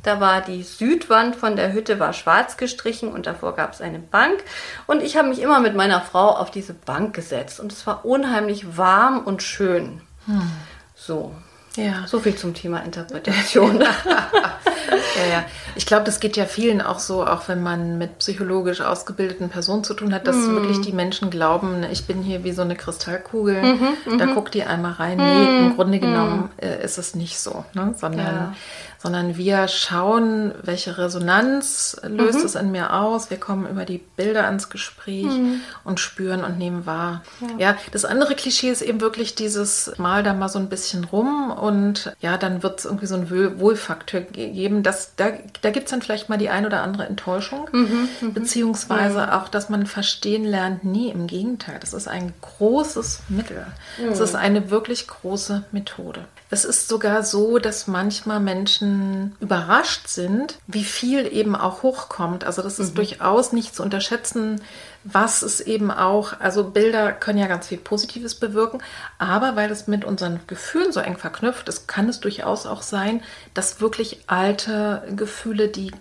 da 0.04 0.20
war 0.20 0.40
die 0.40 0.62
Südwand 0.62 1.34
von 1.34 1.56
der 1.56 1.72
Hütte 1.72 1.98
war 1.98 2.12
schwarz 2.12 2.56
gestrichen 2.56 3.12
und 3.12 3.26
davor 3.26 3.56
gab 3.56 3.72
es 3.72 3.80
eine 3.80 3.98
Bank 3.98 4.44
und 4.86 5.02
ich 5.02 5.16
habe 5.16 5.30
mich 5.30 5.42
immer 5.42 5.58
mit 5.58 5.74
meiner 5.74 6.00
Frau 6.00 6.28
auf 6.28 6.52
diese 6.52 6.72
Bank 6.72 7.12
gesetzt 7.12 7.58
und 7.58 7.72
es 7.72 7.84
war 7.88 8.04
unheimlich 8.04 8.76
warm 8.76 9.18
und 9.18 9.42
schön. 9.42 10.02
Hm. 10.26 10.48
So. 10.94 11.34
Ja. 11.76 12.06
So 12.06 12.18
viel 12.18 12.34
zum 12.34 12.54
Thema 12.54 12.78
Interpretation. 12.78 13.80
ja, 13.80 15.26
ja. 15.30 15.44
Ich 15.76 15.86
glaube, 15.86 16.04
das 16.04 16.18
geht 16.18 16.36
ja 16.36 16.46
vielen 16.46 16.80
auch 16.80 16.98
so, 16.98 17.24
auch 17.24 17.46
wenn 17.48 17.62
man 17.62 17.96
mit 17.96 18.18
psychologisch 18.18 18.80
ausgebildeten 18.80 19.48
Personen 19.50 19.84
zu 19.84 19.94
tun 19.94 20.12
hat, 20.12 20.26
dass 20.26 20.36
mm. 20.36 20.54
wirklich 20.56 20.80
die 20.80 20.92
Menschen 20.92 21.30
glauben, 21.30 21.84
ich 21.90 22.06
bin 22.06 22.22
hier 22.22 22.42
wie 22.42 22.52
so 22.52 22.62
eine 22.62 22.74
Kristallkugel, 22.74 23.62
mhm, 23.62 24.18
da 24.18 24.26
mhm. 24.26 24.34
guckt 24.34 24.54
die 24.54 24.64
einmal 24.64 24.92
rein. 24.92 25.18
Nee, 25.18 25.58
im 25.58 25.68
mhm, 25.68 25.76
Grunde 25.76 25.98
mhm. 25.98 26.02
genommen 26.02 26.50
äh, 26.56 26.82
ist 26.84 26.98
es 26.98 27.14
nicht 27.14 27.38
so, 27.38 27.64
ne? 27.72 27.94
sondern 27.96 28.26
ja 28.26 28.54
sondern 29.02 29.36
wir 29.36 29.66
schauen, 29.68 30.52
welche 30.62 30.98
Resonanz 30.98 31.98
löst 32.02 32.40
mhm. 32.40 32.44
es 32.44 32.54
in 32.54 32.70
mir 32.70 32.92
aus. 32.92 33.30
Wir 33.30 33.38
kommen 33.38 33.66
über 33.66 33.86
die 33.86 33.98
Bilder 33.98 34.44
ans 34.44 34.68
Gespräch 34.68 35.24
mhm. 35.24 35.60
und 35.84 36.00
spüren 36.00 36.44
und 36.44 36.58
nehmen 36.58 36.84
wahr. 36.84 37.22
Ja. 37.40 37.70
ja. 37.70 37.76
das 37.92 38.04
andere 38.04 38.34
Klischee 38.34 38.70
ist 38.70 38.82
eben 38.82 39.00
wirklich 39.00 39.34
dieses 39.34 39.92
Mal 39.96 40.22
da 40.22 40.34
mal 40.34 40.48
so 40.48 40.58
ein 40.58 40.68
bisschen 40.68 41.04
rum 41.04 41.50
und 41.50 42.12
ja, 42.20 42.36
dann 42.36 42.62
wird 42.62 42.80
es 42.80 42.84
irgendwie 42.84 43.06
so 43.06 43.14
ein 43.14 43.30
Wohlfaktor 43.58 44.20
geben. 44.20 44.82
Das, 44.82 45.14
da 45.16 45.30
da 45.62 45.70
gibt 45.70 45.86
es 45.86 45.90
dann 45.90 46.02
vielleicht 46.02 46.28
mal 46.28 46.36
die 46.36 46.50
ein 46.50 46.66
oder 46.66 46.82
andere 46.82 47.06
Enttäuschung, 47.06 47.68
mhm. 47.72 48.08
mhm. 48.20 48.34
beziehungsweise 48.34 49.34
auch, 49.34 49.48
dass 49.48 49.70
man 49.70 49.86
verstehen 49.86 50.44
lernt, 50.44 50.84
nie 50.84 51.10
im 51.10 51.26
Gegenteil. 51.26 51.78
Das 51.80 51.94
ist 51.94 52.08
ein 52.08 52.32
großes 52.40 53.20
Mittel. 53.28 53.66
Es 54.10 54.20
ist 54.20 54.34
eine 54.34 54.70
wirklich 54.70 55.06
große 55.06 55.64
Methode. 55.72 56.24
Es 56.52 56.64
ist 56.64 56.88
sogar 56.88 57.22
so, 57.22 57.58
dass 57.58 57.86
manchmal 57.86 58.40
Menschen 58.40 59.36
überrascht 59.40 60.08
sind, 60.08 60.58
wie 60.66 60.82
viel 60.82 61.32
eben 61.32 61.54
auch 61.54 61.84
hochkommt. 61.84 62.42
Also 62.42 62.60
das 62.60 62.80
ist 62.80 62.90
mhm. 62.90 62.96
durchaus 62.96 63.52
nicht 63.52 63.74
zu 63.74 63.84
unterschätzen, 63.84 64.60
was 65.04 65.42
es 65.42 65.60
eben 65.60 65.90
auch, 65.90 66.38
also 66.40 66.64
Bilder 66.64 67.12
können 67.12 67.38
ja 67.38 67.46
ganz 67.46 67.68
viel 67.68 67.78
Positives 67.78 68.34
bewirken, 68.34 68.82
aber 69.18 69.56
weil 69.56 69.70
es 69.70 69.86
mit 69.86 70.04
unseren 70.04 70.40
Gefühlen 70.46 70.92
so 70.92 71.00
eng 71.00 71.16
verknüpft 71.16 71.68
ist, 71.68 71.88
kann 71.88 72.08
es 72.08 72.20
durchaus 72.20 72.66
auch 72.66 72.82
sein, 72.82 73.22
dass 73.54 73.80
wirklich 73.80 74.24
alte 74.26 75.02
Gefühle, 75.16 75.68
die 75.68 75.92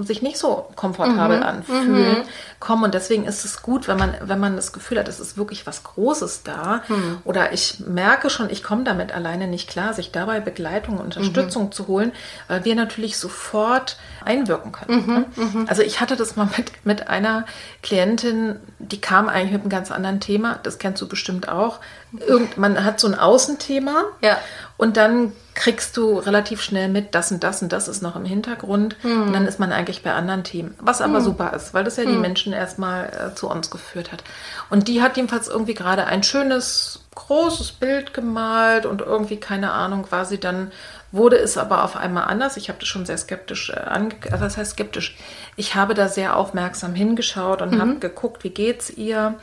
sich 0.00 0.20
nicht 0.20 0.36
so 0.36 0.68
komfortabel 0.76 1.38
mhm. 1.38 1.42
anfühlen, 1.42 2.18
mhm. 2.18 2.24
kommen. 2.60 2.84
Und 2.84 2.94
deswegen 2.94 3.24
ist 3.24 3.44
es 3.44 3.62
gut, 3.62 3.88
wenn 3.88 3.96
man, 3.96 4.14
wenn 4.20 4.40
man 4.40 4.56
das 4.56 4.72
Gefühl 4.72 4.98
hat, 4.98 5.08
es 5.08 5.20
ist 5.20 5.38
wirklich 5.38 5.66
was 5.66 5.84
Großes 5.84 6.42
da. 6.42 6.82
Mhm. 6.88 7.18
Oder 7.24 7.52
ich 7.52 7.80
merke 7.86 8.30
schon, 8.30 8.50
ich 8.50 8.62
komme 8.62 8.84
damit 8.84 9.12
alleine 9.12 9.46
nicht 9.46 9.70
klar, 9.70 9.94
sich 9.94 10.10
dabei 10.10 10.40
Begleitung 10.40 10.98
und 10.98 11.16
Unterstützung 11.16 11.66
mhm. 11.66 11.72
zu 11.72 11.86
holen, 11.86 12.12
weil 12.48 12.64
wir 12.64 12.74
natürlich 12.74 13.16
sofort 13.16 13.96
einwirken 14.24 14.72
können. 14.72 15.06
Ne? 15.06 15.26
Mhm. 15.36 15.60
Mhm. 15.60 15.66
Also 15.68 15.82
ich 15.82 16.00
hatte 16.00 16.16
das 16.16 16.36
mal 16.36 16.48
mit, 16.56 16.72
mit 16.84 17.08
einer 17.08 17.46
Klientin, 17.82 18.33
Freundin, 18.34 18.60
die 18.78 19.00
kam 19.00 19.28
eigentlich 19.28 19.52
mit 19.52 19.62
einem 19.62 19.70
ganz 19.70 19.90
anderen 19.90 20.20
Thema. 20.20 20.58
Das 20.62 20.78
kennst 20.78 21.00
du 21.02 21.08
bestimmt 21.08 21.48
auch. 21.48 21.80
Irgend, 22.26 22.58
man 22.58 22.84
hat 22.84 23.00
so 23.00 23.08
ein 23.08 23.14
Außenthema 23.14 24.04
ja. 24.22 24.38
und 24.76 24.96
dann 24.96 25.32
kriegst 25.54 25.96
du 25.96 26.18
relativ 26.18 26.60
schnell 26.62 26.88
mit, 26.88 27.14
das 27.14 27.30
und 27.30 27.44
das 27.44 27.62
und 27.62 27.72
das 27.72 27.86
ist 27.88 28.02
noch 28.02 28.16
im 28.16 28.24
Hintergrund. 28.24 28.96
Mhm. 29.02 29.22
Und 29.22 29.32
dann 29.32 29.46
ist 29.46 29.60
man 29.60 29.72
eigentlich 29.72 30.02
bei 30.02 30.12
anderen 30.12 30.44
Themen. 30.44 30.74
Was 30.80 31.00
aber 31.00 31.20
mhm. 31.20 31.24
super 31.24 31.52
ist, 31.54 31.74
weil 31.74 31.84
das 31.84 31.96
ja 31.96 32.04
die 32.04 32.12
mhm. 32.12 32.20
Menschen 32.20 32.52
erstmal 32.52 33.06
äh, 33.06 33.34
zu 33.34 33.48
uns 33.48 33.70
geführt 33.70 34.12
hat. 34.12 34.24
Und 34.70 34.88
die 34.88 35.02
hat 35.02 35.16
jedenfalls 35.16 35.48
irgendwie 35.48 35.74
gerade 35.74 36.06
ein 36.06 36.22
schönes, 36.22 37.00
großes 37.14 37.72
Bild 37.72 38.14
gemalt 38.14 38.86
und 38.86 39.00
irgendwie, 39.00 39.36
keine 39.36 39.72
Ahnung, 39.72 40.06
war 40.10 40.24
sie 40.24 40.38
dann 40.38 40.72
wurde 41.14 41.36
es 41.36 41.56
aber 41.56 41.84
auf 41.84 41.96
einmal 41.96 42.24
anders. 42.24 42.56
Ich 42.56 42.68
habe 42.68 42.78
das 42.80 42.88
schon 42.88 43.06
sehr 43.06 43.18
skeptisch 43.18 43.70
äh, 43.70 43.78
ange 43.78 44.14
äh, 44.24 44.40
was 44.40 44.56
heißt 44.56 44.72
skeptisch? 44.72 45.16
Ich 45.56 45.74
habe 45.74 45.94
da 45.94 46.08
sehr 46.08 46.36
aufmerksam 46.36 46.94
hingeschaut 46.94 47.62
und 47.62 47.72
mhm. 47.72 47.80
habe 47.80 47.94
geguckt, 47.96 48.44
wie 48.44 48.50
geht's 48.50 48.90
ihr? 48.90 49.34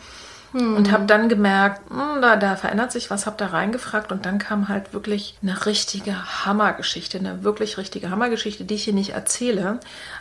Mhm. 0.54 0.76
Und 0.76 0.92
habe 0.92 1.06
dann 1.06 1.30
gemerkt, 1.30 1.90
mh, 1.90 2.16
hm, 2.16 2.22
da, 2.22 2.36
da 2.36 2.56
verändert 2.58 2.92
sich 2.92 3.10
was, 3.10 3.26
habe 3.26 3.38
da 3.38 3.48
reingefragt 3.48 4.12
und 4.12 4.26
dann 4.26 4.38
kam 4.38 4.68
halt 4.68 4.94
wirklich 4.94 5.38
eine 5.42 5.66
richtige 5.66 6.46
Hammergeschichte, 6.46 7.20
eine 7.20 7.44
wirklich 7.44 7.78
richtige 7.78 8.10
Hammergeschichte, 8.10 8.66
die 8.66 8.76
ich 8.76 8.84
hier 8.84 8.94
nicht 8.94 9.12
erzähle. 9.12 9.80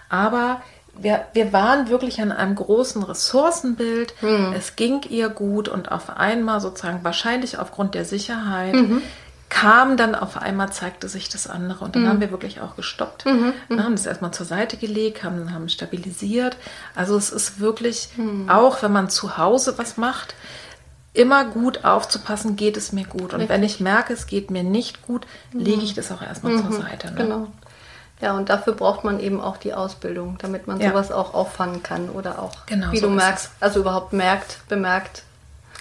Aber 0.09 0.63
wir, 0.97 1.27
wir 1.33 1.53
waren 1.53 1.89
wirklich 1.89 2.21
an 2.21 2.31
einem 2.31 2.55
großen 2.55 3.03
Ressourcenbild. 3.03 4.15
Mhm. 4.23 4.53
Es 4.57 4.77
ging 4.77 5.03
ihr 5.09 5.31
gut 5.31 5.69
und 5.69 5.91
auf 5.91 6.17
einmal 6.17 6.61
sozusagen 6.61 7.03
wahrscheinlich 7.03 7.59
aufgrund 7.59 7.95
der 7.97 8.05
Sicherheit 8.05 8.75
mhm 8.75 9.03
kam 9.51 9.97
dann 9.97 10.15
auf 10.15 10.39
einmal, 10.39 10.73
zeigte 10.73 11.09
sich 11.09 11.29
das 11.29 11.47
andere. 11.47 11.85
Und 11.85 11.95
dann 11.95 12.05
mhm. 12.05 12.09
haben 12.09 12.21
wir 12.21 12.31
wirklich 12.31 12.61
auch 12.63 12.77
gestoppt. 12.77 13.27
Mhm. 13.27 13.53
mhm. 13.69 13.83
Haben 13.83 13.97
das 13.97 14.07
erstmal 14.07 14.31
zur 14.31 14.47
Seite 14.47 14.79
gelegt, 14.79 15.23
haben, 15.23 15.53
haben 15.53 15.69
stabilisiert. 15.69 16.57
Also 16.95 17.17
es 17.17 17.31
ist 17.31 17.61
wirklich, 17.61 18.09
mhm. 18.17 18.49
auch 18.49 18.83
wenn 18.83 18.93
man 18.93 19.11
zu 19.11 19.37
Hause 19.37 19.77
was 19.77 19.99
macht, 19.99 20.35
immer 21.13 21.45
gut 21.45 21.85
aufzupassen, 21.85 22.57
geht 22.57 22.77
es 22.77 22.93
mir 22.93 23.05
gut. 23.05 23.35
Und 23.35 23.41
Richtig. 23.41 23.49
wenn 23.49 23.63
ich 23.65 23.81
merke, 23.81 24.13
es 24.13 24.27
geht 24.27 24.51
mir 24.51 24.63
nicht 24.63 25.03
gut, 25.03 25.27
lege 25.53 25.83
ich 25.83 25.93
mhm. 25.93 25.97
das 25.97 26.13
auch 26.13 26.23
erstmal 26.23 26.57
zur 26.57 26.71
mhm. 26.71 26.83
Seite. 26.83 27.11
Ne? 27.11 27.17
Genau. 27.17 27.47
Ja, 28.21 28.37
und 28.37 28.51
dafür 28.51 28.75
braucht 28.75 29.03
man 29.03 29.19
eben 29.19 29.41
auch 29.41 29.57
die 29.57 29.75
Ausbildung, 29.75 30.39
damit 30.41 30.67
man 30.67 30.79
ja. 30.79 30.91
sowas 30.91 31.11
auch 31.11 31.35
auffangen 31.35 31.83
kann 31.83 32.11
oder 32.11 32.39
auch, 32.39 32.67
genau, 32.67 32.93
wie 32.93 32.99
so 32.99 33.09
du 33.09 33.15
merkst, 33.15 33.51
also 33.61 33.81
überhaupt 33.81 34.13
merkt, 34.13 34.59
bemerkt, 34.69 35.25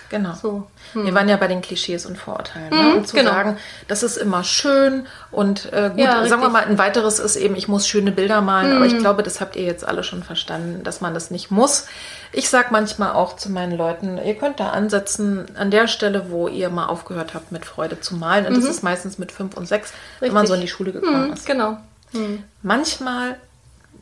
Genau. 0.09 0.33
So. 0.33 0.67
Hm. 0.93 1.05
Wir 1.05 1.13
waren 1.13 1.29
ja 1.29 1.37
bei 1.37 1.47
den 1.47 1.61
Klischees 1.61 2.05
und 2.05 2.17
Vorurteilen. 2.17 2.69
Ne? 2.69 2.95
Und 2.95 3.07
zu 3.07 3.15
genau. 3.15 3.31
sagen, 3.31 3.57
das 3.87 4.03
ist 4.03 4.17
immer 4.17 4.43
schön 4.43 5.05
und 5.31 5.71
äh, 5.71 5.89
gut, 5.89 5.99
ja, 5.99 6.25
sagen 6.27 6.41
wir 6.41 6.49
mal, 6.49 6.63
ein 6.63 6.77
weiteres 6.77 7.19
ist 7.19 7.35
eben, 7.35 7.55
ich 7.55 7.67
muss 7.67 7.87
schöne 7.87 8.11
Bilder 8.11 8.41
malen, 8.41 8.71
hm. 8.71 8.77
aber 8.77 8.85
ich 8.85 8.93
hm. 8.93 8.99
glaube, 8.99 9.23
das 9.23 9.39
habt 9.39 9.55
ihr 9.55 9.63
jetzt 9.63 9.87
alle 9.87 10.03
schon 10.03 10.23
verstanden, 10.23 10.83
dass 10.83 11.01
man 11.01 11.13
das 11.13 11.29
nicht 11.31 11.51
muss. 11.51 11.85
Ich 12.31 12.49
sage 12.49 12.69
manchmal 12.71 13.13
auch 13.13 13.35
zu 13.35 13.51
meinen 13.51 13.77
Leuten, 13.77 14.17
ihr 14.17 14.35
könnt 14.35 14.59
da 14.59 14.69
ansetzen 14.69 15.45
an 15.55 15.71
der 15.71 15.87
Stelle, 15.87 16.29
wo 16.29 16.47
ihr 16.47 16.69
mal 16.69 16.87
aufgehört 16.87 17.33
habt, 17.33 17.51
mit 17.51 17.65
Freude 17.65 17.99
zu 17.99 18.15
malen. 18.15 18.45
Und 18.45 18.53
mhm. 18.53 18.61
das 18.61 18.69
ist 18.69 18.83
meistens 18.83 19.17
mit 19.17 19.31
fünf 19.31 19.57
und 19.57 19.67
sechs, 19.67 19.91
Richtig. 19.91 20.27
wenn 20.27 20.33
man 20.33 20.47
so 20.47 20.53
in 20.55 20.61
die 20.61 20.67
Schule 20.67 20.91
gekommen 20.91 21.27
hm, 21.27 21.33
ist. 21.33 21.45
Genau. 21.45 21.77
Hm. 22.11 22.43
Manchmal 22.61 23.37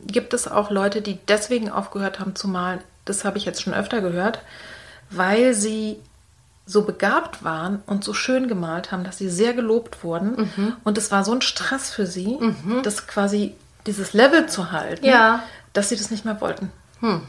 gibt 0.06 0.32
es 0.32 0.48
auch 0.48 0.70
Leute, 0.70 1.02
die 1.02 1.18
deswegen 1.28 1.70
aufgehört 1.70 2.20
haben 2.20 2.34
zu 2.34 2.48
malen. 2.48 2.80
Das 3.04 3.24
habe 3.24 3.38
ich 3.38 3.44
jetzt 3.44 3.62
schon 3.62 3.74
öfter 3.74 4.00
gehört 4.00 4.40
weil 5.10 5.54
sie 5.54 5.98
so 6.66 6.82
begabt 6.82 7.42
waren 7.42 7.82
und 7.86 8.04
so 8.04 8.12
schön 8.12 8.46
gemalt 8.46 8.92
haben, 8.92 9.02
dass 9.02 9.16
sie 9.18 9.30
sehr 9.30 9.54
gelobt 9.54 10.04
wurden. 10.04 10.50
Mhm. 10.56 10.76
Und 10.84 10.98
es 10.98 11.10
war 11.10 11.24
so 11.24 11.32
ein 11.32 11.40
Stress 11.40 11.90
für 11.90 12.06
sie, 12.06 12.36
mhm. 12.38 12.82
das 12.82 13.06
quasi 13.06 13.54
dieses 13.86 14.12
Level 14.12 14.48
zu 14.48 14.70
halten, 14.70 15.06
ja. 15.06 15.42
dass 15.72 15.88
sie 15.88 15.96
das 15.96 16.10
nicht 16.10 16.24
mehr 16.24 16.40
wollten. 16.40 16.70
Hm. 17.00 17.22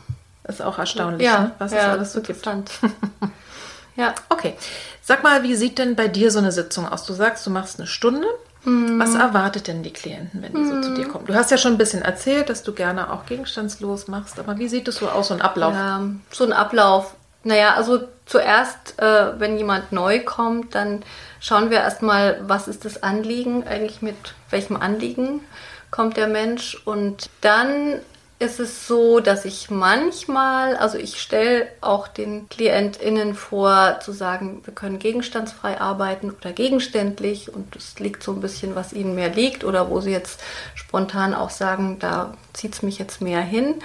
Ist 0.44 0.62
auch 0.62 0.78
erstaunlich, 0.78 1.26
ja. 1.26 1.40
ne? 1.40 1.52
was 1.58 1.72
ja, 1.72 1.78
es 1.78 1.86
alles 1.86 2.14
so 2.14 2.22
gibt. 2.22 2.46
ja. 3.96 4.14
Okay. 4.28 4.56
Sag 5.02 5.24
mal, 5.24 5.44
wie 5.44 5.56
sieht 5.56 5.78
denn 5.78 5.96
bei 5.96 6.08
dir 6.08 6.32
so 6.32 6.40
eine 6.40 6.52
Sitzung 6.52 6.88
aus? 6.88 7.06
Du 7.06 7.14
sagst, 7.14 7.46
du 7.46 7.50
machst 7.50 7.80
eine 7.80 7.88
Stunde. 7.88 8.28
Mhm. 8.66 9.00
Was 9.00 9.16
erwartet 9.16 9.68
denn 9.68 9.84
die 9.84 9.94
Klienten, 9.94 10.42
wenn 10.42 10.54
die 10.54 10.66
so 10.66 10.82
zu 10.82 10.94
dir 10.94 11.08
kommen? 11.08 11.26
Du 11.26 11.34
hast 11.34 11.50
ja 11.50 11.58
schon 11.58 11.74
ein 11.74 11.78
bisschen 11.78 12.02
erzählt, 12.02 12.50
dass 12.50 12.64
du 12.64 12.74
gerne 12.74 13.14
auch 13.14 13.26
gegenstandslos 13.26 14.08
machst, 14.08 14.38
aber 14.38 14.58
wie 14.58 14.68
sieht 14.68 14.88
es 14.90 14.98
so 14.98 15.08
aus, 15.08 15.30
so 15.30 15.34
ein 15.34 15.42
Ablauf? 15.42 15.74
Ja, 15.74 16.04
so 16.32 16.44
ein 16.44 16.52
Ablauf 16.52 17.16
naja, 17.44 17.76
also 17.76 18.02
zuerst, 18.26 19.00
äh, 19.00 19.40
wenn 19.40 19.58
jemand 19.58 19.92
neu 19.92 20.20
kommt, 20.24 20.76
dann 20.76 21.04
schauen 21.40 21.70
wir 21.70 21.78
erstmal, 21.78 22.42
was 22.48 22.68
ist 22.68 22.86
das 22.86 23.02
Anliegen, 23.02 23.66
eigentlich 23.66 24.02
mit 24.02 24.18
welchem 24.50 24.76
Anliegen 24.76 25.42
kommt 25.90 26.18
der 26.18 26.28
Mensch. 26.28 26.80
Und 26.86 27.30
dann 27.42 28.02
ist 28.40 28.60
es 28.62 28.88
so, 28.88 29.20
dass 29.20 29.44
ich 29.44 29.70
manchmal, 29.70 30.78
also 30.78 30.98
ich 30.98 31.20
stelle 31.20 31.68
auch 31.82 32.08
den 32.08 32.48
KlientInnen 32.48 33.36
vor, 33.36 34.00
zu 34.02 34.14
sagen, 34.14 34.62
wir 34.64 34.74
können 34.74 34.98
gegenstandsfrei 34.98 35.82
arbeiten 35.82 36.32
oder 36.32 36.54
gegenständlich 36.54 37.54
und 37.54 37.76
es 37.76 38.00
liegt 38.00 38.24
so 38.24 38.32
ein 38.32 38.40
bisschen, 38.40 38.76
was 38.76 38.94
ihnen 38.94 39.14
mehr 39.14 39.30
liegt 39.30 39.66
oder 39.66 39.90
wo 39.90 40.00
sie 40.00 40.12
jetzt 40.12 40.40
spontan 40.74 41.34
auch 41.34 41.50
sagen, 41.50 42.00
da 42.00 42.34
zieht 42.54 42.76
es 42.76 42.82
mich 42.82 42.98
jetzt 42.98 43.22
mehr 43.22 43.42
hin. 43.42 43.76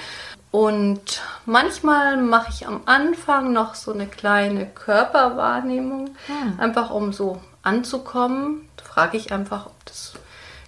Und 0.55 1.21
manchmal 1.47 2.17
mache 2.17 2.51
ich 2.51 2.65
am 2.65 2.83
Anfang 2.85 3.53
noch 3.53 3.75
so 3.75 3.93
eine 3.93 4.07
kleine 4.07 4.67
Körperwahrnehmung, 4.67 6.11
hm. 6.29 6.61
einfach 6.61 6.91
um 6.91 7.13
so 7.13 7.41
anzukommen. 7.63 8.69
Da 8.77 8.85
frage 8.85 9.17
ich 9.17 9.33
einfach, 9.33 9.67
ob 9.67 9.85
das 9.85 10.13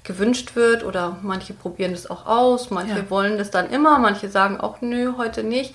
gewünscht 0.02 0.56
wird 0.56 0.82
oder 0.82 1.18
manche 1.22 1.54
probieren 1.54 1.92
das 1.92 2.10
auch 2.10 2.26
aus, 2.26 2.70
manche 2.70 2.96
ja. 2.96 3.10
wollen 3.10 3.38
das 3.38 3.52
dann 3.52 3.70
immer, 3.70 4.00
manche 4.00 4.28
sagen 4.28 4.60
auch 4.60 4.80
nö, 4.80 5.12
heute 5.18 5.44
nicht. 5.44 5.72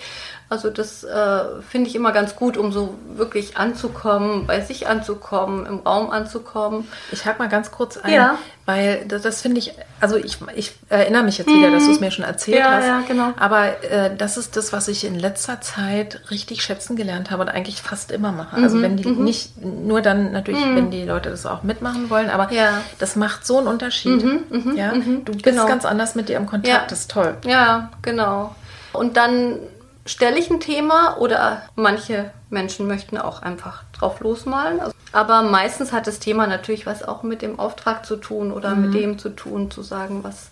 Also 0.52 0.70
das 0.70 1.06
äh, 1.06 1.62
finde 1.70 1.90
ich 1.90 1.96
immer 1.96 2.12
ganz 2.12 2.36
gut, 2.36 2.58
um 2.58 2.74
so 2.74 2.96
wirklich 3.16 3.56
anzukommen, 3.56 4.48
bei 4.48 4.60
sich 4.60 4.86
anzukommen, 4.86 5.66
im 5.66 5.80
Raum 5.80 6.10
anzukommen. 6.10 6.90
Ich 7.14 7.26
hake 7.26 7.40
mal 7.40 7.48
ganz 7.48 7.72
kurz 7.72 7.96
ein, 7.96 8.12
ja. 8.12 8.38
weil 8.66 9.06
das, 9.08 9.22
das 9.22 9.42
finde 9.42 9.60
ich, 9.60 9.72
also 10.02 10.18
ich, 10.18 10.40
ich 10.54 10.74
erinnere 10.90 11.24
mich 11.24 11.38
jetzt 11.38 11.48
wieder, 11.48 11.70
mhm. 11.70 11.74
dass 11.76 11.86
du 11.86 11.92
es 11.92 12.02
mir 12.02 12.12
schon 12.12 12.26
erzählt 12.26 12.58
ja, 12.58 12.70
hast. 12.70 12.86
Ja, 12.86 13.02
genau. 13.08 13.32
Aber 13.38 13.82
äh, 13.82 14.14
das 14.14 14.36
ist 14.36 14.58
das, 14.58 14.74
was 14.74 14.90
ich 14.90 15.06
in 15.06 15.18
letzter 15.18 15.62
Zeit 15.62 16.20
richtig 16.32 16.64
schätzen 16.64 16.98
gelernt 16.98 17.32
habe 17.32 17.44
und 17.44 17.48
eigentlich 17.48 17.82
fast 17.82 18.12
immer 18.12 18.34
mache. 18.34 18.58
Also 18.58 18.76
mhm. 18.76 18.82
Also 18.82 18.82
wenn 18.82 18.98
die 18.98 19.08
mhm. 19.08 19.24
nicht, 19.24 19.64
nur 19.64 20.02
dann 20.02 20.34
natürlich, 20.34 20.66
mhm. 20.66 20.76
wenn 20.76 20.92
die 20.92 21.06
Leute 21.06 21.30
das 21.30 21.46
auch 21.46 21.64
mitmachen 21.64 22.10
wollen, 22.10 22.30
aber 22.30 22.52
ja. 22.52 22.82
das 23.00 23.16
macht 23.16 23.48
so 23.48 23.60
einen 23.60 23.68
Unterschied. 23.68 24.22
Mhm, 24.22 24.44
mhm, 24.50 24.76
ja? 24.76 24.92
Du 24.92 25.32
bist 25.32 25.46
genau. 25.46 25.66
ganz 25.66 25.86
anders 25.86 26.16
mit 26.16 26.28
dir 26.28 26.36
im 26.36 26.46
Kontakt, 26.46 26.92
das 26.92 27.00
ist 27.00 27.12
toll. 27.12 27.38
Ja, 27.46 27.90
genau. 28.02 28.54
Und 28.92 29.16
dann 29.16 29.60
stelle 30.06 30.40
ich 30.40 30.50
ein 30.50 30.60
Thema 30.60 31.18
oder 31.18 31.64
manche 31.76 32.32
Menschen 32.50 32.88
möchten 32.88 33.18
auch 33.18 33.42
einfach 33.42 33.84
drauf 33.94 34.20
losmalen. 34.20 34.80
Aber 35.14 35.42
meistens 35.42 35.92
hat 35.92 36.08
das 36.08 36.20
Thema 36.20 36.48
natürlich 36.48 36.86
was 36.86 37.04
auch 37.04 37.24
mit 37.24 37.42
dem 37.42 37.60
Auftrag 37.60 38.06
zu 38.06 38.16
tun 38.16 38.52
oder 38.52 38.76
mhm. 38.76 38.82
mit 38.82 38.94
dem 38.94 39.20
zu 39.20 39.30
tun, 39.30 39.70
zu 39.70 39.82
sagen, 39.82 40.24
was, 40.24 40.50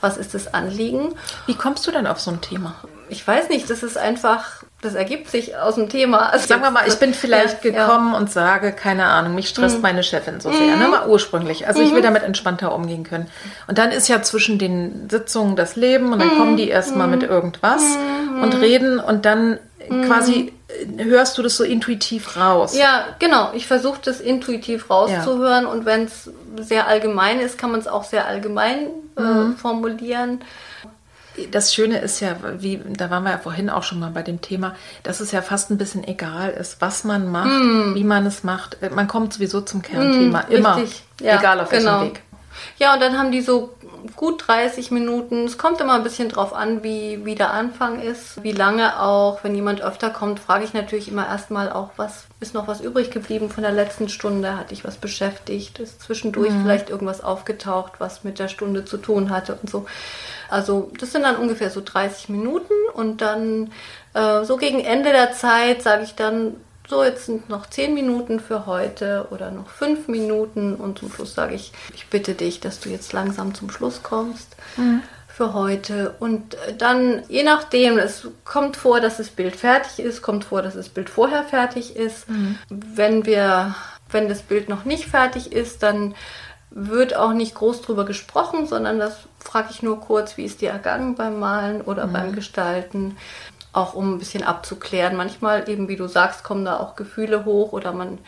was 0.00 0.16
ist 0.16 0.34
das 0.34 0.52
Anliegen. 0.54 1.14
Wie 1.46 1.54
kommst 1.54 1.86
du 1.86 1.90
denn 1.90 2.06
auf 2.06 2.20
so 2.20 2.30
ein 2.30 2.40
Thema? 2.40 2.74
Ich 3.08 3.26
weiß 3.26 3.48
nicht, 3.48 3.68
das 3.68 3.82
ist 3.82 3.98
einfach, 3.98 4.64
das 4.80 4.94
ergibt 4.94 5.28
sich 5.28 5.56
aus 5.56 5.74
dem 5.74 5.88
Thema. 5.88 6.30
Also 6.30 6.46
Sagen 6.46 6.62
wir 6.62 6.70
mal, 6.70 6.86
ich 6.86 6.94
bin 6.96 7.12
vielleicht 7.12 7.64
ja, 7.64 7.70
gekommen 7.70 8.12
ja. 8.12 8.18
und 8.18 8.30
sage, 8.30 8.70
keine 8.72 9.06
Ahnung, 9.06 9.34
mich 9.34 9.48
stresst 9.48 9.76
mhm. 9.76 9.82
meine 9.82 10.04
Chefin 10.04 10.40
so 10.40 10.52
sehr, 10.52 10.76
mhm. 10.76 10.82
ne, 10.82 10.88
mal 10.88 11.08
ursprünglich. 11.08 11.66
Also 11.66 11.80
mhm. 11.80 11.86
ich 11.86 11.92
will 11.92 12.00
mhm. 12.00 12.04
damit 12.04 12.22
entspannter 12.22 12.72
umgehen 12.72 13.02
können. 13.02 13.26
Und 13.66 13.78
dann 13.78 13.90
ist 13.90 14.06
ja 14.06 14.22
zwischen 14.22 14.58
den 14.58 15.08
Sitzungen 15.10 15.56
das 15.56 15.74
Leben 15.74 16.12
und 16.12 16.20
dann 16.20 16.36
kommen 16.36 16.56
die 16.56 16.68
erstmal 16.68 17.08
mhm. 17.08 17.14
mit 17.14 17.22
irgendwas 17.24 17.82
mhm. 17.82 18.42
und 18.42 18.54
reden 18.60 19.00
und 19.00 19.24
dann 19.24 19.58
quasi 20.06 20.52
äh, 20.68 21.04
hörst 21.04 21.36
du 21.38 21.42
das 21.42 21.56
so 21.56 21.64
intuitiv 21.64 22.36
raus. 22.36 22.76
Ja, 22.76 23.04
genau. 23.18 23.50
Ich 23.54 23.66
versuche 23.66 23.98
das 24.04 24.20
intuitiv 24.20 24.90
rauszuhören 24.90 25.64
ja. 25.64 25.70
und 25.70 25.86
wenn 25.86 26.04
es 26.04 26.30
sehr 26.60 26.86
allgemein 26.86 27.40
ist, 27.40 27.58
kann 27.58 27.72
man 27.72 27.80
es 27.80 27.88
auch 27.88 28.04
sehr 28.04 28.26
allgemein 28.26 28.88
äh, 29.16 29.56
formulieren 29.56 30.40
das 31.50 31.74
Schöne 31.74 31.98
ist 31.98 32.20
ja, 32.20 32.36
wie, 32.58 32.80
da 32.96 33.10
waren 33.10 33.22
wir 33.22 33.30
ja 33.30 33.38
vorhin 33.38 33.70
auch 33.70 33.82
schon 33.82 34.00
mal 34.00 34.10
bei 34.10 34.22
dem 34.22 34.40
Thema, 34.40 34.74
dass 35.02 35.20
es 35.20 35.32
ja 35.32 35.42
fast 35.42 35.70
ein 35.70 35.78
bisschen 35.78 36.04
egal 36.04 36.50
ist, 36.50 36.80
was 36.80 37.04
man 37.04 37.30
macht, 37.30 37.48
mm. 37.48 37.94
wie 37.94 38.04
man 38.04 38.26
es 38.26 38.44
macht. 38.44 38.78
Man 38.94 39.08
kommt 39.08 39.32
sowieso 39.32 39.60
zum 39.60 39.82
Kernthema. 39.82 40.44
Mm, 40.48 40.52
Immer. 40.52 40.82
Ja, 41.20 41.38
egal 41.38 41.60
auf 41.60 41.70
genau. 41.70 42.00
welchem 42.00 42.14
Weg. 42.14 42.22
Ja, 42.78 42.94
und 42.94 43.00
dann 43.00 43.16
haben 43.18 43.30
die 43.30 43.40
so 43.40 43.74
gut 44.16 44.46
30 44.46 44.90
Minuten. 44.90 45.44
Es 45.44 45.58
kommt 45.58 45.80
immer 45.80 45.94
ein 45.94 46.02
bisschen 46.02 46.28
drauf 46.28 46.52
an, 46.52 46.82
wie, 46.82 47.24
wie 47.24 47.34
der 47.34 47.52
Anfang 47.52 48.00
ist, 48.00 48.42
wie 48.42 48.52
lange 48.52 49.00
auch. 49.00 49.42
Wenn 49.44 49.54
jemand 49.54 49.82
öfter 49.82 50.10
kommt, 50.10 50.40
frage 50.40 50.64
ich 50.64 50.74
natürlich 50.74 51.08
immer 51.08 51.26
erstmal 51.26 51.70
auch, 51.70 51.90
was 51.96 52.24
ist 52.40 52.54
noch 52.54 52.68
was 52.68 52.80
übrig 52.80 53.10
geblieben 53.10 53.50
von 53.50 53.62
der 53.62 53.72
letzten 53.72 54.08
Stunde? 54.08 54.56
Hatte 54.56 54.74
ich 54.74 54.84
was 54.84 54.96
beschäftigt? 54.96 55.78
Ist 55.78 56.02
zwischendurch 56.02 56.50
mhm. 56.50 56.62
vielleicht 56.62 56.90
irgendwas 56.90 57.22
aufgetaucht, 57.22 57.94
was 57.98 58.24
mit 58.24 58.38
der 58.38 58.48
Stunde 58.48 58.84
zu 58.84 58.96
tun 58.96 59.30
hatte 59.30 59.58
und 59.60 59.68
so. 59.68 59.86
Also 60.48 60.90
das 60.98 61.12
sind 61.12 61.22
dann 61.22 61.36
ungefähr 61.36 61.70
so 61.70 61.82
30 61.84 62.30
Minuten 62.30 62.74
und 62.94 63.20
dann 63.20 63.72
äh, 64.14 64.44
so 64.44 64.56
gegen 64.56 64.80
Ende 64.80 65.12
der 65.12 65.32
Zeit 65.32 65.82
sage 65.82 66.04
ich 66.04 66.14
dann, 66.14 66.56
so 66.88 67.04
jetzt 67.04 67.26
sind 67.26 67.48
noch 67.48 67.66
10 67.66 67.94
Minuten 67.94 68.40
für 68.40 68.66
heute 68.66 69.28
oder 69.30 69.50
noch 69.50 69.68
5 69.68 70.08
Minuten 70.08 70.74
und 70.74 70.98
zum 70.98 71.12
Schluss 71.12 71.34
sage 71.34 71.54
ich, 71.54 71.72
ich 71.94 72.06
bitte 72.08 72.34
dich, 72.34 72.60
dass 72.60 72.80
du 72.80 72.88
jetzt 72.88 73.12
langsam 73.12 73.54
zum 73.54 73.70
Schluss 73.70 74.02
kommst. 74.02 74.56
Mhm 74.76 75.02
für 75.38 75.54
heute. 75.54 76.16
Und 76.18 76.56
dann, 76.78 77.22
je 77.28 77.44
nachdem, 77.44 77.96
es 77.96 78.26
kommt 78.44 78.76
vor, 78.76 79.00
dass 79.00 79.18
das 79.18 79.28
Bild 79.28 79.54
fertig 79.54 80.04
ist, 80.04 80.20
kommt 80.20 80.44
vor, 80.44 80.62
dass 80.62 80.74
das 80.74 80.88
Bild 80.88 81.08
vorher 81.08 81.44
fertig 81.44 81.94
ist. 81.94 82.28
Mhm. 82.28 82.58
Wenn 82.68 83.24
wir, 83.24 83.76
wenn 84.10 84.28
das 84.28 84.42
Bild 84.42 84.68
noch 84.68 84.84
nicht 84.84 85.06
fertig 85.06 85.52
ist, 85.52 85.84
dann 85.84 86.16
wird 86.70 87.14
auch 87.14 87.34
nicht 87.34 87.54
groß 87.54 87.82
drüber 87.82 88.04
gesprochen, 88.04 88.66
sondern 88.66 88.98
das 88.98 89.16
frage 89.38 89.68
ich 89.70 89.80
nur 89.80 90.00
kurz, 90.00 90.36
wie 90.36 90.44
ist 90.44 90.60
dir 90.60 90.70
ergangen 90.70 91.14
beim 91.14 91.38
Malen 91.38 91.82
oder 91.82 92.08
mhm. 92.08 92.12
beim 92.12 92.32
Gestalten, 92.34 93.16
auch 93.72 93.94
um 93.94 94.14
ein 94.14 94.18
bisschen 94.18 94.42
abzuklären. 94.42 95.16
Manchmal 95.16 95.68
eben, 95.68 95.88
wie 95.88 95.96
du 95.96 96.06
sagst, 96.06 96.44
kommen 96.44 96.64
da 96.64 96.78
auch 96.78 96.96
Gefühle 96.96 97.44
hoch 97.44 97.72
oder 97.72 97.92
man, 97.92 98.18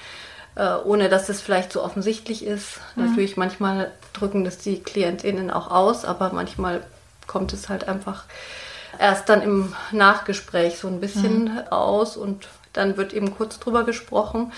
äh, 0.54 0.74
ohne 0.84 1.08
dass 1.08 1.28
es 1.28 1.40
vielleicht 1.40 1.72
so 1.72 1.82
offensichtlich 1.82 2.44
ist. 2.44 2.80
Mhm. 2.94 3.06
Natürlich, 3.06 3.36
manchmal 3.36 3.90
drücken 4.12 4.44
das 4.44 4.58
die 4.58 4.82
KlientInnen 4.82 5.50
auch 5.50 5.70
aus, 5.70 6.04
aber 6.04 6.30
manchmal 6.32 6.82
kommt 7.26 7.52
es 7.52 7.68
halt 7.68 7.88
einfach 7.88 8.24
erst 8.98 9.28
dann 9.28 9.40
im 9.40 9.74
Nachgespräch 9.92 10.78
so 10.78 10.88
ein 10.88 11.00
bisschen 11.00 11.44
mhm. 11.44 11.58
aus 11.70 12.16
und 12.16 12.48
dann 12.72 12.96
wird 12.96 13.12
eben 13.12 13.36
kurz 13.36 13.58
drüber 13.58 13.84
gesprochen. 13.84 14.52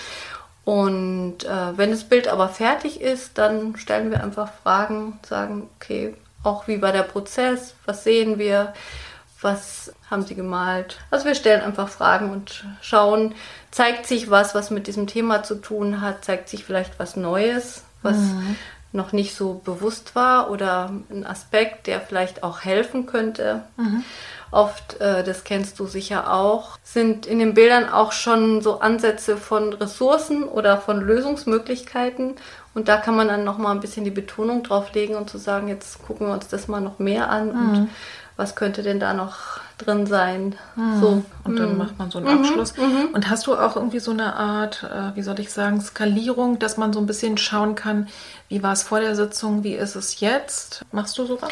Und 0.65 1.43
äh, 1.43 1.77
wenn 1.77 1.91
das 1.91 2.05
Bild 2.05 2.27
aber 2.27 2.47
fertig 2.49 3.01
ist, 3.01 3.37
dann 3.37 3.75
stellen 3.75 4.11
wir 4.11 4.23
einfach 4.23 4.49
Fragen, 4.63 5.19
sagen, 5.27 5.69
okay, 5.75 6.15
auch 6.43 6.67
wie 6.67 6.81
war 6.81 6.91
der 6.91 7.03
Prozess, 7.03 7.75
was 7.85 8.03
sehen 8.03 8.37
wir, 8.37 8.73
was 9.43 9.93
haben 10.09 10.25
Sie 10.25 10.35
gemalt. 10.35 10.97
Also 11.11 11.25
wir 11.25 11.35
stellen 11.35 11.61
einfach 11.61 11.89
Fragen 11.89 12.31
und 12.31 12.65
schauen, 12.81 13.35
zeigt 13.71 14.05
sich 14.05 14.29
was, 14.29 14.55
was 14.55 14.71
mit 14.71 14.87
diesem 14.87 15.07
Thema 15.07 15.43
zu 15.43 15.55
tun 15.55 16.01
hat, 16.01 16.25
zeigt 16.25 16.49
sich 16.49 16.63
vielleicht 16.63 16.99
was 16.99 17.15
Neues, 17.15 17.83
was 18.01 18.17
mhm. 18.17 18.55
noch 18.91 19.11
nicht 19.11 19.35
so 19.35 19.61
bewusst 19.63 20.15
war 20.15 20.51
oder 20.51 20.91
ein 21.09 21.25
Aspekt, 21.25 21.87
der 21.87 22.01
vielleicht 22.01 22.43
auch 22.43 22.61
helfen 22.61 23.05
könnte. 23.05 23.63
Mhm 23.77 24.03
oft, 24.53 25.01
äh, 25.01 25.23
das 25.23 25.43
kennst 25.43 25.79
du 25.79 25.87
sicher 25.87 26.31
auch, 26.31 26.77
sind 26.83 27.25
in 27.25 27.39
den 27.39 27.53
Bildern 27.53 27.89
auch 27.89 28.11
schon 28.11 28.61
so 28.61 28.79
Ansätze 28.79 29.35
von 29.35 29.73
Ressourcen 29.73 30.43
oder 30.43 30.77
von 30.77 31.01
Lösungsmöglichkeiten. 31.01 32.35
Und 32.73 32.87
da 32.87 32.97
kann 32.97 33.15
man 33.15 33.27
dann 33.27 33.43
nochmal 33.43 33.75
ein 33.75 33.81
bisschen 33.81 34.03
die 34.03 34.11
Betonung 34.11 34.63
drauf 34.63 34.93
legen 34.93 35.15
und 35.15 35.29
zu 35.29 35.37
sagen, 35.37 35.67
jetzt 35.67 36.03
gucken 36.05 36.27
wir 36.27 36.33
uns 36.33 36.47
das 36.47 36.67
mal 36.67 36.81
noch 36.81 36.99
mehr 36.99 37.29
an 37.29 37.47
mhm. 37.47 37.69
und 37.69 37.89
was 38.35 38.55
könnte 38.55 38.83
denn 38.83 38.99
da 38.99 39.13
noch 39.13 39.59
drin 39.77 40.05
sein. 40.05 40.55
Mhm. 40.75 40.99
So. 40.99 41.23
Und 41.43 41.55
dann 41.57 41.73
mhm. 41.73 41.77
macht 41.77 41.99
man 41.99 42.11
so 42.11 42.19
einen 42.19 42.27
Abschluss. 42.27 42.75
Mhm. 42.77 42.83
mhm. 42.83 43.07
Und 43.13 43.29
hast 43.29 43.47
du 43.47 43.55
auch 43.55 43.75
irgendwie 43.75 43.99
so 43.99 44.11
eine 44.11 44.35
Art, 44.35 44.83
äh, 44.83 45.15
wie 45.15 45.21
soll 45.21 45.39
ich 45.39 45.51
sagen, 45.51 45.81
Skalierung, 45.81 46.59
dass 46.59 46.77
man 46.77 46.93
so 46.93 46.99
ein 46.99 47.05
bisschen 47.05 47.37
schauen 47.37 47.75
kann, 47.75 48.07
wie 48.49 48.63
war 48.63 48.73
es 48.73 48.83
vor 48.83 48.99
der 48.99 49.15
Sitzung, 49.15 49.63
wie 49.63 49.73
ist 49.73 49.95
es 49.95 50.19
jetzt? 50.19 50.85
Machst 50.91 51.17
du 51.17 51.25
sowas? 51.25 51.51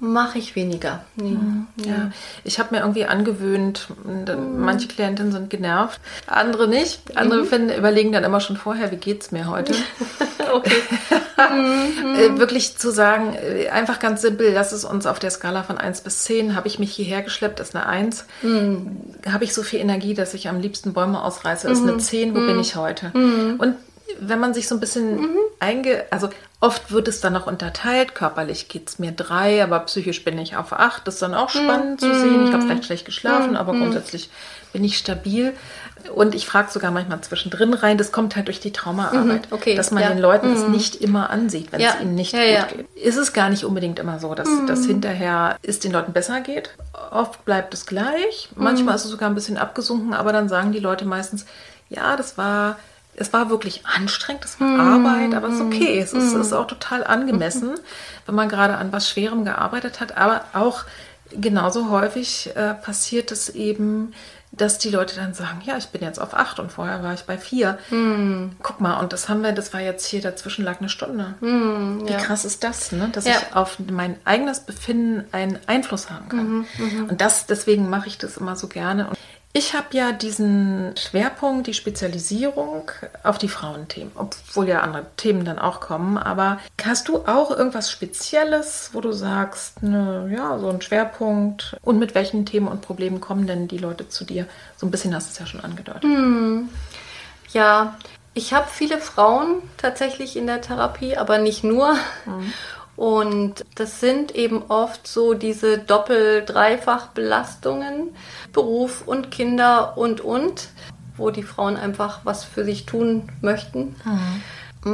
Mache 0.00 0.38
ich 0.38 0.56
weniger. 0.56 1.04
Nee. 1.16 1.32
Mhm. 1.32 1.66
Ja. 1.76 2.10
Ich 2.42 2.58
habe 2.58 2.74
mir 2.74 2.80
irgendwie 2.80 3.04
angewöhnt, 3.04 3.88
mhm. 4.02 4.58
manche 4.58 4.88
Klientinnen 4.88 5.30
sind 5.30 5.50
genervt, 5.50 6.00
andere 6.26 6.68
nicht. 6.68 7.02
Andere 7.16 7.42
mhm. 7.42 7.46
finden, 7.46 7.78
überlegen 7.78 8.10
dann 8.10 8.24
immer 8.24 8.40
schon 8.40 8.56
vorher, 8.56 8.90
wie 8.90 8.96
geht 8.96 9.20
es 9.22 9.30
mir 9.30 9.48
heute. 9.48 9.74
okay. 10.52 10.82
Mhm. 11.40 12.14
Äh, 12.16 12.38
wirklich 12.38 12.76
zu 12.76 12.92
sagen, 12.92 13.34
äh, 13.34 13.70
einfach 13.70 13.98
ganz 13.98 14.20
simpel, 14.20 14.52
lass 14.52 14.72
es 14.72 14.84
uns 14.84 15.06
auf 15.06 15.18
der 15.18 15.30
Skala 15.30 15.62
von 15.62 15.78
1 15.78 16.02
bis 16.02 16.24
10, 16.24 16.54
habe 16.54 16.68
ich 16.68 16.78
mich 16.78 16.92
hierher 16.92 17.22
geschleppt, 17.22 17.60
ist 17.60 17.74
eine 17.74 17.86
1. 17.86 18.26
Mhm. 18.42 19.00
Habe 19.26 19.44
ich 19.44 19.54
so 19.54 19.62
viel 19.62 19.80
Energie, 19.80 20.12
dass 20.12 20.34
ich 20.34 20.48
am 20.48 20.60
liebsten 20.60 20.92
Bäume 20.92 21.24
ausreiße, 21.24 21.66
ist 21.66 21.82
eine 21.82 21.96
10, 21.96 22.34
wo 22.34 22.40
bin 22.40 22.60
ich 22.60 22.76
heute? 22.76 23.10
Und 23.14 23.74
wenn 24.18 24.38
man 24.38 24.54
sich 24.54 24.68
so 24.68 24.74
ein 24.74 24.80
bisschen 24.80 25.20
mhm. 25.20 25.36
einge... 25.58 26.04
Also 26.10 26.28
oft 26.60 26.92
wird 26.92 27.08
es 27.08 27.20
dann 27.20 27.32
noch 27.32 27.46
unterteilt. 27.46 28.14
Körperlich 28.14 28.68
geht 28.68 28.88
es 28.88 28.98
mir 28.98 29.12
drei, 29.12 29.62
aber 29.62 29.80
psychisch 29.80 30.24
bin 30.24 30.38
ich 30.38 30.56
auf 30.56 30.72
acht. 30.72 31.06
Das 31.06 31.14
ist 31.14 31.22
dann 31.22 31.34
auch 31.34 31.48
spannend 31.48 32.02
mhm. 32.02 32.06
zu 32.06 32.14
sehen. 32.20 32.46
Ich 32.46 32.52
habe 32.52 32.62
vielleicht 32.62 32.84
schlecht 32.84 33.06
geschlafen, 33.06 33.50
mhm. 33.50 33.56
aber 33.56 33.72
grundsätzlich 33.72 34.30
bin 34.72 34.84
ich 34.84 34.98
stabil. 34.98 35.54
Und 36.14 36.34
ich 36.34 36.46
frage 36.46 36.70
sogar 36.70 36.90
manchmal 36.90 37.20
zwischendrin 37.20 37.74
rein, 37.74 37.98
das 37.98 38.10
kommt 38.10 38.34
halt 38.34 38.46
durch 38.46 38.60
die 38.60 38.72
Traumaarbeit, 38.72 39.50
mhm, 39.50 39.52
okay, 39.52 39.74
dass 39.74 39.90
man 39.90 40.02
ja. 40.02 40.08
den 40.08 40.18
Leuten 40.18 40.52
es 40.52 40.64
mhm. 40.64 40.70
nicht 40.70 40.96
immer 40.96 41.28
ansieht, 41.28 41.72
wenn 41.72 41.80
ja. 41.80 41.94
es 41.94 42.00
ihnen 42.00 42.14
nicht 42.14 42.32
ja, 42.32 42.64
gut 42.64 42.78
geht. 42.78 42.96
Ist 42.96 43.16
es 43.16 43.34
gar 43.34 43.50
nicht 43.50 43.64
unbedingt 43.64 43.98
immer 43.98 44.18
so, 44.18 44.34
dass, 44.34 44.48
mhm. 44.48 44.66
dass 44.66 44.86
hinterher 44.86 45.58
es 45.62 45.78
den 45.78 45.92
Leuten 45.92 46.12
besser 46.12 46.40
geht. 46.40 46.70
Oft 47.10 47.44
bleibt 47.44 47.74
es 47.74 47.84
gleich, 47.84 48.48
manchmal 48.54 48.94
ist 48.94 49.04
es 49.04 49.10
sogar 49.10 49.28
ein 49.28 49.34
bisschen 49.34 49.58
abgesunken, 49.58 50.14
aber 50.14 50.32
dann 50.32 50.48
sagen 50.48 50.72
die 50.72 50.78
Leute 50.78 51.04
meistens, 51.04 51.44
ja, 51.90 52.16
das 52.16 52.38
war 52.38 52.78
es 53.16 53.32
war 53.32 53.50
wirklich 53.50 53.86
anstrengend, 53.86 54.44
es 54.44 54.60
war 54.60 54.68
mm. 54.68 55.06
Arbeit, 55.06 55.34
aber 55.34 55.48
es 55.48 55.54
ist 55.54 55.60
okay. 55.60 55.98
Es 55.98 56.12
ist, 56.12 56.34
mm. 56.34 56.40
ist 56.40 56.52
auch 56.52 56.66
total 56.66 57.04
angemessen, 57.04 57.74
wenn 58.26 58.34
man 58.34 58.48
gerade 58.48 58.76
an 58.76 58.92
was 58.92 59.08
Schwerem 59.08 59.44
gearbeitet 59.44 60.00
hat. 60.00 60.16
Aber 60.16 60.44
auch 60.52 60.84
genauso 61.32 61.90
häufig 61.90 62.50
äh, 62.54 62.74
passiert 62.74 63.30
es 63.30 63.48
eben, 63.50 64.12
dass 64.52 64.78
die 64.78 64.88
Leute 64.88 65.14
dann 65.14 65.32
sagen, 65.32 65.60
ja, 65.64 65.76
ich 65.76 65.88
bin 65.88 66.02
jetzt 66.02 66.18
auf 66.18 66.34
acht 66.34 66.58
und 66.58 66.72
vorher 66.72 67.04
war 67.04 67.14
ich 67.14 67.22
bei 67.22 67.38
vier. 67.38 67.78
Mm. 67.90 68.56
Guck 68.62 68.80
mal, 68.80 68.98
und 68.98 69.12
das 69.12 69.28
haben 69.28 69.42
wir, 69.42 69.52
das 69.52 69.72
war 69.72 69.80
jetzt 69.80 70.06
hier, 70.06 70.20
dazwischen 70.20 70.64
lag 70.64 70.80
eine 70.80 70.88
Stunde. 70.88 71.34
Mm, 71.40 72.06
Wie 72.06 72.12
ja. 72.12 72.18
krass 72.18 72.44
ist 72.44 72.64
das, 72.64 72.90
ne? 72.90 73.10
dass 73.12 73.26
ja. 73.26 73.34
ich 73.34 73.54
auf 73.54 73.78
mein 73.78 74.16
eigenes 74.24 74.60
Befinden 74.60 75.24
einen 75.32 75.58
Einfluss 75.66 76.10
haben 76.10 76.28
kann. 76.28 76.50
Mm 76.50 76.66
-hmm. 76.78 77.08
Und 77.10 77.20
das, 77.20 77.46
deswegen 77.46 77.88
mache 77.90 78.08
ich 78.08 78.18
das 78.18 78.38
immer 78.38 78.56
so 78.56 78.66
gerne. 78.66 79.08
Und 79.08 79.18
ich 79.52 79.74
habe 79.74 79.88
ja 79.92 80.12
diesen 80.12 80.94
Schwerpunkt, 80.96 81.66
die 81.66 81.74
Spezialisierung 81.74 82.88
auf 83.24 83.36
die 83.36 83.48
Frauenthemen, 83.48 84.12
obwohl 84.14 84.68
ja 84.68 84.80
andere 84.80 85.06
Themen 85.16 85.44
dann 85.44 85.58
auch 85.58 85.80
kommen. 85.80 86.18
Aber 86.18 86.58
hast 86.84 87.08
du 87.08 87.26
auch 87.26 87.50
irgendwas 87.50 87.90
Spezielles, 87.90 88.90
wo 88.92 89.00
du 89.00 89.10
sagst, 89.10 89.82
ne, 89.82 90.30
ja, 90.32 90.56
so 90.58 90.68
ein 90.68 90.80
Schwerpunkt? 90.80 91.76
Und 91.82 91.98
mit 91.98 92.14
welchen 92.14 92.46
Themen 92.46 92.68
und 92.68 92.82
Problemen 92.82 93.20
kommen 93.20 93.48
denn 93.48 93.66
die 93.66 93.78
Leute 93.78 94.08
zu 94.08 94.24
dir? 94.24 94.46
So 94.76 94.86
ein 94.86 94.92
bisschen 94.92 95.14
hast 95.14 95.28
du 95.28 95.32
es 95.32 95.38
ja 95.40 95.46
schon 95.46 95.64
angedeutet. 95.64 96.04
Hm. 96.04 96.68
Ja, 97.52 97.96
ich 98.34 98.54
habe 98.54 98.68
viele 98.70 98.98
Frauen 98.98 99.62
tatsächlich 99.76 100.36
in 100.36 100.46
der 100.46 100.60
Therapie, 100.60 101.16
aber 101.16 101.38
nicht 101.38 101.64
nur. 101.64 101.94
Mhm. 102.24 102.52
Und 103.00 103.64
das 103.76 103.98
sind 103.98 104.34
eben 104.34 104.64
oft 104.68 105.06
so 105.06 105.32
diese 105.32 105.78
Doppel-, 105.78 106.44
Dreifach-Belastungen, 106.44 108.14
Beruf 108.52 109.04
und 109.06 109.30
Kinder 109.30 109.96
und 109.96 110.20
und, 110.20 110.68
wo 111.16 111.30
die 111.30 111.42
Frauen 111.42 111.78
einfach 111.78 112.20
was 112.24 112.44
für 112.44 112.62
sich 112.62 112.84
tun 112.84 113.30
möchten. 113.40 113.96
Mhm. 114.04 114.42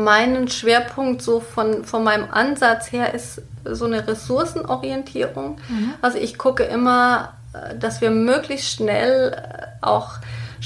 Mein 0.04 0.46
Schwerpunkt 0.46 1.20
so 1.20 1.40
von, 1.40 1.84
von 1.84 2.04
meinem 2.04 2.30
Ansatz 2.30 2.92
her 2.92 3.12
ist 3.12 3.42
so 3.64 3.86
eine 3.86 4.06
Ressourcenorientierung. 4.06 5.58
Mhm. 5.68 5.94
Also 6.00 6.18
ich 6.18 6.38
gucke 6.38 6.62
immer, 6.62 7.32
dass 7.76 8.00
wir 8.00 8.12
möglichst 8.12 8.70
schnell 8.70 9.36
auch 9.80 10.10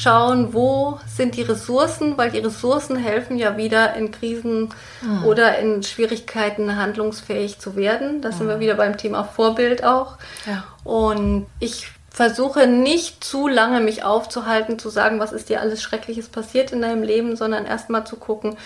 schauen, 0.00 0.54
wo 0.54 0.98
sind 1.06 1.36
die 1.36 1.42
Ressourcen, 1.42 2.16
weil 2.16 2.30
die 2.30 2.38
Ressourcen 2.38 2.96
helfen 2.96 3.36
ja 3.36 3.56
wieder 3.56 3.94
in 3.94 4.10
Krisen 4.10 4.70
mhm. 5.02 5.24
oder 5.24 5.58
in 5.58 5.82
Schwierigkeiten 5.82 6.76
handlungsfähig 6.76 7.58
zu 7.58 7.76
werden. 7.76 8.22
Da 8.22 8.30
mhm. 8.30 8.32
sind 8.32 8.46
wir 8.46 8.54
hm. 8.54 8.60
wieder 8.60 8.74
beim 8.74 8.96
Thema 8.96 9.24
Vorbild 9.24 9.84
auch. 9.84 10.16
Ja. 10.46 10.64
Und 10.84 11.46
ich 11.58 11.88
versuche 12.10 12.66
nicht 12.66 13.22
zu 13.22 13.46
lange 13.46 13.80
mich 13.80 14.02
aufzuhalten, 14.02 14.78
zu 14.78 14.88
sagen, 14.88 15.20
was 15.20 15.32
ist 15.32 15.48
dir 15.48 15.60
alles 15.60 15.82
Schreckliches 15.82 16.28
passiert 16.28 16.72
in 16.72 16.82
deinem 16.82 17.02
Leben, 17.02 17.36
sondern 17.36 17.66
erstmal 17.66 18.04
zu 18.04 18.16
gucken, 18.16 18.56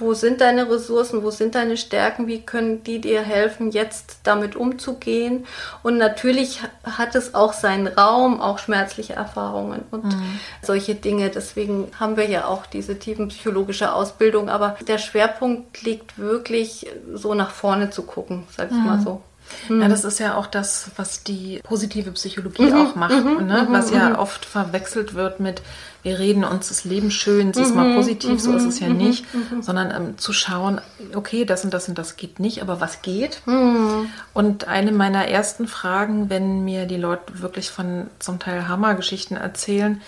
wo 0.00 0.14
sind 0.14 0.40
deine 0.40 0.70
Ressourcen, 0.70 1.22
wo 1.22 1.30
sind 1.30 1.54
deine 1.54 1.76
Stärken, 1.76 2.26
wie 2.26 2.40
können 2.40 2.82
die 2.82 3.00
dir 3.00 3.22
helfen, 3.22 3.70
jetzt 3.70 4.20
damit 4.24 4.56
umzugehen. 4.56 5.46
Und 5.82 5.98
natürlich 5.98 6.60
hat 6.84 7.14
es 7.14 7.34
auch 7.34 7.52
seinen 7.52 7.86
Raum, 7.86 8.40
auch 8.40 8.58
schmerzliche 8.58 9.14
Erfahrungen 9.14 9.82
und 9.90 10.04
mhm. 10.04 10.40
solche 10.62 10.94
Dinge. 10.94 11.30
Deswegen 11.30 11.88
haben 11.98 12.16
wir 12.16 12.28
ja 12.28 12.46
auch 12.46 12.66
diese 12.66 12.98
tiefen 12.98 13.28
psychologische 13.28 13.92
Ausbildung. 13.92 14.48
Aber 14.48 14.76
der 14.86 14.98
Schwerpunkt 14.98 15.82
liegt 15.82 16.18
wirklich 16.18 16.86
so 17.14 17.34
nach 17.34 17.50
vorne 17.50 17.90
zu 17.90 18.02
gucken, 18.02 18.44
sag 18.56 18.70
ich 18.70 18.76
mhm. 18.76 18.86
mal 18.86 19.00
so. 19.00 19.22
Ja, 19.68 19.88
das 19.88 20.04
ist 20.04 20.18
ja 20.18 20.36
auch 20.36 20.46
das, 20.46 20.90
was 20.96 21.22
die 21.22 21.60
positive 21.62 22.12
Psychologie 22.12 22.70
mhm. 22.70 22.74
auch 22.74 22.94
macht, 22.94 23.24
mhm. 23.24 23.46
ne? 23.46 23.66
was 23.70 23.90
ja 23.90 24.10
mhm. 24.10 24.16
oft 24.16 24.44
verwechselt 24.44 25.14
wird 25.14 25.40
mit 25.40 25.62
wir 26.02 26.18
reden 26.18 26.44
uns 26.44 26.68
das 26.68 26.84
Leben 26.84 27.10
schön, 27.10 27.52
siehst 27.52 27.74
mal 27.74 27.88
mhm, 27.88 27.96
positiv, 27.96 28.40
so 28.40 28.54
ist 28.54 28.64
es 28.64 28.80
ja 28.80 28.88
mhm, 28.88 28.96
nicht, 28.96 29.34
mhm, 29.34 29.62
sondern 29.62 29.90
ähm, 29.90 30.18
zu 30.18 30.32
schauen, 30.32 30.80
okay, 31.14 31.44
das 31.44 31.64
und 31.64 31.74
das 31.74 31.88
und 31.88 31.98
das 31.98 32.16
geht 32.16 32.40
nicht, 32.40 32.62
aber 32.62 32.80
was 32.80 33.02
geht? 33.02 33.42
Und 34.32 34.66
eine 34.66 34.92
meiner 34.92 35.28
ersten 35.28 35.68
Fragen, 35.68 36.30
wenn 36.30 36.64
mir 36.64 36.86
die 36.86 36.96
Leute 36.96 37.40
wirklich 37.42 37.70
von 37.70 38.06
zum 38.18 38.38
Teil 38.38 38.68
Hammergeschichten 38.68 39.36
erzählen, 39.36 40.00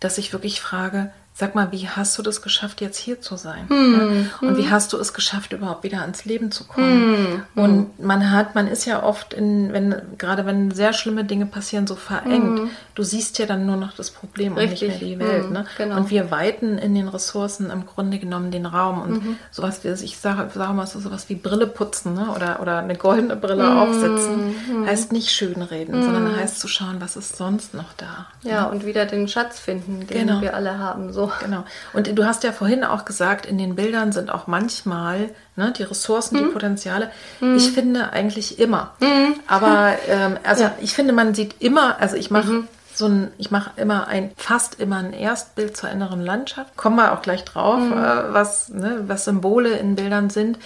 dass 0.00 0.18
ich 0.18 0.32
wirklich 0.32 0.60
frage, 0.60 1.12
Sag 1.38 1.54
mal, 1.54 1.70
wie 1.70 1.86
hast 1.86 2.16
du 2.16 2.22
das 2.22 2.40
geschafft, 2.40 2.80
jetzt 2.80 2.96
hier 2.96 3.20
zu 3.20 3.36
sein? 3.36 3.68
Hm, 3.68 4.30
ja? 4.40 4.48
Und 4.48 4.56
wie 4.56 4.62
hm. 4.62 4.70
hast 4.70 4.94
du 4.94 4.96
es 4.96 5.12
geschafft, 5.12 5.52
überhaupt 5.52 5.84
wieder 5.84 6.00
ans 6.00 6.24
Leben 6.24 6.50
zu 6.50 6.64
kommen? 6.64 7.42
Hm, 7.54 7.62
und 7.62 7.74
hm. 7.98 8.06
man 8.06 8.30
hat, 8.30 8.54
man 8.54 8.66
ist 8.66 8.86
ja 8.86 9.02
oft 9.02 9.34
in, 9.34 9.70
wenn, 9.74 10.00
gerade 10.16 10.46
wenn 10.46 10.70
sehr 10.70 10.94
schlimme 10.94 11.24
Dinge 11.24 11.44
passieren, 11.44 11.86
so 11.86 11.94
verengt. 11.94 12.60
Hm. 12.60 12.70
Du 12.94 13.02
siehst 13.02 13.38
ja 13.38 13.44
dann 13.44 13.66
nur 13.66 13.76
noch 13.76 13.92
das 13.92 14.10
Problem 14.12 14.54
Richtig. 14.54 14.80
und 14.80 14.88
nicht 14.88 15.02
mehr 15.02 15.10
die 15.10 15.18
Welt. 15.18 15.44
Hm, 15.44 15.52
ne? 15.52 15.66
Genau. 15.76 15.96
Und 15.98 16.08
wir 16.08 16.30
weiten 16.30 16.78
in 16.78 16.94
den 16.94 17.06
Ressourcen 17.06 17.68
im 17.68 17.84
Grunde 17.84 18.18
genommen 18.18 18.50
den 18.50 18.64
Raum. 18.64 19.02
Und 19.02 19.22
mhm. 19.22 19.36
sowas 19.50 19.84
wie, 19.84 19.88
ich 19.88 20.16
sage, 20.16 20.48
sage 20.54 20.72
mal 20.72 20.86
so 20.86 21.00
sowas 21.00 21.28
wie 21.28 21.34
Brille 21.34 21.66
putzen, 21.66 22.14
ne? 22.14 22.28
Oder, 22.34 22.60
oder 22.62 22.78
eine 22.78 22.96
goldene 22.96 23.36
Brille 23.36 23.76
aufsetzen, 23.76 24.54
heißt 24.86 25.12
nicht 25.12 25.30
schönreden, 25.30 26.02
sondern 26.02 26.34
heißt 26.34 26.60
zu 26.60 26.66
schauen, 26.66 26.96
was 27.00 27.16
ist 27.16 27.36
sonst 27.36 27.74
noch 27.74 27.92
da. 27.98 28.28
Ja, 28.40 28.62
ne? 28.62 28.70
und 28.70 28.86
wieder 28.86 29.04
den 29.04 29.28
Schatz 29.28 29.58
finden, 29.58 30.06
den 30.06 30.28
genau. 30.28 30.40
wir 30.40 30.54
alle 30.54 30.78
haben. 30.78 31.12
So. 31.12 31.25
Genau. 31.40 31.64
Und 31.92 32.16
du 32.16 32.24
hast 32.24 32.44
ja 32.44 32.52
vorhin 32.52 32.84
auch 32.84 33.04
gesagt, 33.04 33.46
in 33.46 33.58
den 33.58 33.74
Bildern 33.76 34.12
sind 34.12 34.30
auch 34.30 34.46
manchmal 34.46 35.30
ne, 35.56 35.72
die 35.76 35.82
Ressourcen, 35.82 36.36
mhm. 36.36 36.44
die 36.44 36.52
Potenziale. 36.52 37.10
Mhm. 37.40 37.56
Ich 37.56 37.72
finde 37.72 38.12
eigentlich 38.12 38.58
immer. 38.58 38.92
Mhm. 39.00 39.34
Aber 39.46 39.94
ähm, 40.08 40.38
also 40.42 40.64
ja. 40.64 40.74
ich 40.80 40.94
finde, 40.94 41.12
man 41.12 41.34
sieht 41.34 41.56
immer, 41.60 42.00
also 42.00 42.16
ich 42.16 42.30
mache 42.30 42.52
mhm. 42.52 42.68
so 42.94 43.06
ein, 43.06 43.32
ich 43.38 43.50
mache 43.50 43.70
immer 43.76 44.06
ein, 44.08 44.32
fast 44.36 44.80
immer 44.80 44.96
ein 44.96 45.12
Erstbild 45.12 45.76
zur 45.76 45.90
inneren 45.90 46.20
Landschaft. 46.20 46.76
Kommen 46.76 46.96
wir 46.96 47.12
auch 47.12 47.22
gleich 47.22 47.44
drauf, 47.44 47.80
mhm. 47.80 47.92
äh, 47.92 48.32
was, 48.32 48.68
ne, 48.68 49.04
was 49.06 49.24
Symbole 49.24 49.70
in 49.76 49.96
Bildern 49.96 50.30
sind. 50.30 50.58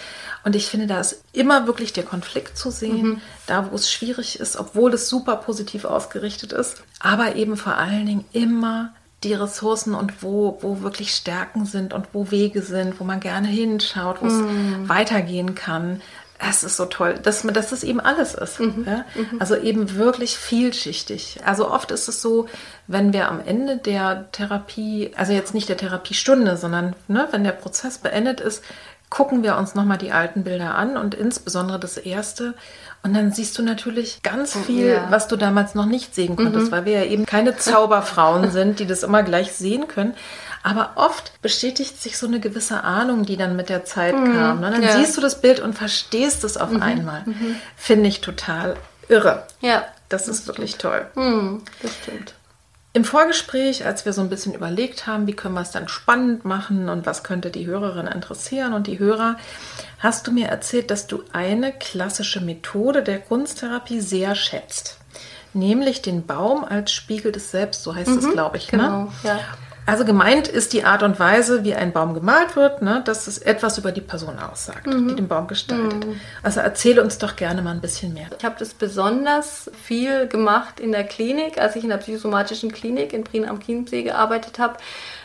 Und 0.44 0.56
ich 0.56 0.66
finde, 0.66 0.86
da 0.86 1.00
ist 1.00 1.22
immer 1.32 1.66
wirklich 1.66 1.92
der 1.92 2.04
Konflikt 2.04 2.56
zu 2.56 2.70
sehen, 2.70 3.02
mhm. 3.02 3.20
da 3.46 3.70
wo 3.70 3.74
es 3.74 3.92
schwierig 3.92 4.40
ist, 4.40 4.56
obwohl 4.56 4.94
es 4.94 5.08
super 5.08 5.36
positiv 5.36 5.84
ausgerichtet 5.84 6.52
ist. 6.52 6.82
Aber 6.98 7.36
eben 7.36 7.56
vor 7.56 7.76
allen 7.76 8.06
Dingen 8.06 8.24
immer 8.32 8.92
die 9.22 9.34
Ressourcen 9.34 9.94
und 9.94 10.22
wo, 10.22 10.58
wo 10.60 10.80
wirklich 10.80 11.14
Stärken 11.14 11.66
sind 11.66 11.92
und 11.92 12.06
wo 12.12 12.30
Wege 12.30 12.62
sind, 12.62 13.00
wo 13.00 13.04
man 13.04 13.20
gerne 13.20 13.48
hinschaut, 13.48 14.22
wo 14.22 14.26
es 14.26 14.32
mm. 14.32 14.88
weitergehen 14.88 15.54
kann. 15.54 16.00
Es 16.38 16.64
ist 16.64 16.78
so 16.78 16.86
toll, 16.86 17.18
dass, 17.22 17.44
man, 17.44 17.52
dass 17.52 17.68
das 17.68 17.84
eben 17.84 18.00
alles 18.00 18.32
ist. 18.32 18.60
Mhm. 18.60 18.86
Ja? 18.86 19.04
Mhm. 19.14 19.40
Also 19.40 19.56
eben 19.56 19.96
wirklich 19.96 20.38
vielschichtig. 20.38 21.38
Also 21.44 21.70
oft 21.70 21.90
ist 21.90 22.08
es 22.08 22.22
so, 22.22 22.48
wenn 22.86 23.12
wir 23.12 23.28
am 23.28 23.40
Ende 23.44 23.76
der 23.76 24.32
Therapie, 24.32 25.12
also 25.16 25.34
jetzt 25.34 25.52
nicht 25.52 25.68
der 25.68 25.76
Therapiestunde, 25.76 26.56
sondern 26.56 26.96
ne, 27.08 27.28
wenn 27.30 27.44
der 27.44 27.52
Prozess 27.52 27.98
beendet 27.98 28.40
ist, 28.40 28.64
gucken 29.10 29.42
wir 29.42 29.56
uns 29.58 29.74
nochmal 29.74 29.98
die 29.98 30.12
alten 30.12 30.44
Bilder 30.44 30.76
an 30.76 30.96
und 30.96 31.14
insbesondere 31.14 31.78
das 31.78 31.98
erste 31.98 32.54
und 33.03 33.14
dann 33.14 33.32
siehst 33.32 33.59
du 33.59 33.62
natürlich 33.62 34.22
ganz 34.22 34.57
oh, 34.57 34.62
viel, 34.62 34.88
ja. 34.88 35.07
was 35.11 35.26
du 35.26 35.36
damals 35.36 35.74
noch 35.74 35.86
nicht 35.86 36.14
sehen 36.14 36.36
konntest, 36.36 36.66
mhm. 36.66 36.72
weil 36.72 36.84
wir 36.84 36.92
ja 36.92 37.05
eben 37.05 37.24
keine 37.24 37.57
Zauberfrauen 37.59 38.51
sind, 38.51 38.78
die 38.78 38.86
das 38.86 39.03
immer 39.03 39.22
gleich 39.22 39.53
sehen 39.53 39.88
können. 39.88 40.14
Aber 40.62 40.92
oft 40.96 41.40
bestätigt 41.40 42.01
sich 42.03 42.18
so 42.18 42.26
eine 42.26 42.38
gewisse 42.38 42.84
Ahnung, 42.84 43.24
die 43.24 43.38
dann 43.38 43.57
mit 43.57 43.70
der 43.70 43.86
Zeit 43.86 44.14
mhm. 44.14 44.34
kam. 44.34 44.61
Ne? 44.61 44.70
Dann 44.70 44.82
ja. 44.82 44.96
siehst 44.96 45.16
du 45.16 45.22
das 45.22 45.40
Bild 45.40 45.61
und 45.61 45.74
verstehst 45.74 46.44
es 46.44 46.59
auf 46.59 46.70
mhm. 46.70 46.82
einmal. 46.82 47.22
Mhm. 47.24 47.57
Finde 47.76 48.09
ich 48.09 48.20
total 48.20 48.76
irre. 49.09 49.46
Ja. 49.61 49.84
Das, 50.11 50.26
das 50.26 50.40
ist 50.40 50.46
wirklich 50.48 50.76
toll. 50.76 51.07
Mhm. 51.14 51.62
Das 51.80 51.92
stimmt. 51.94 52.34
Im 52.93 53.05
Vorgespräch, 53.05 53.86
als 53.86 54.05
wir 54.05 54.12
so 54.12 54.20
ein 54.20 54.28
bisschen 54.28 54.53
überlegt 54.53 55.07
haben, 55.07 55.28
wie 55.28 55.32
können 55.34 55.55
wir 55.55 55.61
es 55.61 55.70
dann 55.70 55.86
spannend 55.86 56.45
machen 56.45 56.88
und 56.88 57.07
was 57.07 57.22
könnte 57.22 57.51
die 57.51 57.66
Hörerin 57.66 58.09
interessieren 58.09 58.72
und 58.72 58.88
die 58.88 58.99
Hörer, 58.99 59.36
hast 60.01 60.26
du 60.26 60.32
mir 60.32 60.49
erzählt, 60.49 60.91
dass 60.91 61.07
du 61.07 61.22
eine 61.32 61.72
klassische 61.72 62.41
Methode 62.41 63.05
der 63.05 63.20
Kunsttherapie 63.20 64.01
sehr 64.01 64.34
schätzt. 64.34 64.99
Nämlich 65.53 66.03
den 66.03 66.26
Baum 66.26 66.64
als 66.64 66.93
Spiegel 66.93 67.30
des 67.30 67.53
Selbst, 67.53 67.84
so 67.84 67.95
heißt 67.95 68.11
es, 68.11 68.24
mhm, 68.24 68.32
glaube 68.32 68.57
ich. 68.57 68.72
Ne? 68.72 68.78
Genau, 68.78 69.05
ne? 69.05 69.11
ja. 69.22 69.38
Also 69.86 70.04
gemeint 70.04 70.46
ist 70.46 70.72
die 70.72 70.84
Art 70.84 71.02
und 71.02 71.18
Weise, 71.18 71.64
wie 71.64 71.74
ein 71.74 71.92
Baum 71.92 72.14
gemalt 72.14 72.54
wird, 72.56 72.82
ne, 72.82 73.02
dass 73.04 73.26
es 73.26 73.38
etwas 73.38 73.78
über 73.78 73.92
die 73.92 74.00
Person 74.00 74.38
aussagt, 74.38 74.86
mhm. 74.86 75.08
die 75.08 75.14
den 75.16 75.28
Baum 75.28 75.46
gestaltet. 75.46 76.06
Mhm. 76.06 76.20
Also 76.42 76.60
erzähle 76.60 77.02
uns 77.02 77.18
doch 77.18 77.36
gerne 77.36 77.62
mal 77.62 77.72
ein 77.72 77.80
bisschen 77.80 78.14
mehr. 78.14 78.26
Ich 78.38 78.44
habe 78.44 78.56
das 78.58 78.74
besonders 78.74 79.70
viel 79.82 80.26
gemacht 80.28 80.80
in 80.80 80.92
der 80.92 81.04
Klinik, 81.04 81.58
als 81.58 81.76
ich 81.76 81.82
in 81.82 81.90
der 81.90 81.96
psychosomatischen 81.96 82.70
Klinik 82.72 83.12
in 83.12 83.24
Prien 83.24 83.48
am 83.48 83.60
Chiemsee 83.60 84.02
gearbeitet 84.02 84.58
habe. 84.58 84.76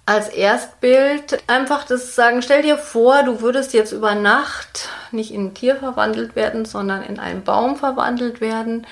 Als 0.07 0.29
Erstbild 0.29 1.39
einfach 1.47 1.83
das 1.83 2.15
sagen, 2.15 2.41
stell 2.43 2.61
dir 2.61 2.77
vor, 2.77 3.23
du 3.23 3.41
würdest 3.41 3.73
jetzt 3.73 3.91
über 3.91 4.13
Nacht 4.13 4.89
nicht 5.11 5.31
in 5.31 5.47
ein 5.47 5.53
Tier 5.53 5.75
verwandelt 5.75 6.35
werden, 6.35 6.65
sondern 6.65 7.01
in 7.01 7.19
einen 7.19 7.43
Baum 7.43 7.75
verwandelt 7.75 8.41
werden 8.41 8.85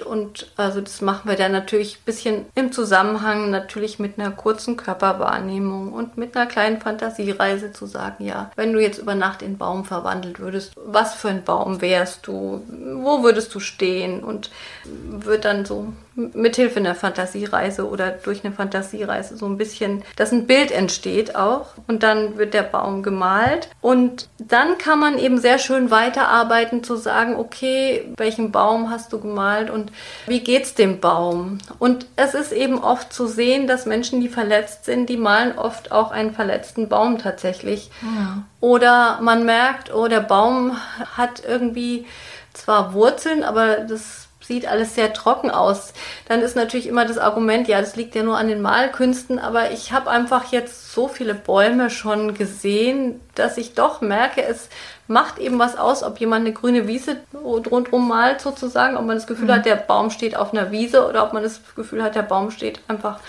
und 0.00 0.50
also 0.56 0.80
das 0.80 1.00
machen 1.00 1.28
wir 1.28 1.36
dann 1.36 1.52
natürlich 1.52 1.96
ein 1.96 2.04
bisschen 2.04 2.46
im 2.54 2.72
Zusammenhang 2.72 3.50
natürlich 3.50 3.98
mit 3.98 4.18
einer 4.18 4.30
kurzen 4.30 4.76
Körperwahrnehmung 4.76 5.92
und 5.92 6.16
mit 6.16 6.36
einer 6.36 6.46
kleinen 6.46 6.80
Fantasiereise 6.80 7.72
zu 7.72 7.86
sagen, 7.86 8.24
ja, 8.24 8.50
wenn 8.56 8.72
du 8.72 8.80
jetzt 8.80 8.98
über 8.98 9.14
Nacht 9.14 9.42
in 9.42 9.58
Baum 9.58 9.84
verwandelt 9.84 10.40
würdest, 10.40 10.72
was 10.76 11.14
für 11.14 11.28
ein 11.28 11.44
Baum 11.44 11.80
wärst 11.80 12.26
du, 12.26 12.62
wo 12.94 13.22
würdest 13.22 13.54
du 13.54 13.60
stehen? 13.60 14.22
Und 14.22 14.50
wird 14.84 15.44
dann 15.44 15.64
so 15.64 15.92
mithilfe 16.16 16.80
einer 16.80 16.94
Fantasiereise 16.94 17.88
oder 17.88 18.10
durch 18.10 18.44
eine 18.44 18.54
Fantasiereise 18.54 19.36
so 19.36 19.46
ein 19.46 19.58
bisschen, 19.58 20.02
dass 20.16 20.32
ein 20.32 20.46
Bild 20.46 20.70
entsteht 20.70 21.36
auch 21.36 21.74
und 21.86 22.02
dann 22.02 22.38
wird 22.38 22.54
der 22.54 22.62
Baum 22.62 23.02
gemalt. 23.02 23.68
Und 23.80 24.28
dann 24.38 24.78
kann 24.78 24.98
man 24.98 25.18
eben 25.18 25.38
sehr 25.38 25.58
schön 25.58 25.90
weiterarbeiten 25.90 26.82
zu 26.82 26.96
sagen, 26.96 27.36
okay, 27.36 28.08
welchen 28.16 28.50
Baum 28.50 28.90
hast 28.90 29.12
du 29.12 29.20
gemalt 29.20 29.70
und 29.70 29.85
wie 30.26 30.40
geht's 30.40 30.74
dem 30.74 31.00
Baum? 31.00 31.58
Und 31.78 32.06
es 32.16 32.34
ist 32.34 32.52
eben 32.52 32.82
oft 32.82 33.12
zu 33.12 33.26
sehen, 33.26 33.66
dass 33.66 33.86
Menschen, 33.86 34.20
die 34.20 34.28
verletzt 34.28 34.84
sind, 34.84 35.08
die 35.08 35.16
malen 35.16 35.58
oft 35.58 35.92
auch 35.92 36.10
einen 36.10 36.32
verletzten 36.32 36.88
Baum 36.88 37.18
tatsächlich. 37.18 37.90
Ja. 38.02 38.42
Oder 38.60 39.18
man 39.20 39.44
merkt, 39.44 39.94
oh, 39.94 40.08
der 40.08 40.20
Baum 40.20 40.76
hat 41.16 41.42
irgendwie 41.46 42.06
zwar 42.52 42.94
Wurzeln, 42.94 43.44
aber 43.44 43.76
das 43.78 44.26
sieht 44.46 44.66
alles 44.66 44.94
sehr 44.94 45.12
trocken 45.12 45.50
aus. 45.50 45.92
Dann 46.28 46.40
ist 46.40 46.56
natürlich 46.56 46.86
immer 46.86 47.04
das 47.04 47.18
Argument, 47.18 47.68
ja, 47.68 47.80
das 47.80 47.96
liegt 47.96 48.14
ja 48.14 48.22
nur 48.22 48.38
an 48.38 48.48
den 48.48 48.62
Malkünsten, 48.62 49.38
aber 49.38 49.72
ich 49.72 49.92
habe 49.92 50.10
einfach 50.10 50.52
jetzt 50.52 50.92
so 50.92 51.08
viele 51.08 51.34
Bäume 51.34 51.90
schon 51.90 52.34
gesehen, 52.34 53.20
dass 53.34 53.58
ich 53.58 53.74
doch 53.74 54.00
merke, 54.00 54.42
es 54.42 54.68
macht 55.08 55.38
eben 55.38 55.58
was 55.58 55.76
aus, 55.76 56.02
ob 56.02 56.18
jemand 56.18 56.46
eine 56.46 56.54
grüne 56.54 56.88
Wiese 56.88 57.18
rundherum 57.34 58.08
malt 58.08 58.40
sozusagen, 58.40 58.96
ob 58.96 59.06
man 59.06 59.16
das 59.16 59.26
Gefühl 59.26 59.46
mhm. 59.46 59.52
hat, 59.52 59.66
der 59.66 59.76
Baum 59.76 60.10
steht 60.10 60.36
auf 60.36 60.52
einer 60.52 60.70
Wiese 60.70 61.06
oder 61.06 61.24
ob 61.24 61.32
man 61.32 61.42
das 61.42 61.60
Gefühl 61.74 62.02
hat, 62.02 62.14
der 62.14 62.22
Baum 62.22 62.50
steht 62.50 62.80
einfach 62.88 63.20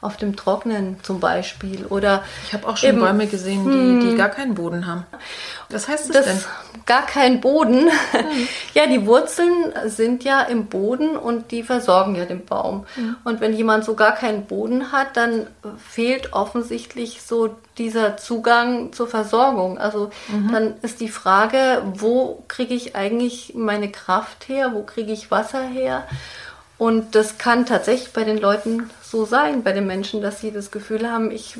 auf 0.00 0.16
dem 0.16 0.36
Trocknen 0.36 0.96
zum 1.02 1.20
Beispiel. 1.20 1.86
Oder 1.86 2.22
ich 2.46 2.52
habe 2.52 2.68
auch 2.68 2.76
schon 2.76 2.90
eben, 2.90 3.00
Bäume 3.00 3.26
gesehen, 3.26 3.64
die, 3.64 4.06
die 4.06 4.10
hm. 4.12 4.18
gar 4.18 4.28
keinen 4.28 4.54
Boden 4.54 4.86
haben. 4.86 5.06
Was 5.70 5.88
heißt 5.88 6.08
das, 6.08 6.16
das 6.16 6.26
denn? 6.26 6.44
Gar 6.86 7.06
keinen 7.06 7.40
Boden. 7.40 7.90
Hm. 8.12 8.48
ja, 8.74 8.86
die 8.86 9.06
Wurzeln 9.06 9.72
sind 9.86 10.24
ja 10.24 10.42
im 10.42 10.66
Boden 10.66 11.16
und 11.16 11.50
die 11.50 11.62
versorgen 11.62 12.14
ja 12.14 12.24
den 12.24 12.44
Baum. 12.44 12.86
Hm. 12.94 13.16
Und 13.24 13.40
wenn 13.40 13.52
jemand 13.52 13.84
so 13.84 13.94
gar 13.94 14.14
keinen 14.14 14.46
Boden 14.46 14.92
hat, 14.92 15.16
dann 15.16 15.46
fehlt 15.78 16.32
offensichtlich 16.32 17.22
so 17.22 17.56
dieser 17.78 18.16
Zugang 18.16 18.92
zur 18.92 19.06
Versorgung. 19.06 19.78
Also 19.78 20.10
mhm. 20.28 20.52
dann 20.52 20.74
ist 20.82 21.00
die 21.00 21.08
Frage, 21.08 21.82
wo 21.94 22.44
kriege 22.48 22.74
ich 22.74 22.96
eigentlich 22.96 23.54
meine 23.54 23.90
Kraft 23.90 24.48
her? 24.48 24.72
Wo 24.74 24.82
kriege 24.82 25.12
ich 25.12 25.30
Wasser 25.30 25.62
her? 25.62 26.04
Und 26.78 27.16
das 27.16 27.38
kann 27.38 27.66
tatsächlich 27.66 28.12
bei 28.12 28.22
den 28.22 28.38
Leuten 28.38 28.88
so 29.02 29.24
sein, 29.24 29.64
bei 29.64 29.72
den 29.72 29.86
Menschen, 29.86 30.22
dass 30.22 30.40
sie 30.40 30.52
das 30.52 30.70
Gefühl 30.70 31.10
haben, 31.10 31.32
ich, 31.32 31.56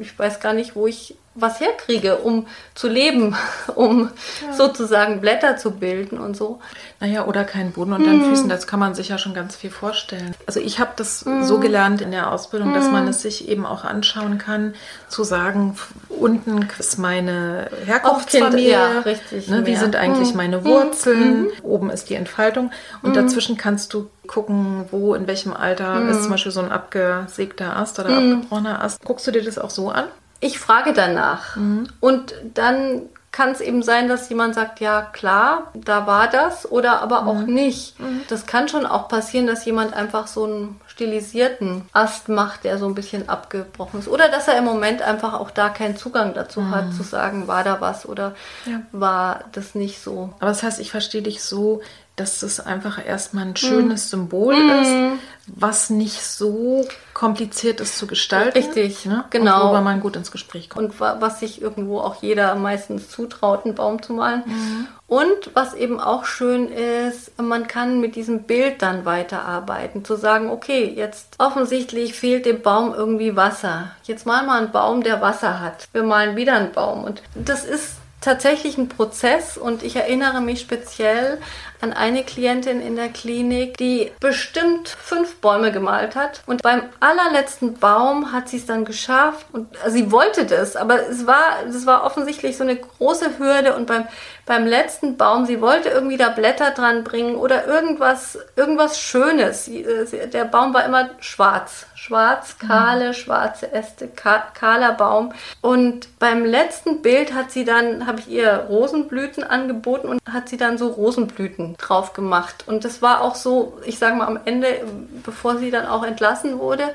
ich 0.00 0.18
weiß 0.18 0.40
gar 0.40 0.54
nicht, 0.54 0.74
wo 0.74 0.86
ich 0.86 1.14
was 1.36 1.60
herkriege, 1.60 2.16
um 2.16 2.46
zu 2.74 2.88
leben, 2.88 3.36
um 3.74 4.10
ja. 4.44 4.52
sozusagen 4.52 5.20
Blätter 5.20 5.56
zu 5.56 5.72
bilden 5.72 6.18
und 6.18 6.36
so. 6.36 6.60
Naja, 6.98 7.26
oder 7.26 7.44
keinen 7.44 7.72
Boden 7.72 7.92
unter 7.92 8.10
den 8.10 8.22
mm. 8.22 8.30
Füßen, 8.30 8.48
das 8.48 8.66
kann 8.66 8.80
man 8.80 8.94
sich 8.94 9.10
ja 9.10 9.18
schon 9.18 9.34
ganz 9.34 9.54
viel 9.54 9.70
vorstellen. 9.70 10.34
Also 10.46 10.60
ich 10.60 10.80
habe 10.80 10.92
das 10.96 11.26
mm. 11.26 11.42
so 11.42 11.60
gelernt 11.60 12.00
in 12.00 12.10
der 12.10 12.32
Ausbildung, 12.32 12.70
mm. 12.70 12.74
dass 12.74 12.90
man 12.90 13.06
es 13.06 13.20
sich 13.20 13.48
eben 13.48 13.66
auch 13.66 13.84
anschauen 13.84 14.38
kann, 14.38 14.74
zu 15.08 15.22
sagen, 15.22 15.76
unten 16.08 16.66
ist 16.78 16.98
meine 16.98 17.70
Herkunftsfamilie, 17.84 18.70
ja, 18.70 19.00
richtig, 19.00 19.48
ne, 19.48 19.66
wie 19.66 19.76
sind 19.76 19.94
eigentlich 19.96 20.30
mhm. 20.30 20.36
meine 20.36 20.64
Wurzeln, 20.64 21.42
mhm. 21.42 21.50
oben 21.62 21.90
ist 21.90 22.10
die 22.10 22.14
Entfaltung 22.14 22.70
und 23.02 23.10
mhm. 23.10 23.14
dazwischen 23.14 23.56
kannst 23.56 23.92
du 23.92 24.08
gucken, 24.26 24.86
wo, 24.90 25.14
in 25.14 25.26
welchem 25.26 25.52
Alter 25.52 26.08
ist 26.08 26.22
zum 26.22 26.32
Beispiel 26.32 26.52
so 26.52 26.60
ein 26.60 26.72
abgesägter 26.72 27.76
Ast 27.76 27.98
oder 27.98 28.10
abgebrochener 28.10 28.82
Ast. 28.82 29.04
Guckst 29.04 29.26
du 29.26 29.30
dir 29.30 29.42
das 29.42 29.58
auch 29.58 29.70
so 29.70 29.90
an? 29.90 30.06
Ich 30.40 30.58
frage 30.58 30.92
danach. 30.92 31.56
Mhm. 31.56 31.88
Und 32.00 32.34
dann 32.54 33.08
kann 33.36 33.50
es 33.50 33.60
eben 33.60 33.82
sein, 33.82 34.08
dass 34.08 34.30
jemand 34.30 34.54
sagt, 34.54 34.80
ja 34.80 35.02
klar, 35.02 35.70
da 35.74 36.06
war 36.06 36.26
das 36.26 36.70
oder 36.70 37.02
aber 37.02 37.22
mhm. 37.22 37.28
auch 37.28 37.42
nicht. 37.46 38.00
Mhm. 38.00 38.22
Das 38.28 38.46
kann 38.46 38.66
schon 38.66 38.86
auch 38.86 39.08
passieren, 39.08 39.46
dass 39.46 39.66
jemand 39.66 39.92
einfach 39.92 40.26
so 40.26 40.44
einen 40.44 40.80
stilisierten 40.86 41.82
Ast 41.92 42.30
macht, 42.30 42.64
der 42.64 42.78
so 42.78 42.86
ein 42.86 42.94
bisschen 42.94 43.28
abgebrochen 43.28 44.00
ist. 44.00 44.08
Oder 44.08 44.30
dass 44.30 44.48
er 44.48 44.56
im 44.56 44.64
Moment 44.64 45.02
einfach 45.02 45.34
auch 45.34 45.50
da 45.50 45.68
keinen 45.68 45.98
Zugang 45.98 46.32
dazu 46.32 46.62
mhm. 46.62 46.70
hat, 46.70 46.94
zu 46.94 47.02
sagen, 47.02 47.46
war 47.46 47.62
da 47.62 47.82
was 47.82 48.08
oder 48.08 48.34
ja. 48.64 48.80
war 48.92 49.44
das 49.52 49.74
nicht 49.74 50.00
so. 50.00 50.32
Aber 50.38 50.48
das 50.48 50.62
heißt, 50.62 50.80
ich 50.80 50.90
verstehe 50.90 51.22
dich 51.22 51.42
so, 51.42 51.82
dass 52.16 52.40
das 52.40 52.60
einfach 52.60 53.04
erstmal 53.04 53.44
ein 53.44 53.56
schönes 53.56 54.06
mhm. 54.06 54.08
Symbol 54.08 54.56
mhm. 54.56 54.70
ist, 54.80 55.22
was 55.48 55.90
nicht 55.90 56.22
so 56.22 56.86
kompliziert 57.12 57.80
ist 57.80 57.98
zu 57.98 58.06
gestalten. 58.06 58.58
Richtig, 58.58 59.04
ne? 59.04 59.26
genau. 59.30 59.64
worüber 59.64 59.82
man 59.82 60.00
gut 60.00 60.16
ins 60.16 60.32
Gespräch 60.32 60.70
kommt. 60.70 60.98
Und 60.98 61.00
was 61.00 61.40
sich 61.40 61.60
irgendwo 61.60 62.00
auch 62.00 62.22
jeder 62.22 62.54
meistens 62.54 63.10
zutraut, 63.10 63.64
einen 63.64 63.74
Baum 63.74 64.02
zu 64.02 64.14
malen. 64.14 64.42
Mhm. 64.46 64.86
Und 65.06 65.50
was 65.54 65.74
eben 65.74 66.00
auch 66.00 66.24
schön 66.24 66.68
ist, 66.68 67.40
man 67.40 67.68
kann 67.68 68.00
mit 68.00 68.16
diesem 68.16 68.44
Bild 68.44 68.82
dann 68.82 69.04
weiterarbeiten. 69.04 70.04
Zu 70.04 70.16
sagen, 70.16 70.50
okay, 70.50 70.92
jetzt 70.96 71.34
offensichtlich 71.38 72.14
fehlt 72.14 72.46
dem 72.46 72.62
Baum 72.62 72.92
irgendwie 72.94 73.36
Wasser. 73.36 73.92
Jetzt 74.04 74.26
malen 74.26 74.46
wir 74.46 74.54
einen 74.54 74.72
Baum, 74.72 75.02
der 75.02 75.20
Wasser 75.20 75.60
hat. 75.60 75.86
Wir 75.92 76.02
malen 76.02 76.34
wieder 76.34 76.54
einen 76.54 76.72
Baum. 76.72 77.04
Und 77.04 77.22
das 77.34 77.64
ist 77.64 77.96
tatsächlich 78.20 78.78
ein 78.78 78.88
Prozess 78.88 79.56
und 79.56 79.82
ich 79.82 79.96
erinnere 79.96 80.40
mich 80.40 80.60
speziell 80.60 81.38
an 81.80 81.92
eine 81.92 82.24
Klientin 82.24 82.80
in 82.80 82.96
der 82.96 83.10
Klinik, 83.10 83.76
die 83.76 84.10
bestimmt 84.20 84.88
fünf 84.88 85.36
Bäume 85.36 85.70
gemalt 85.70 86.16
hat 86.16 86.42
und 86.46 86.62
beim 86.62 86.82
allerletzten 87.00 87.74
Baum 87.74 88.32
hat 88.32 88.48
sie 88.48 88.56
es 88.56 88.66
dann 88.66 88.84
geschafft 88.84 89.46
und 89.52 89.68
also 89.82 89.96
sie 89.96 90.10
wollte 90.10 90.46
das, 90.46 90.74
aber 90.74 91.08
es 91.08 91.26
war, 91.26 91.66
es 91.68 91.84
war 91.86 92.04
offensichtlich 92.04 92.56
so 92.56 92.64
eine 92.64 92.76
große 92.76 93.38
Hürde 93.38 93.76
und 93.76 93.86
beim, 93.86 94.06
beim 94.46 94.66
letzten 94.66 95.16
Baum, 95.16 95.44
sie 95.44 95.60
wollte 95.60 95.90
irgendwie 95.90 96.16
da 96.16 96.30
Blätter 96.30 96.70
dran 96.70 97.04
bringen 97.04 97.36
oder 97.36 97.66
irgendwas, 97.66 98.38
irgendwas 98.56 98.98
Schönes. 98.98 99.68
Äh, 99.68 100.28
der 100.28 100.44
Baum 100.44 100.72
war 100.72 100.84
immer 100.84 101.10
schwarz, 101.20 101.86
schwarz, 102.06 102.58
kahle, 102.58 103.08
mhm. 103.08 103.14
schwarze 103.14 103.72
Äste, 103.72 104.08
kahler 104.08 104.92
Baum. 104.92 105.32
Und 105.60 106.18
beim 106.18 106.44
letzten 106.44 107.02
Bild 107.02 107.34
hat 107.34 107.50
sie 107.50 107.64
dann, 107.64 108.06
habe 108.06 108.20
ich 108.20 108.28
ihr 108.28 108.66
Rosenblüten 108.68 109.42
angeboten 109.42 110.08
und 110.08 110.20
hat 110.30 110.48
sie 110.48 110.56
dann 110.56 110.78
so 110.78 110.88
Rosenblüten 110.88 111.76
drauf 111.76 112.12
gemacht. 112.12 112.64
Und 112.66 112.84
das 112.84 113.02
war 113.02 113.22
auch 113.22 113.34
so, 113.34 113.78
ich 113.84 113.98
sage 113.98 114.16
mal 114.16 114.26
am 114.26 114.38
Ende, 114.44 114.84
bevor 115.24 115.56
sie 115.58 115.70
dann 115.70 115.86
auch 115.86 116.04
entlassen 116.04 116.58
wurde, 116.60 116.94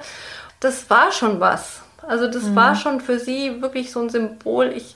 das 0.62 0.90
war 0.90 1.12
schon 1.12 1.40
was. 1.40 1.82
Also 2.08 2.28
das 2.28 2.44
mhm. 2.44 2.56
war 2.56 2.76
schon 2.76 3.02
für 3.02 3.20
sie 3.20 3.62
wirklich 3.62 3.92
so 3.92 4.00
ein 4.00 4.10
Symbol. 4.10 4.72
Ich, 4.76 4.96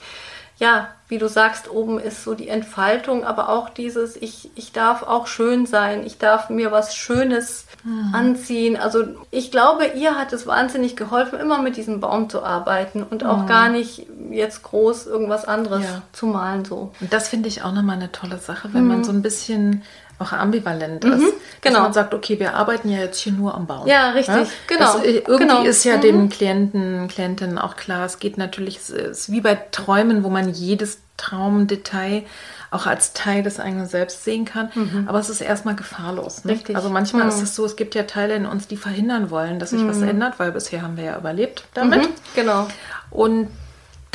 ja, 0.57 0.87
wie 1.07 1.17
du 1.17 1.27
sagst, 1.27 1.69
oben 1.69 1.99
ist 1.99 2.23
so 2.23 2.33
die 2.33 2.47
Entfaltung, 2.47 3.25
aber 3.25 3.49
auch 3.49 3.69
dieses, 3.69 4.15
ich, 4.15 4.49
ich 4.55 4.71
darf 4.71 5.03
auch 5.03 5.27
schön 5.27 5.65
sein, 5.65 6.05
ich 6.05 6.17
darf 6.17 6.49
mir 6.49 6.71
was 6.71 6.95
Schönes 6.95 7.65
mhm. 7.83 8.15
anziehen. 8.15 8.77
Also 8.77 9.03
ich 9.31 9.51
glaube, 9.51 9.85
ihr 9.95 10.15
hat 10.15 10.33
es 10.33 10.47
wahnsinnig 10.47 10.95
geholfen, 10.95 11.39
immer 11.39 11.61
mit 11.61 11.75
diesem 11.77 11.99
Baum 11.99 12.29
zu 12.29 12.41
arbeiten 12.41 13.03
und 13.03 13.25
auch 13.25 13.43
mhm. 13.43 13.47
gar 13.47 13.69
nicht 13.69 14.07
jetzt 14.31 14.63
groß 14.63 15.05
irgendwas 15.07 15.45
anderes 15.45 15.83
ja. 15.83 16.01
zu 16.13 16.25
malen. 16.25 16.63
So. 16.63 16.91
Und 17.01 17.13
das 17.13 17.27
finde 17.27 17.49
ich 17.49 17.61
auch 17.63 17.73
nochmal 17.73 17.97
eine 17.97 18.11
tolle 18.11 18.37
Sache, 18.37 18.69
wenn 18.71 18.83
mhm. 18.83 18.89
man 18.89 19.03
so 19.03 19.11
ein 19.11 19.21
bisschen 19.21 19.83
auch 20.19 20.31
ambivalent 20.31 21.03
mhm, 21.03 21.11
ist. 21.13 21.33
Genau. 21.61 21.75
Dass 21.75 21.83
man 21.83 21.93
sagt, 21.93 22.13
okay, 22.13 22.39
wir 22.39 22.53
arbeiten 22.53 22.89
ja 22.89 22.99
jetzt 22.99 23.19
hier 23.19 23.33
nur 23.33 23.55
am 23.55 23.65
Baum. 23.65 23.87
Ja, 23.87 24.11
richtig, 24.11 24.35
ja? 24.35 24.45
genau. 24.67 24.93
Das, 24.93 25.03
äh, 25.03 25.17
irgendwie 25.17 25.37
genau. 25.37 25.63
ist 25.63 25.83
ja 25.83 25.97
mhm. 25.97 26.01
den 26.01 26.29
Klienten, 26.29 27.07
Klientinnen 27.07 27.57
auch 27.57 27.75
klar, 27.75 28.05
es 28.05 28.19
geht 28.19 28.37
natürlich, 28.37 28.77
es 28.77 28.89
ist 28.89 29.31
wie 29.31 29.41
bei 29.41 29.55
Träumen, 29.71 30.23
wo 30.23 30.29
man 30.29 30.49
jedes 30.49 30.99
Traumdetail 31.17 32.23
auch 32.71 32.85
als 32.85 33.13
Teil 33.13 33.41
des 33.41 33.59
eigenen 33.59 33.87
Selbst 33.87 34.23
sehen 34.23 34.45
kann. 34.45 34.69
Mhm. 34.75 35.05
Aber 35.07 35.19
es 35.19 35.29
ist 35.29 35.41
erstmal 35.41 35.75
gefahrlos. 35.75 36.43
Ne? 36.43 36.53
Richtig. 36.53 36.75
Also 36.75 36.89
manchmal 36.89 37.23
mhm. 37.23 37.29
ist 37.29 37.41
es 37.41 37.55
so, 37.55 37.65
es 37.65 37.75
gibt 37.75 37.95
ja 37.95 38.03
Teile 38.03 38.35
in 38.35 38.45
uns, 38.45 38.67
die 38.67 38.77
verhindern 38.77 39.29
wollen, 39.29 39.59
dass 39.59 39.69
sich 39.69 39.81
mhm. 39.81 39.89
was 39.89 40.01
ändert, 40.01 40.39
weil 40.39 40.51
bisher 40.51 40.81
haben 40.81 40.97
wir 40.97 41.05
ja 41.05 41.17
überlebt 41.17 41.65
damit. 41.73 42.01
Mhm, 42.01 42.13
genau. 42.35 42.67
Und 43.11 43.47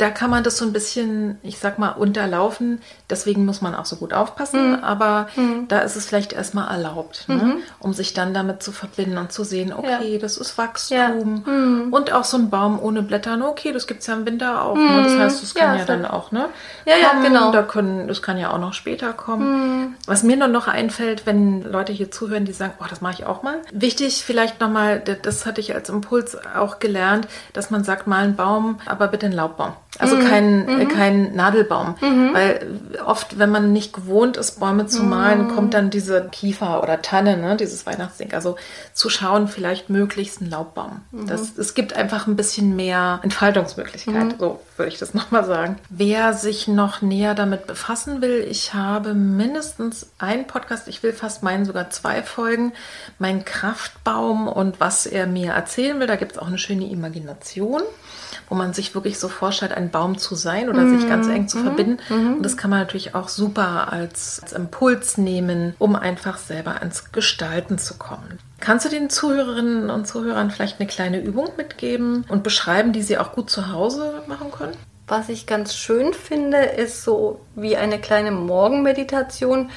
da 0.01 0.09
kann 0.09 0.31
man 0.31 0.43
das 0.43 0.57
so 0.57 0.65
ein 0.65 0.73
bisschen, 0.73 1.37
ich 1.43 1.59
sag 1.59 1.77
mal, 1.77 1.89
unterlaufen. 1.89 2.81
Deswegen 3.07 3.45
muss 3.45 3.61
man 3.61 3.75
auch 3.75 3.85
so 3.85 3.97
gut 3.97 4.13
aufpassen. 4.13 4.71
Mhm. 4.71 4.83
Aber 4.83 5.27
mhm. 5.35 5.67
da 5.67 5.79
ist 5.79 5.95
es 5.95 6.07
vielleicht 6.07 6.33
erstmal 6.33 6.75
erlaubt, 6.75 7.25
ne? 7.27 7.35
mhm. 7.35 7.41
ne? 7.41 7.57
um 7.77 7.93
sich 7.93 8.15
dann 8.15 8.33
damit 8.33 8.63
zu 8.63 8.71
verbinden 8.71 9.19
und 9.19 9.31
zu 9.31 9.43
sehen, 9.43 9.71
okay, 9.71 10.13
ja. 10.13 10.17
das 10.17 10.37
ist 10.37 10.57
Wachstum. 10.57 10.97
Ja. 11.45 11.51
Mhm. 11.51 11.93
Und 11.93 12.11
auch 12.13 12.23
so 12.23 12.37
ein 12.37 12.49
Baum 12.49 12.81
ohne 12.81 13.03
Blättern, 13.03 13.43
okay, 13.43 13.73
das 13.73 13.85
gibt 13.85 14.01
es 14.01 14.07
ja 14.07 14.15
im 14.15 14.25
Winter 14.25 14.63
auch. 14.63 14.75
Ne? 14.75 15.03
Das 15.03 15.13
mhm. 15.13 15.19
heißt, 15.19 15.43
das 15.43 15.53
kann 15.53 15.73
ja, 15.73 15.79
ja 15.81 15.85
dann 15.85 16.05
auch, 16.05 16.31
ne? 16.31 16.49
Ja, 16.85 16.95
kommen. 16.95 17.23
ja, 17.23 17.29
genau. 17.29 17.51
Da 17.51 17.61
können, 17.61 18.07
das 18.07 18.23
kann 18.23 18.39
ja 18.39 18.51
auch 18.51 18.57
noch 18.59 18.73
später 18.73 19.13
kommen. 19.13 19.81
Mhm. 19.81 19.95
Was 20.07 20.23
mir 20.23 20.35
nur 20.35 20.47
noch 20.47 20.67
einfällt, 20.67 21.27
wenn 21.27 21.61
Leute 21.61 21.93
hier 21.93 22.09
zuhören, 22.09 22.45
die 22.45 22.53
sagen, 22.53 22.73
oh, 22.79 22.85
das 22.89 23.01
mache 23.01 23.13
ich 23.19 23.25
auch 23.27 23.43
mal. 23.43 23.59
Wichtig 23.71 24.23
vielleicht 24.25 24.59
nochmal, 24.61 24.99
das 24.99 25.45
hatte 25.45 25.61
ich 25.61 25.75
als 25.75 25.89
Impuls 25.89 26.35
auch 26.55 26.79
gelernt, 26.79 27.27
dass 27.53 27.69
man 27.69 27.83
sagt, 27.83 28.07
mal 28.07 28.23
einen 28.23 28.35
Baum, 28.35 28.79
aber 28.87 29.07
bitte 29.09 29.27
einen 29.27 29.35
Laubbaum. 29.35 29.73
Also 29.99 30.15
mhm. 30.15 30.25
kein, 30.25 30.67
äh, 30.67 30.71
mhm. 30.71 30.87
kein 30.87 31.35
Nadelbaum. 31.35 31.95
Mhm. 31.99 32.33
Weil 32.33 32.79
oft, 33.05 33.37
wenn 33.37 33.49
man 33.49 33.73
nicht 33.73 33.93
gewohnt 33.93 34.37
ist, 34.37 34.59
Bäume 34.59 34.87
zu 34.87 35.03
malen, 35.03 35.47
mhm. 35.47 35.55
kommt 35.55 35.73
dann 35.73 35.89
diese 35.89 36.29
Kiefer 36.31 36.81
oder 36.81 37.01
Tanne, 37.01 37.35
ne, 37.35 37.57
dieses 37.57 37.85
Weihnachtsding. 37.85 38.33
Also 38.33 38.55
zu 38.93 39.09
schauen, 39.09 39.49
vielleicht 39.49 39.89
möglichst 39.89 40.41
ein 40.41 40.49
Laubbaum. 40.49 41.01
Mhm. 41.11 41.27
Das, 41.27 41.57
es 41.57 41.73
gibt 41.73 41.93
einfach 41.93 42.25
ein 42.25 42.37
bisschen 42.37 42.75
mehr 42.75 43.19
Entfaltungsmöglichkeit, 43.21 44.15
mhm. 44.15 44.35
so 44.39 44.61
würde 44.77 44.91
ich 44.91 44.97
das 44.97 45.13
nochmal 45.13 45.43
sagen. 45.43 45.77
Wer 45.89 46.33
sich 46.33 46.69
noch 46.69 47.01
näher 47.01 47.35
damit 47.35 47.67
befassen 47.67 48.21
will, 48.21 48.45
ich 48.49 48.73
habe 48.73 49.13
mindestens 49.13 50.07
einen 50.19 50.47
Podcast, 50.47 50.87
ich 50.87 51.03
will 51.03 51.11
fast 51.11 51.43
meinen 51.43 51.65
sogar 51.65 51.89
zwei 51.89 52.23
Folgen, 52.23 52.71
mein 53.19 53.43
Kraftbaum 53.43 54.47
und 54.47 54.79
was 54.79 55.05
er 55.05 55.27
mir 55.27 55.51
erzählen 55.51 55.99
will. 55.99 56.07
Da 56.07 56.15
gibt 56.15 56.33
es 56.33 56.37
auch 56.37 56.47
eine 56.47 56.57
schöne 56.57 56.89
Imagination 56.89 57.81
wo 58.49 58.55
man 58.55 58.73
sich 58.73 58.95
wirklich 58.95 59.19
so 59.19 59.29
vorstellt, 59.29 59.73
ein 59.73 59.89
Baum 59.89 60.17
zu 60.17 60.35
sein 60.35 60.69
oder 60.69 60.81
mhm. 60.81 60.99
sich 60.99 61.09
ganz 61.09 61.27
eng 61.27 61.47
zu 61.47 61.59
mhm. 61.59 61.63
verbinden. 61.63 61.97
Mhm. 62.09 62.35
Und 62.35 62.43
das 62.43 62.57
kann 62.57 62.69
man 62.69 62.79
natürlich 62.79 63.15
auch 63.15 63.27
super 63.27 63.91
als, 63.91 64.39
als 64.41 64.53
Impuls 64.53 65.17
nehmen, 65.17 65.75
um 65.79 65.95
einfach 65.95 66.37
selber 66.37 66.79
ans 66.79 67.11
Gestalten 67.11 67.77
zu 67.77 67.95
kommen. 67.95 68.39
Kannst 68.59 68.85
du 68.85 68.89
den 68.89 69.09
Zuhörerinnen 69.09 69.89
und 69.89 70.07
Zuhörern 70.07 70.51
vielleicht 70.51 70.79
eine 70.79 70.87
kleine 70.87 71.19
Übung 71.19 71.49
mitgeben 71.57 72.25
und 72.27 72.43
beschreiben, 72.43 72.93
die 72.93 73.01
sie 73.01 73.17
auch 73.17 73.31
gut 73.31 73.49
zu 73.49 73.71
Hause 73.71 74.21
machen 74.27 74.51
können? 74.51 74.73
Was 75.07 75.29
ich 75.29 75.45
ganz 75.45 75.75
schön 75.75 76.13
finde, 76.13 76.57
ist 76.57 77.03
so 77.03 77.41
wie 77.55 77.75
eine 77.75 77.99
kleine 77.99 78.31
Morgenmeditation 78.31 79.69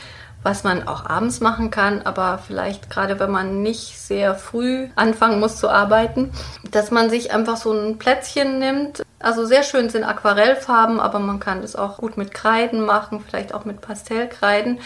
was 0.45 0.63
man 0.63 0.87
auch 0.87 1.07
abends 1.07 1.41
machen 1.41 1.71
kann, 1.71 2.03
aber 2.03 2.39
vielleicht 2.39 2.91
gerade 2.91 3.19
wenn 3.19 3.31
man 3.31 3.63
nicht 3.63 3.99
sehr 3.99 4.35
früh 4.35 4.89
anfangen 4.95 5.41
muss 5.41 5.57
zu 5.57 5.69
arbeiten, 5.69 6.31
dass 6.71 6.91
man 6.91 7.11
sich 7.11 7.33
einfach 7.33 7.57
so 7.57 7.73
ein 7.73 7.99
Plätzchen 7.99 8.59
nimmt. 8.59 9.03
Also 9.19 9.47
sehr 9.47 9.63
schön 9.63 9.89
sind 9.89 10.05
Aquarellfarben, 10.05 11.01
aber 11.01 11.19
man 11.19 11.41
kann 11.41 11.63
das 11.63 11.75
auch 11.75 11.97
gut 11.97 12.19
mit 12.19 12.35
Kreiden 12.35 12.85
machen, 12.85 13.25
vielleicht 13.27 13.55
auch 13.55 13.65
mit 13.65 13.81
Pastellkreiden. 13.81 14.81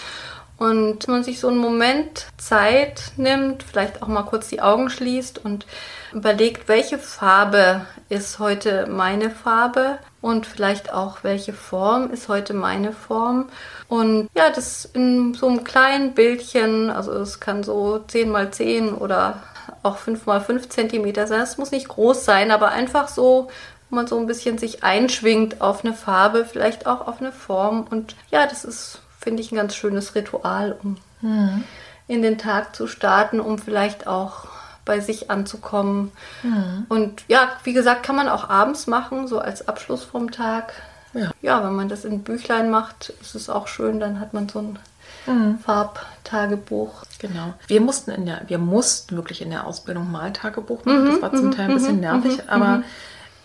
Und 0.59 1.07
man 1.07 1.23
sich 1.23 1.39
so 1.39 1.49
einen 1.49 1.59
Moment 1.59 2.27
Zeit 2.37 3.13
nimmt, 3.17 3.63
vielleicht 3.63 4.03
auch 4.03 4.09
mal 4.09 4.25
kurz 4.25 4.49
die 4.49 4.61
Augen 4.61 4.91
schließt 4.91 5.45
und 5.45 5.67
überlegt, 6.13 6.69
welche 6.69 6.99
Farbe 6.99 7.87
ist 8.09 8.41
heute 8.41 8.87
meine 8.89 9.31
Farbe 9.31 9.99
und 10.21 10.47
vielleicht 10.47 10.93
auch 10.93 11.19
welche 11.23 11.53
Form 11.53 12.11
ist 12.11 12.29
heute 12.29 12.55
meine 12.55 12.93
Form. 12.93 13.49
Und 13.89 14.29
ja, 14.35 14.51
das 14.51 14.85
in 14.85 15.35
so 15.35 15.47
einem 15.47 15.63
kleinen 15.63 16.15
Bildchen, 16.15 16.91
also 16.91 17.13
es 17.13 17.39
kann 17.39 17.63
so 17.63 18.01
10 18.01 18.29
mal 18.29 18.51
10 18.51 18.95
oder 18.95 19.43
auch 19.83 19.99
5 19.99 20.27
mal 20.27 20.41
5 20.41 20.69
Zentimeter 20.69 21.27
sein. 21.27 21.41
Es 21.41 21.59
muss 21.59 21.71
nicht 21.71 21.89
groß 21.89 22.25
sein, 22.25 22.51
aber 22.51 22.71
einfach 22.71 23.09
so, 23.09 23.49
man 23.91 24.07
so 24.07 24.19
ein 24.19 24.27
bisschen 24.27 24.59
sich 24.59 24.85
einschwingt 24.85 25.61
auf 25.61 25.85
eine 25.85 25.95
Farbe, 25.95 26.45
vielleicht 26.45 26.87
auch 26.87 27.07
auf 27.07 27.21
eine 27.21 27.33
Form. 27.33 27.87
Und 27.89 28.17
ja, 28.31 28.47
das 28.47 28.65
ist, 28.65 29.01
finde 29.29 29.43
ich, 29.43 29.53
ein 29.53 29.57
ganz 29.57 29.75
schönes 29.75 30.15
Ritual, 30.15 30.77
um 30.83 30.97
hm 31.21 31.65
in 32.09 32.23
den 32.23 32.39
Tag 32.39 32.75
zu 32.75 32.87
starten, 32.89 33.39
um 33.39 33.59
vielleicht 33.59 34.07
auch 34.07 34.49
bei 34.85 35.01
sich 35.01 35.31
anzukommen. 35.31 36.11
Mhm. 36.43 36.87
Und 36.89 37.23
ja, 37.29 37.51
wie 37.63 37.75
gesagt, 37.75 38.03
kann 38.03 38.17
man 38.17 38.29
auch 38.29 38.49
abends 38.49 38.87
machen, 38.87 39.29
so 39.29 39.39
als 39.39 39.69
Abschluss 39.69 40.03
vom 40.03 40.31
Tag. 40.33 40.73
Ja. 41.13 41.31
ja, 41.41 41.65
wenn 41.65 41.75
man 41.75 41.89
das 41.89 42.05
in 42.05 42.23
Büchlein 42.23 42.71
macht, 42.71 43.13
ist 43.21 43.35
es 43.35 43.49
auch 43.49 43.69
schön, 43.69 44.01
dann 44.01 44.21
hat 44.21 44.35
man 44.35 44.49
so 44.49 44.61
ein 44.61 44.79
mhm. 45.27 45.59
Farbtagebuch. 45.59 47.05
Genau. 47.19 47.55
Wir 47.67 47.81
mussten 47.81 48.11
in 48.11 48.27
der, 48.27 48.43
wir 48.47 48.59
mussten 48.59 49.17
wirklich 49.17 49.43
in 49.43 49.51
der 49.51 49.67
Ausbildung 49.67 50.11
mal 50.11 50.33
Tagebuch 50.33 50.85
machen. 50.85 51.05
Mhm, 51.05 51.11
das 51.13 51.23
war 51.23 51.33
zum 51.33 51.47
mhm, 51.47 51.53
Teil 51.53 51.69
ein 51.69 51.75
bisschen 51.75 51.97
mhm, 51.97 52.01
nervig, 52.01 52.39
mhm, 52.39 52.49
aber 52.49 52.83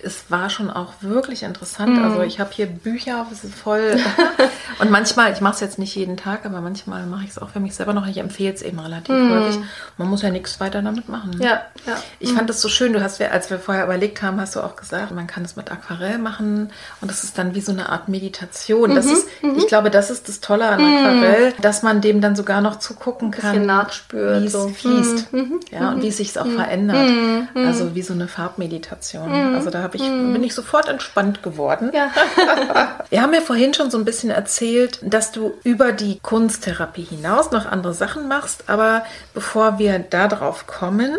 es 0.03 0.25
war 0.29 0.49
schon 0.49 0.69
auch 0.69 0.93
wirklich 1.01 1.43
interessant. 1.43 1.97
Mm. 1.97 2.03
Also 2.03 2.21
ich 2.21 2.39
habe 2.39 2.51
hier 2.53 2.65
Bücher 2.65 3.25
voll. 3.63 3.97
und 4.79 4.91
manchmal, 4.91 5.31
ich 5.31 5.41
mache 5.41 5.55
es 5.55 5.59
jetzt 5.59 5.79
nicht 5.79 5.95
jeden 5.95 6.17
Tag, 6.17 6.45
aber 6.45 6.61
manchmal 6.61 7.05
mache 7.05 7.23
ich 7.23 7.31
es 7.31 7.39
auch 7.39 7.49
für 7.49 7.59
mich 7.59 7.75
selber 7.75 7.93
noch. 7.93 8.07
Ich 8.07 8.17
empfehle 8.17 8.53
es 8.53 8.61
eben 8.61 8.79
relativ 8.79 9.15
mm. 9.15 9.31
häufig. 9.31 9.59
Man 9.97 10.09
muss 10.09 10.21
ja 10.21 10.29
nichts 10.29 10.59
weiter 10.59 10.81
damit 10.81 11.09
machen. 11.09 11.31
Ne? 11.31 11.45
Ja, 11.45 11.61
ja. 11.87 11.97
Ich 12.19 12.33
mm. 12.33 12.35
fand 12.35 12.49
es 12.49 12.61
so 12.61 12.69
schön. 12.69 12.93
Du 12.93 13.01
hast 13.01 13.19
ja, 13.19 13.29
als 13.29 13.49
wir 13.49 13.59
vorher 13.59 13.85
überlegt 13.85 14.21
haben, 14.21 14.39
hast 14.39 14.55
du 14.55 14.61
auch 14.61 14.75
gesagt, 14.75 15.11
man 15.11 15.27
kann 15.27 15.43
es 15.45 15.55
mit 15.55 15.71
Aquarell 15.71 16.17
machen 16.17 16.71
und 17.01 17.09
das 17.09 17.23
ist 17.23 17.37
dann 17.37 17.55
wie 17.55 17.61
so 17.61 17.71
eine 17.71 17.89
Art 17.89 18.09
Meditation. 18.09 18.95
Das 18.95 19.05
mhm, 19.05 19.11
ist, 19.13 19.27
mhm. 19.41 19.57
ich 19.57 19.67
glaube, 19.67 19.89
das 19.89 20.09
ist 20.09 20.27
das 20.27 20.41
Tolle 20.41 20.67
an 20.67 20.81
mm. 20.81 20.97
Aquarell, 20.97 21.53
dass 21.61 21.83
man 21.83 22.01
dem 22.01 22.21
dann 22.21 22.35
sogar 22.35 22.61
noch 22.61 22.79
zugucken 22.79 23.31
kann, 23.31 23.61
wie 23.61 23.65
nachspürt, 23.65 24.41
wie 24.41 24.47
es 24.47 24.51
so. 24.51 24.67
fließt, 24.67 25.33
mhm, 25.33 25.59
ja, 25.71 25.91
und 25.91 26.01
wie 26.01 26.09
es 26.09 26.17
sich 26.17 26.37
auch 26.37 26.47
verändert. 26.47 27.11
Also 27.55 27.95
wie 27.95 28.01
so 28.01 28.13
eine 28.13 28.27
Farbmeditation. 28.27 29.31
Also 29.55 29.69
da 29.69 29.81
habe 29.83 29.92
ich, 29.95 30.03
mm. 30.03 30.33
bin 30.33 30.43
ich 30.43 30.53
sofort 30.53 30.87
entspannt 30.87 31.43
geworden. 31.43 31.91
Ja. 31.93 32.11
Wir 33.09 33.21
haben 33.21 33.33
ja 33.33 33.41
vorhin 33.41 33.73
schon 33.73 33.91
so 33.91 33.97
ein 33.97 34.05
bisschen 34.05 34.29
erzählt, 34.29 34.99
dass 35.01 35.31
du 35.31 35.53
über 35.63 35.91
die 35.91 36.19
Kunsttherapie 36.19 37.03
hinaus 37.03 37.51
noch 37.51 37.65
andere 37.65 37.93
Sachen 37.93 38.27
machst. 38.27 38.65
Aber 38.67 39.05
bevor 39.33 39.79
wir 39.79 39.99
darauf 39.99 40.67
kommen, 40.67 41.17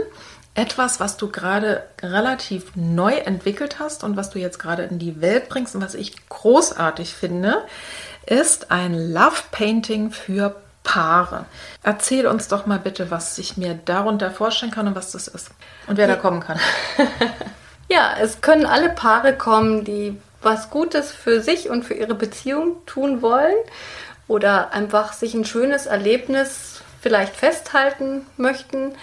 etwas, 0.55 1.01
was 1.01 1.17
du 1.17 1.31
gerade 1.31 1.85
relativ 2.03 2.77
neu 2.77 3.15
entwickelt 3.15 3.79
hast 3.81 4.05
und 4.05 4.17
was 4.17 4.31
du 4.31 4.39
jetzt 4.39 4.59
gerade 4.59 4.85
in 4.85 4.99
die 4.99 5.21
Welt 5.21 5.49
bringst 5.49 5.75
und 5.75 5.83
was 5.83 5.95
ich 5.95 6.29
großartig 6.29 7.15
finde, 7.15 7.65
ist 8.27 8.71
ein 8.71 9.13
Love 9.13 9.43
Painting 9.51 10.11
für 10.11 10.57
Paare. 10.85 11.47
Erzähl 11.83 12.27
uns 12.27 12.47
doch 12.49 12.67
mal 12.67 12.79
bitte, 12.79 13.11
was 13.11 13.39
ich 13.39 13.57
mir 13.57 13.75
darunter 13.75 14.31
vorstellen 14.31 14.71
kann 14.71 14.87
und 14.87 14.95
was 14.95 15.11
das 15.11 15.29
ist 15.29 15.51
und 15.87 15.97
wer 15.97 16.07
da 16.07 16.15
kommen 16.15 16.41
kann. 16.41 16.61
Ja, 17.89 18.15
es 18.21 18.41
können 18.41 18.67
alle 18.67 18.91
Paare 18.91 19.37
kommen, 19.37 19.85
die 19.85 20.17
was 20.43 20.71
Gutes 20.71 21.11
für 21.11 21.41
sich 21.41 21.71
und 21.71 21.85
für 21.85 21.95
ihre 21.95 22.15
Beziehung 22.15 22.85
tun 22.87 23.23
wollen 23.23 23.55
oder 24.29 24.73
einfach 24.73 25.13
sich 25.13 25.35
ein 25.35 25.45
schönes 25.45 25.87
Erlebnis 25.87 26.83
vielleicht 27.01 27.37
festhalten 27.37 28.27
möchten 28.37 28.95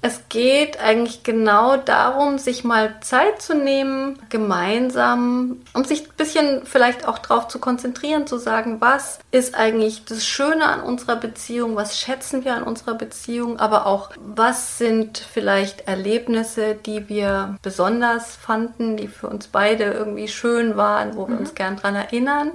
es 0.00 0.28
geht 0.28 0.78
eigentlich 0.78 1.24
genau 1.24 1.76
darum, 1.76 2.38
sich 2.38 2.62
mal 2.62 2.94
Zeit 3.00 3.42
zu 3.42 3.54
nehmen, 3.54 4.18
gemeinsam, 4.28 5.56
um 5.74 5.82
sich 5.82 6.04
ein 6.04 6.16
bisschen 6.16 6.64
vielleicht 6.66 7.08
auch 7.08 7.18
darauf 7.18 7.48
zu 7.48 7.58
konzentrieren, 7.58 8.26
zu 8.28 8.38
sagen, 8.38 8.80
was 8.80 9.18
ist 9.32 9.56
eigentlich 9.56 10.04
das 10.04 10.24
Schöne 10.24 10.66
an 10.66 10.82
unserer 10.82 11.16
Beziehung, 11.16 11.74
was 11.74 11.98
schätzen 11.98 12.44
wir 12.44 12.54
an 12.54 12.62
unserer 12.62 12.94
Beziehung, 12.94 13.58
aber 13.58 13.86
auch, 13.86 14.10
was 14.20 14.78
sind 14.78 15.18
vielleicht 15.18 15.88
Erlebnisse, 15.88 16.76
die 16.76 17.08
wir 17.08 17.56
besonders 17.62 18.36
fanden, 18.36 18.96
die 18.96 19.08
für 19.08 19.28
uns 19.28 19.48
beide 19.48 19.84
irgendwie 19.84 20.28
schön 20.28 20.76
waren, 20.76 21.16
wo 21.16 21.26
wir 21.26 21.34
mhm. 21.34 21.40
uns 21.40 21.54
gern 21.56 21.76
dran 21.76 21.96
erinnern. 21.96 22.52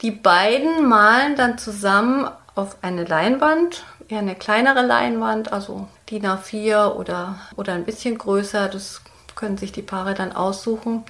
Die 0.00 0.10
beiden 0.10 0.88
malen 0.88 1.36
dann 1.36 1.58
zusammen 1.58 2.30
auf 2.54 2.78
eine 2.80 3.04
Leinwand, 3.04 3.84
eher 4.08 4.20
eine 4.20 4.34
kleinere 4.34 4.82
Leinwand, 4.82 5.52
also 5.52 5.88
DIN 6.10 6.26
A4 6.26 6.94
oder, 6.94 7.40
oder 7.56 7.72
ein 7.72 7.84
bisschen 7.84 8.16
größer. 8.18 8.68
Das 8.68 9.02
können 9.34 9.58
sich 9.58 9.72
die 9.72 9.82
Paare 9.82 10.14
dann 10.14 10.32
aussuchen. 10.32 11.04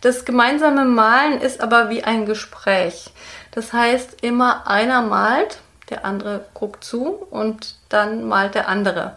Das 0.00 0.24
gemeinsame 0.24 0.84
Malen 0.84 1.40
ist 1.40 1.60
aber 1.60 1.90
wie 1.90 2.04
ein 2.04 2.26
Gespräch. 2.26 3.10
Das 3.52 3.72
heißt, 3.72 4.22
immer 4.22 4.66
einer 4.66 5.02
malt, 5.02 5.58
der 5.88 6.04
andere 6.04 6.44
guckt 6.54 6.84
zu 6.84 7.26
und 7.30 7.76
dann 7.88 8.28
malt 8.28 8.54
der 8.54 8.68
andere. 8.68 9.16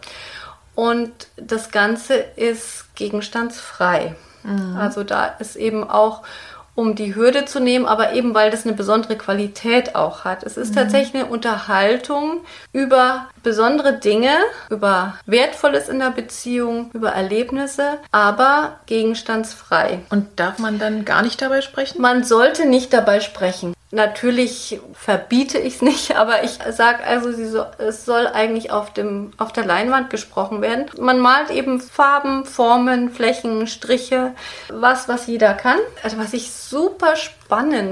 Und 0.74 1.12
das 1.36 1.70
Ganze 1.70 2.14
ist 2.14 2.94
gegenstandsfrei. 2.96 4.16
Mhm. 4.42 4.76
Also 4.76 5.04
da 5.04 5.26
ist 5.26 5.56
eben 5.56 5.88
auch 5.88 6.22
um 6.74 6.94
die 6.94 7.14
Hürde 7.14 7.44
zu 7.44 7.60
nehmen, 7.60 7.86
aber 7.86 8.12
eben 8.12 8.34
weil 8.34 8.50
das 8.50 8.64
eine 8.64 8.74
besondere 8.74 9.16
Qualität 9.16 9.94
auch 9.94 10.24
hat. 10.24 10.42
Es 10.42 10.56
ist 10.56 10.70
mhm. 10.70 10.76
tatsächlich 10.76 11.22
eine 11.22 11.30
Unterhaltung 11.30 12.40
über 12.72 13.28
besondere 13.42 13.98
Dinge, 13.98 14.34
über 14.70 15.14
Wertvolles 15.26 15.88
in 15.88 15.98
der 15.98 16.10
Beziehung, 16.10 16.90
über 16.92 17.10
Erlebnisse, 17.10 17.98
aber 18.10 18.80
gegenstandsfrei. 18.86 20.00
Und 20.10 20.40
darf 20.40 20.58
man 20.58 20.78
dann 20.78 21.04
gar 21.04 21.22
nicht 21.22 21.40
dabei 21.40 21.60
sprechen? 21.60 22.00
Man 22.00 22.24
sollte 22.24 22.66
nicht 22.66 22.92
dabei 22.92 23.20
sprechen. 23.20 23.73
Natürlich 23.94 24.80
verbiete 24.92 25.58
ich 25.58 25.76
es 25.76 25.82
nicht, 25.82 26.16
aber 26.16 26.42
ich 26.42 26.58
sage 26.70 27.04
also, 27.04 27.32
so, 27.32 27.64
es 27.78 28.04
soll 28.04 28.26
eigentlich 28.26 28.70
auf, 28.70 28.92
dem, 28.92 29.32
auf 29.38 29.52
der 29.52 29.64
Leinwand 29.64 30.10
gesprochen 30.10 30.60
werden. 30.60 30.86
Man 30.98 31.20
malt 31.20 31.50
eben 31.50 31.80
Farben, 31.80 32.44
Formen, 32.44 33.10
Flächen, 33.10 33.66
Striche, 33.66 34.32
was, 34.68 35.08
was 35.08 35.26
jeder 35.26 35.54
kann. 35.54 35.78
Also 36.02 36.18
was 36.18 36.32
ich 36.32 36.50
super 36.50 37.16
spannend 37.16 37.43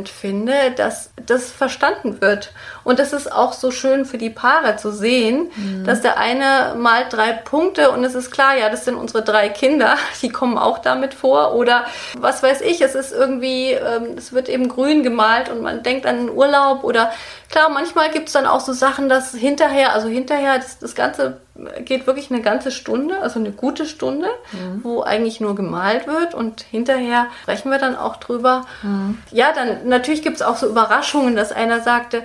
finde, 0.08 0.72
dass 0.76 1.10
das 1.26 1.50
verstanden 1.50 2.20
wird. 2.20 2.52
Und 2.84 2.98
das 2.98 3.12
ist 3.12 3.30
auch 3.30 3.52
so 3.52 3.70
schön 3.70 4.04
für 4.04 4.18
die 4.18 4.30
Paare 4.30 4.76
zu 4.76 4.90
sehen, 4.90 5.50
mhm. 5.54 5.84
dass 5.84 6.00
der 6.00 6.18
eine 6.18 6.74
malt 6.76 7.12
drei 7.12 7.32
Punkte 7.32 7.90
und 7.90 8.02
es 8.04 8.14
ist 8.14 8.30
klar, 8.30 8.56
ja, 8.56 8.70
das 8.70 8.84
sind 8.84 8.96
unsere 8.96 9.22
drei 9.22 9.48
Kinder, 9.48 9.96
die 10.22 10.30
kommen 10.30 10.58
auch 10.58 10.78
damit 10.78 11.14
vor. 11.14 11.54
Oder 11.54 11.84
was 12.18 12.42
weiß 12.42 12.60
ich, 12.62 12.80
es 12.80 12.94
ist 12.94 13.12
irgendwie, 13.12 13.72
ähm, 13.72 14.16
es 14.16 14.32
wird 14.32 14.48
eben 14.48 14.68
grün 14.68 15.02
gemalt 15.02 15.48
und 15.48 15.62
man 15.62 15.82
denkt 15.82 16.06
an 16.06 16.26
den 16.26 16.30
Urlaub. 16.30 16.84
Oder 16.84 17.12
klar, 17.48 17.68
manchmal 17.68 18.10
gibt 18.10 18.28
es 18.28 18.32
dann 18.32 18.46
auch 18.46 18.60
so 18.60 18.72
Sachen, 18.72 19.08
dass 19.08 19.32
hinterher, 19.32 19.92
also 19.92 20.08
hinterher, 20.08 20.56
das, 20.56 20.78
das 20.78 20.94
Ganze 20.94 21.40
geht 21.84 22.06
wirklich 22.06 22.30
eine 22.30 22.42
ganze 22.42 22.70
Stunde, 22.70 23.20
also 23.20 23.38
eine 23.38 23.52
gute 23.52 23.86
Stunde, 23.86 24.28
mhm. 24.52 24.82
wo 24.82 25.02
eigentlich 25.02 25.40
nur 25.40 25.54
gemalt 25.54 26.06
wird 26.06 26.34
und 26.34 26.62
hinterher 26.62 27.26
sprechen 27.42 27.70
wir 27.70 27.78
dann 27.78 27.96
auch 27.96 28.16
drüber. 28.16 28.66
Mhm. 28.82 29.18
Ja, 29.30 29.52
dann 29.52 29.88
natürlich 29.88 30.22
gibt 30.22 30.36
es 30.36 30.42
auch 30.42 30.56
so 30.56 30.66
Überraschungen, 30.68 31.36
dass 31.36 31.52
einer 31.52 31.80
sagte, 31.80 32.22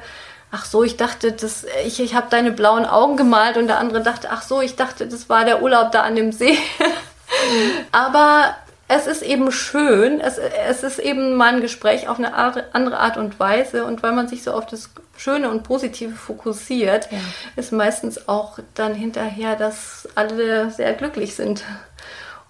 ach 0.51 0.65
so, 0.65 0.83
ich 0.83 0.97
dachte, 0.97 1.31
das, 1.33 1.65
ich, 1.85 1.99
ich 1.99 2.15
habe 2.15 2.27
deine 2.29 2.51
blauen 2.51 2.85
Augen 2.85 3.17
gemalt 3.17 3.57
und 3.57 3.67
der 3.67 3.79
andere 3.79 4.01
dachte, 4.01 4.29
ach 4.31 4.41
so, 4.41 4.61
ich 4.61 4.75
dachte, 4.75 5.07
das 5.07 5.29
war 5.29 5.45
der 5.45 5.61
Urlaub 5.61 5.91
da 5.91 6.01
an 6.01 6.15
dem 6.15 6.31
See. 6.31 6.53
Mhm. 6.53 7.85
Aber 7.91 8.55
es 8.87 9.05
ist 9.07 9.21
eben 9.21 9.51
schön, 9.51 10.21
es, 10.21 10.37
es 10.37 10.83
ist 10.83 10.99
eben 10.99 11.35
mal 11.35 11.55
ein 11.55 11.61
Gespräch 11.61 12.07
auf 12.07 12.17
eine 12.17 12.33
andere 12.33 12.99
Art 12.99 13.17
und 13.17 13.39
Weise 13.39 13.83
und 13.85 14.01
weil 14.01 14.13
man 14.13 14.27
sich 14.27 14.43
so 14.43 14.53
auf 14.53 14.65
das 14.65 14.89
Schöne 15.17 15.49
und 15.49 15.63
Positive 15.63 16.13
fokussiert, 16.13 17.09
ja. 17.11 17.17
ist 17.55 17.73
meistens 17.73 18.29
auch 18.29 18.59
dann 18.75 18.93
hinterher, 18.93 19.55
dass 19.55 20.07
alle 20.15 20.69
sehr 20.69 20.93
glücklich 20.93 21.35
sind. 21.35 21.63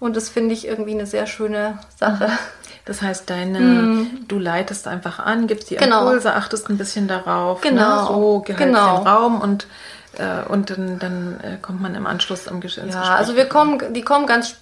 Und 0.00 0.16
das 0.16 0.28
finde 0.28 0.54
ich 0.54 0.66
irgendwie 0.66 0.92
eine 0.92 1.06
sehr 1.06 1.26
schöne 1.26 1.78
Sache. 1.96 2.30
Das 2.84 3.02
heißt, 3.02 3.28
deine, 3.28 3.58
mm. 3.58 4.24
du 4.28 4.38
leitest 4.38 4.86
einfach 4.86 5.18
an, 5.18 5.48
gibst 5.48 5.70
die 5.70 5.76
genau. 5.76 6.02
Impulse, 6.02 6.34
achtest 6.34 6.70
ein 6.70 6.78
bisschen 6.78 7.08
darauf. 7.08 7.64
Ne? 7.64 7.70
Genau. 7.70 8.02
Ne? 8.02 8.06
So 8.06 8.40
gehört 8.40 8.64
genau. 8.64 8.98
den 8.98 9.06
Raum 9.08 9.40
und 9.40 9.66
äh, 10.18 10.48
und 10.48 10.70
dann, 10.70 10.98
dann 10.98 11.40
äh, 11.42 11.56
kommt 11.60 11.80
man 11.80 11.94
im 11.94 12.06
Anschluss 12.06 12.48
am 12.48 12.60
Gesch 12.60 12.78
Ja, 12.78 13.14
also 13.14 13.36
wir 13.36 13.46
kommen, 13.46 13.92
die 13.92 14.02
kommen 14.02 14.26
ganz 14.26 14.56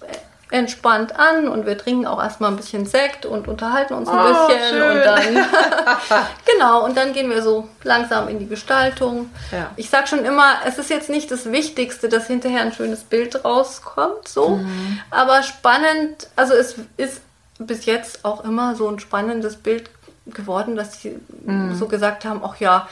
entspannt 0.49 1.17
an 1.17 1.47
und 1.49 1.65
wir 1.65 1.77
trinken 1.77 2.05
auch 2.05 2.21
erstmal 2.21 2.51
ein 2.51 2.55
bisschen 2.55 2.85
Sekt 2.85 3.25
und 3.25 3.47
unterhalten 3.47 3.93
uns 3.93 4.07
ein 4.07 4.17
oh, 4.17 4.47
bisschen 4.47 4.69
schön. 4.69 4.97
und 4.97 5.05
dann 5.05 5.23
genau 6.45 6.85
und 6.85 6.95
dann 6.95 7.11
gehen 7.11 7.29
wir 7.29 7.41
so 7.41 7.67
langsam 7.83 8.29
in 8.29 8.39
die 8.39 8.47
Gestaltung. 8.47 9.29
Ja. 9.51 9.71
Ich 9.75 9.89
sag 9.89 10.07
schon 10.07 10.23
immer, 10.23 10.55
es 10.65 10.77
ist 10.77 10.89
jetzt 10.89 11.09
nicht 11.09 11.29
das 11.31 11.51
Wichtigste, 11.51 12.07
dass 12.07 12.27
hinterher 12.27 12.61
ein 12.61 12.71
schönes 12.71 13.03
Bild 13.03 13.43
rauskommt, 13.43 14.27
so, 14.27 14.57
mhm. 14.57 14.99
aber 15.11 15.43
spannend, 15.43 16.29
also 16.37 16.53
es 16.53 16.75
ist 16.95 17.21
bis 17.59 17.85
jetzt 17.85 18.23
auch 18.23 18.43
immer 18.45 18.75
so 18.75 18.87
ein 18.87 18.99
spannendes 18.99 19.57
Bild 19.57 19.89
geworden, 20.27 20.75
dass 20.75 21.01
sie 21.01 21.19
mhm. 21.43 21.75
so 21.75 21.87
gesagt 21.87 22.23
haben, 22.23 22.41
ach 22.43 22.57
ja, 22.59 22.87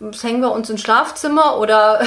das 0.00 0.22
hängen 0.22 0.40
wir 0.40 0.52
uns 0.52 0.68
ins 0.68 0.82
Schlafzimmer 0.82 1.58
oder 1.58 2.00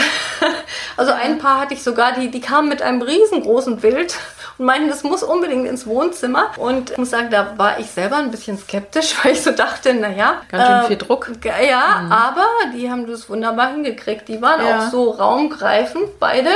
also 0.98 1.12
ein 1.12 1.40
Paar 1.40 1.60
hatte 1.62 1.74
ich 1.74 1.84
sogar, 1.84 2.14
die, 2.14 2.30
die 2.30 2.42
kamen 2.42 2.70
mit 2.70 2.82
einem 2.82 3.02
riesengroßen 3.02 3.78
Bild 3.78 4.16
und 4.60 4.66
meinten, 4.66 4.90
das 4.90 5.04
muss 5.04 5.24
unbedingt 5.24 5.68
ins 5.68 5.88
Wohnzimmer. 5.88 6.52
Und 6.58 6.92
ich 6.92 6.98
muss 6.98 7.10
sagen, 7.10 7.30
da 7.32 7.58
war 7.58 7.80
ich 7.80 7.88
selber 7.88 8.18
ein 8.18 8.30
bisschen 8.30 8.58
skeptisch, 8.58 9.16
weil 9.24 9.32
ich 9.32 9.42
so 9.42 9.52
dachte, 9.52 9.94
naja. 9.94 10.42
Ganz 10.52 10.68
schön 10.68 10.76
äh, 10.76 10.88
viel 10.88 10.98
Druck. 10.98 11.32
Ja, 11.44 12.02
mhm. 12.04 12.12
aber 12.12 12.46
die 12.76 12.92
haben 12.92 13.08
das 13.08 13.30
wunderbar 13.30 13.72
hingekriegt. 13.72 14.28
Die 14.28 14.42
waren 14.42 14.66
ja. 14.66 14.80
auch 14.80 14.92
so 14.92 15.12
raumgreifend, 15.12 16.20
beide. 16.20 16.50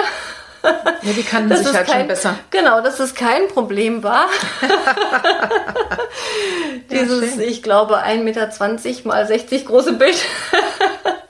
Ja, 0.64 1.12
die 1.12 1.24
kannten 1.24 1.50
das 1.50 1.60
sich 1.60 1.76
halt 1.76 1.88
kein, 1.88 2.00
schon 2.00 2.08
besser. 2.08 2.36
Genau, 2.50 2.82
dass 2.82 3.00
es 3.00 3.16
kein 3.16 3.48
Problem 3.50 4.04
war. 4.04 4.28
Dieses, 6.92 7.36
ja, 7.36 7.42
ich 7.42 7.64
glaube, 7.64 8.04
1,20 8.04 8.24
Meter 8.24 8.50
mal 9.04 9.28
60 9.28 9.66
große 9.66 9.94
Bild 9.94 10.18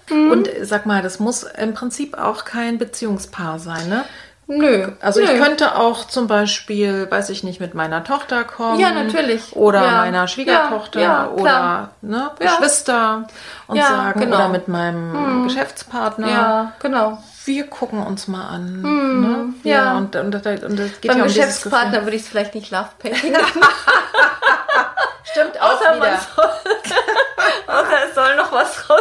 Und 0.10 0.50
sag 0.62 0.86
mal, 0.86 1.02
das 1.02 1.20
muss 1.20 1.44
im 1.44 1.74
Prinzip 1.74 2.18
auch 2.18 2.46
kein 2.46 2.78
Beziehungspaar 2.78 3.60
sein, 3.60 3.90
ne? 3.90 4.06
Nö. 4.48 4.90
Also 5.00 5.22
nö. 5.22 5.26
ich 5.26 5.42
könnte 5.42 5.76
auch 5.78 6.06
zum 6.06 6.28
Beispiel, 6.28 7.10
weiß 7.10 7.30
ich 7.30 7.44
nicht, 7.44 7.60
mit 7.62 7.74
meiner 7.74 8.04
Tochter 8.04 8.44
kommen. 8.44 8.80
Ja, 8.80 8.92
natürlich. 8.92 9.56
Oder 9.56 9.84
Ja. 9.84 9.92
meiner 10.00 10.28
Schwiegertochter 10.28 11.00
Ja, 11.00 11.08
ja, 11.08 11.30
oder 11.30 11.90
ne. 12.02 12.32
Geschwister 12.40 13.28
und 13.68 13.82
sagen, 13.82 14.20
genau. 14.20 14.36
oder 14.36 14.50
mit 14.50 14.68
meinem 14.68 15.44
Geschäftspartner. 15.48 16.28
Ja, 16.28 16.72
genau. 16.80 17.20
Wir 17.46 17.68
gucken 17.68 18.06
uns 18.06 18.28
mal 18.28 18.48
an. 18.48 18.82
Ne? 18.82 19.54
ja. 19.64 19.98
und, 19.98 20.16
und, 20.16 20.34
und, 20.36 20.46
und 20.64 20.80
es 20.80 21.02
geht 21.02 21.10
Beim 21.10 21.18
ja 21.18 21.24
um 21.24 21.28
Geschäftspartner 21.30 22.04
würde 22.04 22.16
ich 22.16 22.24
es 22.24 22.28
vielleicht 22.30 22.56
nicht 22.56 22.72
Love 22.72 22.90
Painting 23.00 23.36
Stimmt 25.24 25.60
Außer 25.60 25.96
man 25.98 26.10
soll, 26.36 26.46
außer 27.68 28.08
es 28.08 28.16
soll 28.16 28.36
noch 28.36 28.52
was 28.52 28.90
raus. 28.90 28.93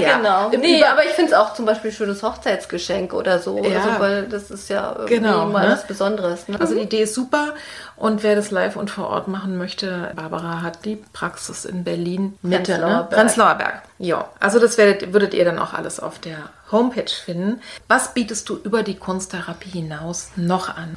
Naja, 0.00 0.16
Genau. 0.48 0.50
Nee, 0.62 0.78
Über- 0.78 0.90
aber 0.90 1.04
ich 1.04 1.10
finde 1.12 1.32
es 1.32 1.36
auch 1.38 1.54
zum 1.54 1.64
Beispiel 1.66 1.90
ein 1.90 1.94
schönes 1.94 2.22
Hochzeitsgeschenk 2.22 3.12
oder 3.14 3.38
so. 3.38 3.62
Ja. 3.62 3.78
Also, 3.82 4.00
weil 4.00 4.22
das 4.24 4.50
ist 4.50 4.68
ja 4.70 4.92
irgendwie 4.96 5.16
Genau, 5.16 5.46
mal 5.46 5.66
ne? 5.66 5.72
was 5.72 5.86
Besonderes. 5.86 6.48
Ne? 6.48 6.60
Also 6.60 6.74
die 6.74 6.80
Idee 6.82 7.02
ist 7.02 7.14
super 7.14 7.54
und 7.96 8.22
wer 8.22 8.36
das 8.36 8.50
live 8.50 8.76
und 8.76 8.90
vor 8.90 9.08
Ort 9.08 9.28
machen 9.28 9.56
möchte, 9.58 10.12
Barbara 10.16 10.62
hat 10.62 10.84
die 10.84 10.96
Praxis 11.12 11.64
in 11.64 11.84
Berlin 11.84 12.38
Mitte, 12.42 12.72
Prenzlauer 12.72 12.90
ne? 12.90 13.06
Prenzlauer 13.10 13.54
Berg. 13.56 13.82
Ja, 13.98 14.28
also 14.40 14.58
das 14.58 14.78
werdet, 14.78 15.12
würdet 15.12 15.34
ihr 15.34 15.44
dann 15.44 15.58
auch 15.58 15.74
alles 15.74 15.98
auf 16.00 16.18
der 16.18 16.36
Homepage 16.70 17.10
finden. 17.10 17.60
Was 17.88 18.14
bietest 18.14 18.48
du 18.48 18.56
über 18.56 18.82
die 18.82 18.96
Kunsttherapie 18.96 19.70
hinaus 19.70 20.28
noch 20.36 20.68
an? 20.68 20.96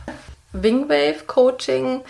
Wingwave 0.53 1.23
Coaching. 1.27 2.01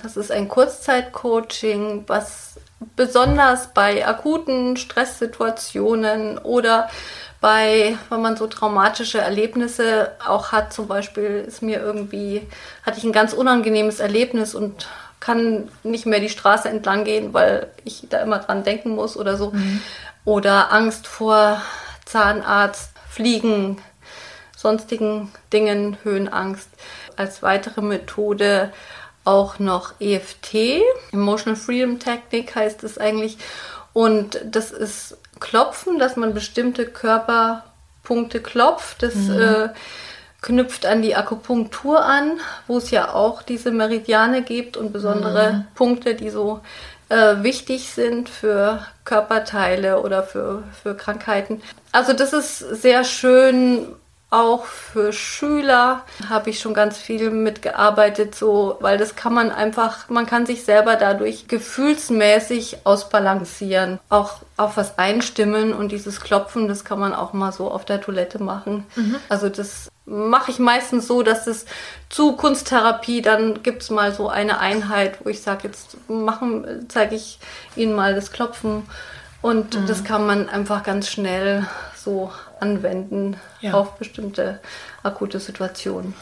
Das 0.00 0.16
ist 0.16 0.30
ein 0.30 0.46
Kurzzeitcoaching, 0.48 2.04
was 2.06 2.47
besonders 2.96 3.68
bei 3.74 4.06
akuten 4.06 4.76
Stresssituationen 4.76 6.38
oder 6.38 6.88
bei, 7.40 7.96
wenn 8.10 8.22
man 8.22 8.36
so 8.36 8.46
traumatische 8.46 9.18
Erlebnisse 9.18 10.12
auch 10.26 10.52
hat, 10.52 10.72
zum 10.72 10.88
Beispiel 10.88 11.44
ist 11.46 11.62
mir 11.62 11.80
irgendwie, 11.80 12.46
hatte 12.84 12.98
ich 12.98 13.04
ein 13.04 13.12
ganz 13.12 13.32
unangenehmes 13.32 14.00
Erlebnis 14.00 14.54
und 14.54 14.88
kann 15.20 15.68
nicht 15.82 16.06
mehr 16.06 16.20
die 16.20 16.28
Straße 16.28 16.68
entlang 16.68 17.04
gehen, 17.04 17.34
weil 17.34 17.68
ich 17.84 18.06
da 18.08 18.18
immer 18.22 18.38
dran 18.38 18.64
denken 18.64 18.90
muss 18.90 19.16
oder 19.16 19.36
so. 19.36 19.52
Oder 20.24 20.72
Angst 20.72 21.06
vor 21.06 21.60
Zahnarzt, 22.04 22.92
Fliegen, 23.08 23.78
sonstigen 24.56 25.32
Dingen, 25.52 25.96
Höhenangst. 26.02 26.68
Als 27.16 27.42
weitere 27.42 27.82
Methode 27.82 28.72
auch 29.28 29.58
noch 29.58 29.92
EFT, 30.00 30.82
Emotional 31.12 31.56
Freedom 31.56 31.98
Technik 31.98 32.54
heißt 32.54 32.82
es 32.82 32.98
eigentlich. 32.98 33.36
Und 33.92 34.40
das 34.44 34.70
ist 34.70 35.18
Klopfen, 35.38 35.98
dass 35.98 36.16
man 36.16 36.34
bestimmte 36.34 36.86
Körperpunkte 36.86 38.40
klopft. 38.40 39.02
Das 39.02 39.28
äh, 39.28 39.68
knüpft 40.40 40.86
an 40.86 41.02
die 41.02 41.14
Akupunktur 41.14 42.04
an, 42.04 42.40
wo 42.66 42.78
es 42.78 42.90
ja 42.90 43.12
auch 43.12 43.42
diese 43.42 43.70
Meridiane 43.70 44.42
gibt 44.42 44.76
und 44.76 44.92
besondere 44.92 45.66
Punkte, 45.74 46.14
die 46.14 46.30
so 46.30 46.60
äh, 47.08 47.42
wichtig 47.42 47.90
sind 47.90 48.28
für 48.28 48.86
Körperteile 49.04 50.00
oder 50.00 50.22
für, 50.22 50.62
für 50.82 50.94
Krankheiten. 50.94 51.62
Also 51.92 52.12
das 52.12 52.32
ist 52.32 52.58
sehr 52.58 53.04
schön, 53.04 53.88
auch 54.30 54.66
für 54.66 55.12
Schüler 55.12 56.02
habe 56.28 56.50
ich 56.50 56.60
schon 56.60 56.74
ganz 56.74 56.98
viel 56.98 57.30
mitgearbeitet, 57.30 58.34
so, 58.34 58.76
weil 58.80 58.98
das 58.98 59.16
kann 59.16 59.32
man 59.32 59.50
einfach, 59.50 60.10
man 60.10 60.26
kann 60.26 60.44
sich 60.44 60.64
selber 60.64 60.96
dadurch 60.96 61.48
gefühlsmäßig 61.48 62.78
ausbalancieren, 62.84 64.00
auch 64.10 64.40
auf 64.58 64.76
was 64.76 64.98
einstimmen 64.98 65.72
und 65.72 65.92
dieses 65.92 66.20
Klopfen, 66.20 66.68
das 66.68 66.84
kann 66.84 66.98
man 66.98 67.14
auch 67.14 67.32
mal 67.32 67.52
so 67.52 67.70
auf 67.70 67.86
der 67.86 68.02
Toilette 68.02 68.42
machen. 68.42 68.86
Also 69.30 69.48
das 69.48 69.88
mache 70.04 70.50
ich 70.50 70.58
meistens 70.58 71.06
so, 71.06 71.22
dass 71.22 71.46
es 71.46 71.64
zu 72.10 72.32
Kunsttherapie, 72.32 73.22
dann 73.22 73.62
gibt 73.62 73.82
es 73.82 73.90
mal 73.90 74.12
so 74.12 74.28
eine 74.28 74.58
Einheit, 74.58 75.24
wo 75.24 75.30
ich 75.30 75.40
sage, 75.40 75.68
jetzt 75.68 75.96
machen, 76.08 76.86
zeige 76.88 77.14
ich 77.14 77.38
Ihnen 77.76 77.94
mal 77.94 78.14
das 78.14 78.30
Klopfen. 78.30 78.84
Und 79.40 79.78
das 79.88 80.02
kann 80.02 80.26
man 80.26 80.48
einfach 80.48 80.82
ganz 80.82 81.08
schnell 81.08 81.64
so 81.94 82.32
anwenden 82.60 83.36
Ja. 83.60 83.74
auf 83.74 83.96
bestimmte 83.98 84.60
akute 85.02 85.40
Situationen. 85.40 86.14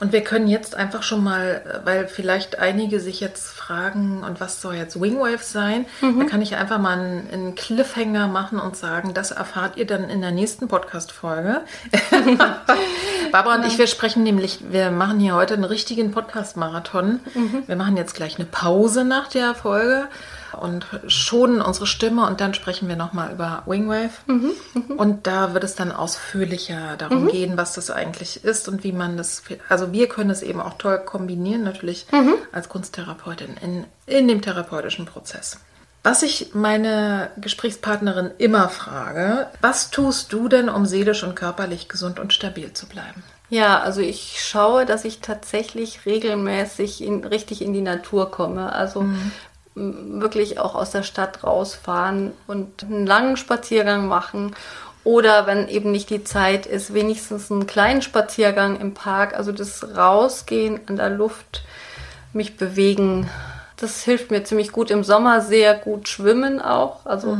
Und 0.00 0.12
wir 0.12 0.22
können 0.22 0.48
jetzt 0.48 0.74
einfach 0.74 1.02
schon 1.02 1.22
mal, 1.22 1.80
weil 1.84 2.08
vielleicht 2.08 2.58
einige 2.58 3.00
sich 3.00 3.20
jetzt 3.20 3.48
fragen, 3.48 4.24
und 4.24 4.40
was 4.40 4.60
soll 4.60 4.74
jetzt 4.74 5.00
Wingwave 5.00 5.42
sein? 5.42 5.86
Da 6.00 6.24
kann 6.24 6.42
ich 6.42 6.56
einfach 6.56 6.78
mal 6.78 6.98
einen, 6.98 7.30
einen 7.30 7.54
Cliffhanger 7.54 8.26
machen 8.28 8.58
und 8.58 8.76
sagen, 8.76 9.14
das 9.14 9.30
erfahrt 9.30 9.76
ihr 9.76 9.86
dann 9.86 10.08
in 10.10 10.20
der 10.20 10.30
nächsten 10.32 10.68
Podcast-Folge. 10.68 11.62
Barbara 13.32 13.56
und 13.56 13.66
ich, 13.66 13.78
wir 13.78 13.86
sprechen 13.86 14.22
nämlich, 14.22 14.60
wir 14.70 14.90
machen 14.90 15.20
hier 15.20 15.34
heute 15.34 15.54
einen 15.54 15.64
richtigen 15.64 16.10
Podcast-Marathon. 16.10 17.20
Wir 17.66 17.76
machen 17.76 17.96
jetzt 17.96 18.14
gleich 18.14 18.36
eine 18.36 18.46
Pause 18.46 19.04
nach 19.04 19.28
der 19.28 19.54
Folge 19.54 20.08
und 20.54 20.86
schonen 21.06 21.60
unsere 21.60 21.86
Stimme 21.86 22.26
und 22.26 22.40
dann 22.40 22.54
sprechen 22.54 22.88
wir 22.88 22.96
nochmal 22.96 23.32
über 23.32 23.62
Wingwave. 23.66 24.10
Und 24.96 25.26
da 25.26 25.54
wird 25.54 25.64
es 25.64 25.74
dann 25.74 25.92
ausführlicher 25.92 26.96
darum 26.96 27.28
gehen, 27.28 27.56
was 27.56 27.74
das 27.74 27.90
eigentlich 27.90 28.44
ist 28.44 28.68
und 28.68 28.84
wie 28.84 28.92
man 28.92 29.16
das, 29.16 29.42
also 29.68 29.92
wir 29.92 30.08
können 30.08 30.30
es 30.30 30.42
eben 30.42 30.60
auch 30.60 30.78
toll 30.78 30.98
kombinieren, 30.98 31.62
natürlich 31.64 32.06
als 32.52 32.68
Kunsttherapeutin 32.68 33.56
in, 33.62 33.84
in 34.06 34.28
dem 34.28 34.42
therapeutischen 34.42 35.06
Prozess. 35.06 35.58
Was 36.02 36.22
ich 36.22 36.54
meine 36.54 37.30
Gesprächspartnerin 37.38 38.30
immer 38.38 38.68
frage, 38.68 39.48
was 39.60 39.90
tust 39.90 40.32
du 40.32 40.48
denn, 40.48 40.68
um 40.68 40.86
seelisch 40.86 41.22
und 41.22 41.34
körperlich 41.34 41.88
gesund 41.88 42.18
und 42.18 42.32
stabil 42.32 42.72
zu 42.72 42.86
bleiben? 42.86 43.22
Ja, 43.50 43.80
also 43.80 44.00
ich 44.02 44.40
schaue, 44.40 44.84
dass 44.84 45.04
ich 45.04 45.20
tatsächlich 45.20 46.04
regelmäßig 46.04 47.02
in, 47.02 47.24
richtig 47.24 47.62
in 47.62 47.72
die 47.72 47.80
Natur 47.80 48.30
komme. 48.30 48.72
Also 48.72 49.00
m, 49.00 49.32
wirklich 50.20 50.58
auch 50.58 50.74
aus 50.74 50.90
der 50.90 51.02
Stadt 51.02 51.44
rausfahren 51.44 52.32
und 52.46 52.84
einen 52.84 53.06
langen 53.06 53.36
Spaziergang 53.36 54.08
machen. 54.08 54.54
Oder 55.04 55.46
wenn 55.46 55.68
eben 55.68 55.90
nicht 55.90 56.10
die 56.10 56.24
Zeit 56.24 56.66
ist, 56.66 56.92
wenigstens 56.92 57.50
einen 57.50 57.66
kleinen 57.66 58.02
Spaziergang 58.02 58.78
im 58.80 58.94
Park. 58.94 59.34
Also 59.34 59.52
das 59.52 59.96
Rausgehen 59.96 60.80
an 60.86 60.96
der 60.96 61.10
Luft, 61.10 61.64
mich 62.32 62.56
bewegen. 62.56 63.30
Das 63.76 64.02
hilft 64.02 64.30
mir 64.30 64.44
ziemlich 64.44 64.72
gut 64.72 64.90
im 64.90 65.04
Sommer, 65.04 65.40
sehr 65.40 65.74
gut 65.74 66.08
schwimmen 66.08 66.60
auch. 66.60 67.06
Also 67.06 67.38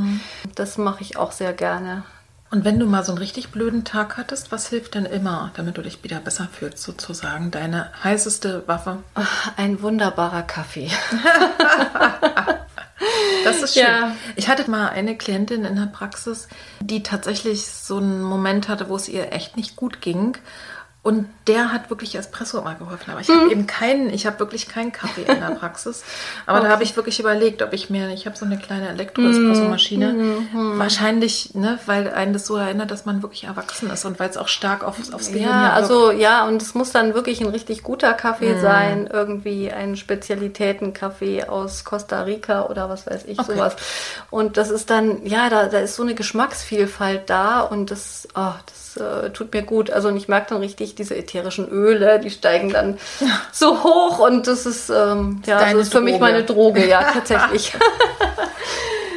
das 0.54 0.78
mache 0.78 1.02
ich 1.02 1.16
auch 1.16 1.32
sehr 1.32 1.52
gerne. 1.52 2.04
Und 2.50 2.64
wenn 2.64 2.78
du 2.78 2.86
mal 2.86 3.04
so 3.04 3.12
einen 3.12 3.18
richtig 3.18 3.50
blöden 3.50 3.84
Tag 3.84 4.16
hattest, 4.16 4.50
was 4.50 4.68
hilft 4.68 4.94
denn 4.94 5.04
immer, 5.04 5.50
damit 5.54 5.76
du 5.76 5.82
dich 5.82 6.02
wieder 6.02 6.18
besser 6.18 6.48
fühlst, 6.50 6.82
sozusagen? 6.82 7.50
Deine 7.50 7.90
heißeste 8.02 8.66
Waffe? 8.66 9.02
Ein 9.56 9.82
wunderbarer 9.82 10.42
Kaffee. 10.42 10.90
Das 13.44 13.62
ist 13.62 13.74
schön. 13.74 13.84
Ja. 13.84 14.16
Ich 14.36 14.48
hatte 14.48 14.68
mal 14.68 14.88
eine 14.88 15.16
Klientin 15.16 15.64
in 15.64 15.76
der 15.76 15.86
Praxis, 15.86 16.48
die 16.80 17.02
tatsächlich 17.02 17.66
so 17.66 17.98
einen 17.98 18.22
Moment 18.22 18.68
hatte, 18.68 18.88
wo 18.88 18.96
es 18.96 19.08
ihr 19.08 19.32
echt 19.32 19.56
nicht 19.56 19.76
gut 19.76 20.00
ging. 20.00 20.36
Und 21.00 21.26
der 21.46 21.72
hat 21.72 21.88
wirklich 21.90 22.16
Espresso 22.16 22.60
mal 22.60 22.74
geholfen. 22.74 23.10
Aber 23.12 23.20
ich 23.20 23.30
habe 23.30 23.50
eben 23.50 23.66
keinen, 23.66 24.10
ich 24.10 24.26
habe 24.26 24.38
wirklich 24.40 24.68
keinen 24.68 24.92
Kaffee 24.92 25.22
in 25.22 25.40
der 25.40 25.52
Praxis. 25.52 26.02
Aber 26.44 26.60
da 26.60 26.68
habe 26.68 26.82
ich 26.82 26.96
wirklich 26.96 27.18
überlegt, 27.20 27.62
ob 27.62 27.72
ich 27.72 27.88
mir, 27.88 28.10
ich 28.10 28.26
habe 28.26 28.36
so 28.36 28.44
eine 28.44 28.58
kleine 28.58 28.88
Elektro-Espresso-Maschine. 28.90 30.08
Hm, 30.52 30.78
Wahrscheinlich, 30.78 31.54
ne, 31.54 31.78
weil 31.86 32.12
einen 32.12 32.32
das 32.34 32.46
so 32.46 32.56
erinnert, 32.56 32.90
dass 32.90 33.06
man 33.06 33.22
wirklich 33.22 33.44
erwachsen 33.44 33.88
ist 33.90 34.04
und 34.04 34.18
weil 34.18 34.28
es 34.28 34.36
auch 34.36 34.48
stark 34.48 34.84
aufs, 34.84 35.12
aufs 35.14 35.30
Gehirn 35.32 35.48
Ja, 35.48 35.72
also 35.72 36.10
ja, 36.10 36.46
und 36.46 36.60
es 36.60 36.74
muss 36.74 36.90
dann 36.90 37.14
wirklich 37.14 37.40
ein 37.40 37.48
richtig 37.48 37.82
guter 37.84 38.12
Kaffee 38.12 38.60
sein, 38.60 39.06
irgendwie 39.10 39.70
ein 39.70 39.96
Spezialitätenkaffee 39.96 41.44
aus 41.44 41.84
Costa 41.84 42.22
Rica 42.22 42.66
oder 42.66 42.88
was 42.88 43.06
weiß 43.06 43.24
ich, 43.26 43.38
Okay. 43.38 43.52
sowas. 43.54 43.76
Und 44.30 44.56
das 44.56 44.68
ist 44.70 44.90
dann, 44.90 45.24
ja, 45.24 45.48
da, 45.48 45.66
da 45.66 45.78
ist 45.78 45.94
so 45.94 46.02
eine 46.02 46.14
Geschmacksvielfalt 46.14 47.30
da 47.30 47.60
und 47.60 47.90
das, 47.90 48.26
oh, 48.34 48.52
das 48.66 48.87
äh, 48.96 49.30
tut 49.30 49.52
mir 49.52 49.62
gut. 49.62 49.90
Also 49.90 50.08
und 50.08 50.16
ich 50.16 50.28
merke 50.28 50.50
dann 50.50 50.58
richtig 50.58 50.94
diese 50.94 51.16
ätherischen 51.16 51.68
Öle, 51.68 52.20
die 52.20 52.30
steigen 52.30 52.70
dann 52.70 52.98
so 53.52 53.82
hoch 53.84 54.18
und 54.18 54.46
das 54.46 54.66
ist, 54.66 54.90
ähm, 54.90 55.42
ja, 55.46 55.58
Deine 55.58 55.78
das 55.78 55.88
ist 55.88 55.92
für 55.92 56.00
mich 56.00 56.14
Droge. 56.14 56.24
meine 56.24 56.44
Droge, 56.44 56.88
ja, 56.88 57.02
tatsächlich. 57.12 57.72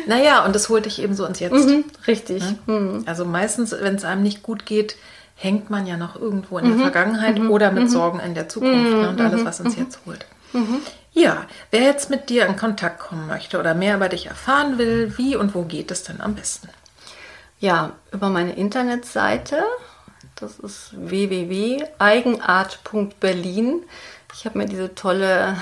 Naja, 0.07 0.43
und 0.43 0.55
das 0.55 0.67
holt 0.67 0.88
dich 0.88 0.99
eben 0.99 1.13
so 1.13 1.26
ins 1.26 1.39
Jetzt. 1.39 1.67
richtig. 2.07 2.43
Hm. 2.65 3.03
Also 3.05 3.24
meistens, 3.24 3.72
wenn 3.72 3.95
es 3.95 4.03
einem 4.03 4.24
nicht 4.24 4.41
gut 4.41 4.65
geht, 4.65 4.95
hängt 5.36 5.69
man 5.69 5.86
ja 5.86 5.95
noch 5.95 6.19
irgendwo 6.19 6.57
in 6.57 6.67
der 6.67 6.78
Vergangenheit 6.80 7.39
oder 7.39 7.72
mit 7.72 7.89
Sorgen 7.89 8.19
in 8.19 8.34
der 8.34 8.49
Zukunft 8.49 8.91
ne, 8.91 9.09
und 9.09 9.22
alles, 9.22 9.45
was 9.45 9.61
uns 9.61 9.78
jetzt 9.78 9.99
holt. 10.05 10.26
Ja, 11.13 11.45
wer 11.72 11.82
jetzt 11.82 12.09
mit 12.09 12.30
dir 12.30 12.45
in 12.45 12.55
Kontakt 12.55 12.99
kommen 12.99 13.28
möchte 13.28 13.59
oder 13.59 13.74
mehr 13.74 13.95
über 13.95 14.09
dich 14.09 14.28
erfahren 14.28 14.78
will, 14.78 15.13
wie 15.17 15.36
und 15.36 15.55
wo 15.55 15.63
geht 15.63 15.91
es 15.91 16.03
denn 16.03 16.22
am 16.22 16.36
besten? 16.36 16.69
Ja, 17.62 17.93
über 18.12 18.28
meine 18.30 18.55
Internetseite. 18.55 19.64
Das 20.36 20.59
ist 20.59 20.91
www.eigenart.berlin. 20.93 23.84
Ich 24.34 24.45
habe 24.45 24.57
mir 24.57 24.66
diese 24.66 24.95
tolle 24.95 25.55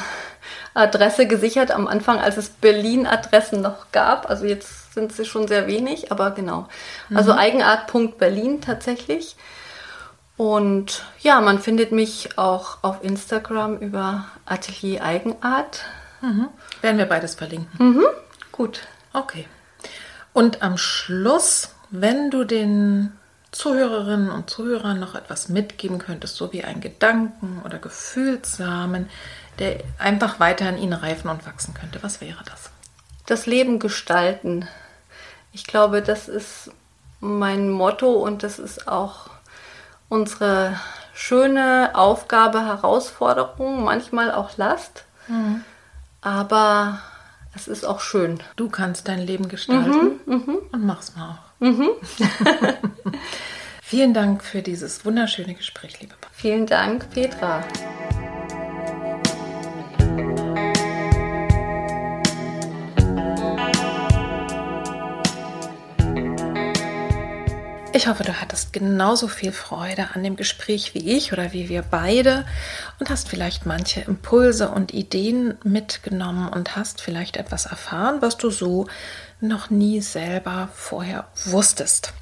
Adresse 0.74 1.28
gesichert 1.28 1.70
am 1.72 1.88
Anfang, 1.88 2.20
als 2.20 2.38
es 2.38 2.50
Berlin-Adressen 2.50 3.62
noch 3.62 3.92
gab. 3.92 4.30
Also 4.30 4.46
jetzt 4.46 4.94
sind 4.94 5.12
sie 5.12 5.26
schon 5.26 5.50
sehr 5.50 5.68
wenig, 5.68 6.12
aber 6.12 6.32
genau. 6.32 6.68
Also 7.14 7.34
mhm. 7.34 7.40
Eigenart.berlin 7.40 8.62
tatsächlich. 8.62 9.36
Und 10.38 11.04
ja, 11.20 11.42
man 11.42 11.60
findet 11.60 11.92
mich 11.92 12.38
auch 12.38 12.78
auf 12.82 13.04
Instagram 13.04 13.76
über 13.80 14.24
Atelier 14.46 15.04
Eigenart. 15.04 15.84
Mhm. 16.22 16.48
Werden 16.80 16.98
wir 16.98 17.08
beides 17.08 17.36
verlinken. 17.36 17.68
Mhm. 17.78 18.06
Gut. 18.54 18.88
Okay. 19.12 19.46
Und 20.32 20.62
am 20.62 20.78
Schluss, 20.78 21.76
wenn 21.92 22.32
du 22.32 22.44
den 22.44 23.12
Zuhörerinnen 23.52 24.30
und 24.30 24.50
Zuhörern 24.50 25.00
noch 25.00 25.16
etwas 25.16 25.50
mitgeben 25.50 25.98
könntest, 25.98 26.36
so 26.36 26.54
wie 26.54 26.64
ein 26.64 26.82
Gedanken 26.82 27.62
oder 27.66 27.80
Gefühlssamen, 27.80 29.10
der 29.58 29.82
einfach 29.98 30.40
weiter 30.40 30.70
in 30.70 30.78
ihnen 30.78 30.94
reifen 30.94 31.30
und 31.30 31.46
wachsen 31.46 31.74
könnte, 31.74 32.02
was 32.04 32.22
wäre 32.22 32.44
das? 32.46 32.70
Das 33.26 33.46
Leben 33.46 33.80
gestalten. 33.80 34.68
Ich 35.52 35.66
glaube, 35.66 36.02
das 36.02 36.28
ist 36.28 36.72
mein 37.20 37.70
Motto 37.70 38.14
und 38.14 38.44
das 38.44 38.60
ist 38.60 38.88
auch 38.88 39.30
unsere 40.10 40.80
schöne 41.14 41.92
Aufgabe, 41.94 42.66
Herausforderung, 42.66 43.84
manchmal 43.84 44.32
auch 44.32 44.58
Last. 44.58 45.06
Mhm. 45.28 45.64
Aber 46.22 47.00
es 47.56 47.68
ist 47.68 47.86
auch 47.86 48.00
schön. 48.00 48.40
Du 48.56 48.70
kannst 48.70 49.08
dein 49.08 49.20
Leben 49.20 49.50
gestalten 49.50 50.20
mhm, 50.26 50.34
mhm. 50.34 50.58
und 50.72 50.86
mach's 50.86 51.16
mal 51.16 51.32
auch. 51.32 51.49
Mhm. 51.60 51.90
Vielen 53.82 54.14
Dank 54.14 54.44
für 54.44 54.62
dieses 54.62 55.04
wunderschöne 55.04 55.56
Gespräch, 55.56 56.00
liebe 56.00 56.14
Papa. 56.14 56.34
Vielen 56.34 56.66
Dank, 56.66 57.10
Petra. 57.10 57.64
Ich 67.92 68.08
hoffe, 68.08 68.24
du 68.24 68.40
hattest 68.40 68.72
genauso 68.72 69.28
viel 69.28 69.52
Freude 69.52 70.12
an 70.14 70.24
dem 70.24 70.38
Gespräch 70.38 70.94
wie 70.94 71.18
ich 71.18 71.34
oder 71.34 71.52
wie 71.52 71.68
wir 71.68 71.82
beide 71.82 72.46
und 73.00 73.10
hast 73.10 73.28
vielleicht 73.28 73.66
manche 73.66 74.00
Impulse 74.00 74.70
und 74.70 74.94
Ideen 74.94 75.58
mitgenommen 75.66 76.48
und 76.48 76.78
hast 76.78 77.02
vielleicht 77.02 77.36
etwas 77.36 77.66
erfahren, 77.66 78.22
was 78.22 78.38
du 78.38 78.52
so 78.52 78.88
noch 79.42 79.70
nie 79.70 80.02
selber 80.02 80.70
vorher 80.74 81.28
wusstest. 81.46 82.14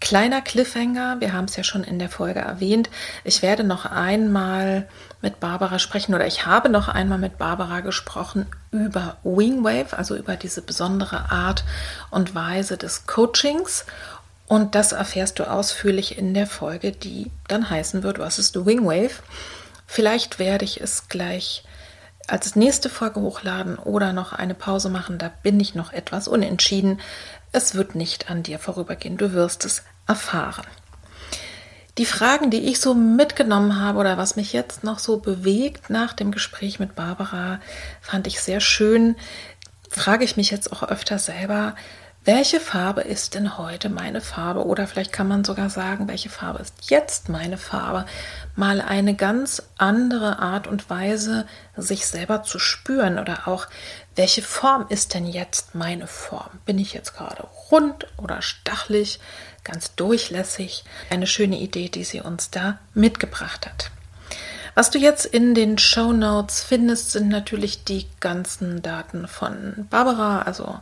Kleiner 0.00 0.42
Cliffhanger, 0.42 1.16
wir 1.18 1.32
haben 1.32 1.46
es 1.46 1.56
ja 1.56 1.64
schon 1.64 1.82
in 1.82 1.98
der 1.98 2.08
Folge 2.08 2.38
erwähnt. 2.38 2.88
Ich 3.24 3.42
werde 3.42 3.64
noch 3.64 3.84
einmal 3.84 4.86
mit 5.22 5.40
Barbara 5.40 5.80
sprechen 5.80 6.14
oder 6.14 6.26
ich 6.26 6.46
habe 6.46 6.68
noch 6.68 6.86
einmal 6.86 7.18
mit 7.18 7.36
Barbara 7.36 7.80
gesprochen 7.80 8.46
über 8.70 9.16
Wingwave, 9.24 9.98
also 9.98 10.14
über 10.14 10.36
diese 10.36 10.62
besondere 10.62 11.32
Art 11.32 11.64
und 12.10 12.36
Weise 12.36 12.76
des 12.76 13.06
Coachings. 13.06 13.86
Und 14.46 14.76
das 14.76 14.92
erfährst 14.92 15.40
du 15.40 15.50
ausführlich 15.50 16.16
in 16.16 16.32
der 16.32 16.46
Folge, 16.46 16.92
die 16.92 17.32
dann 17.48 17.68
heißen 17.68 18.04
wird, 18.04 18.20
was 18.20 18.38
ist 18.38 18.64
Wingwave? 18.64 19.16
Vielleicht 19.86 20.38
werde 20.38 20.64
ich 20.64 20.80
es 20.80 21.08
gleich 21.08 21.64
als 22.28 22.56
nächste 22.56 22.90
Folge 22.90 23.20
hochladen 23.20 23.78
oder 23.78 24.12
noch 24.12 24.32
eine 24.32 24.54
Pause 24.54 24.90
machen. 24.90 25.18
Da 25.18 25.30
bin 25.42 25.58
ich 25.58 25.74
noch 25.74 25.92
etwas 25.92 26.28
unentschieden. 26.28 27.00
Es 27.52 27.74
wird 27.74 27.94
nicht 27.94 28.30
an 28.30 28.42
dir 28.42 28.58
vorübergehen. 28.58 29.16
Du 29.16 29.32
wirst 29.32 29.64
es 29.64 29.82
erfahren. 30.06 30.66
Die 31.96 32.06
Fragen, 32.06 32.50
die 32.50 32.68
ich 32.68 32.78
so 32.78 32.94
mitgenommen 32.94 33.80
habe 33.80 33.98
oder 33.98 34.16
was 34.18 34.36
mich 34.36 34.52
jetzt 34.52 34.84
noch 34.84 35.00
so 35.00 35.18
bewegt 35.18 35.90
nach 35.90 36.12
dem 36.12 36.30
Gespräch 36.30 36.78
mit 36.78 36.94
Barbara, 36.94 37.60
fand 38.00 38.28
ich 38.28 38.40
sehr 38.40 38.60
schön. 38.60 39.16
Frage 39.90 40.24
ich 40.24 40.36
mich 40.36 40.50
jetzt 40.50 40.70
auch 40.72 40.84
öfter 40.84 41.18
selber, 41.18 41.74
welche 42.28 42.60
Farbe 42.60 43.00
ist 43.00 43.34
denn 43.34 43.56
heute 43.56 43.88
meine 43.88 44.20
Farbe? 44.20 44.66
Oder 44.66 44.86
vielleicht 44.86 45.14
kann 45.14 45.28
man 45.28 45.44
sogar 45.44 45.70
sagen, 45.70 46.08
welche 46.08 46.28
Farbe 46.28 46.58
ist 46.58 46.90
jetzt 46.90 47.30
meine 47.30 47.56
Farbe? 47.56 48.04
Mal 48.54 48.82
eine 48.82 49.14
ganz 49.14 49.62
andere 49.78 50.38
Art 50.38 50.66
und 50.66 50.90
Weise, 50.90 51.46
sich 51.74 52.06
selber 52.06 52.42
zu 52.42 52.58
spüren 52.58 53.18
oder 53.18 53.48
auch, 53.48 53.66
welche 54.14 54.42
Form 54.42 54.84
ist 54.90 55.14
denn 55.14 55.24
jetzt 55.24 55.74
meine 55.74 56.06
Form? 56.06 56.50
Bin 56.66 56.78
ich 56.78 56.92
jetzt 56.92 57.14
gerade 57.16 57.44
rund 57.70 58.06
oder 58.18 58.42
stachelig, 58.42 59.20
ganz 59.64 59.94
durchlässig? 59.94 60.84
Eine 61.08 61.26
schöne 61.26 61.56
Idee, 61.56 61.88
die 61.88 62.04
sie 62.04 62.20
uns 62.20 62.50
da 62.50 62.78
mitgebracht 62.92 63.64
hat. 63.64 63.90
Was 64.78 64.90
du 64.90 64.98
jetzt 65.00 65.26
in 65.26 65.54
den 65.56 65.76
Show 65.76 66.12
Notes 66.12 66.62
findest, 66.62 67.10
sind 67.10 67.30
natürlich 67.30 67.82
die 67.82 68.06
ganzen 68.20 68.80
Daten 68.80 69.26
von 69.26 69.88
Barbara, 69.90 70.42
also 70.42 70.78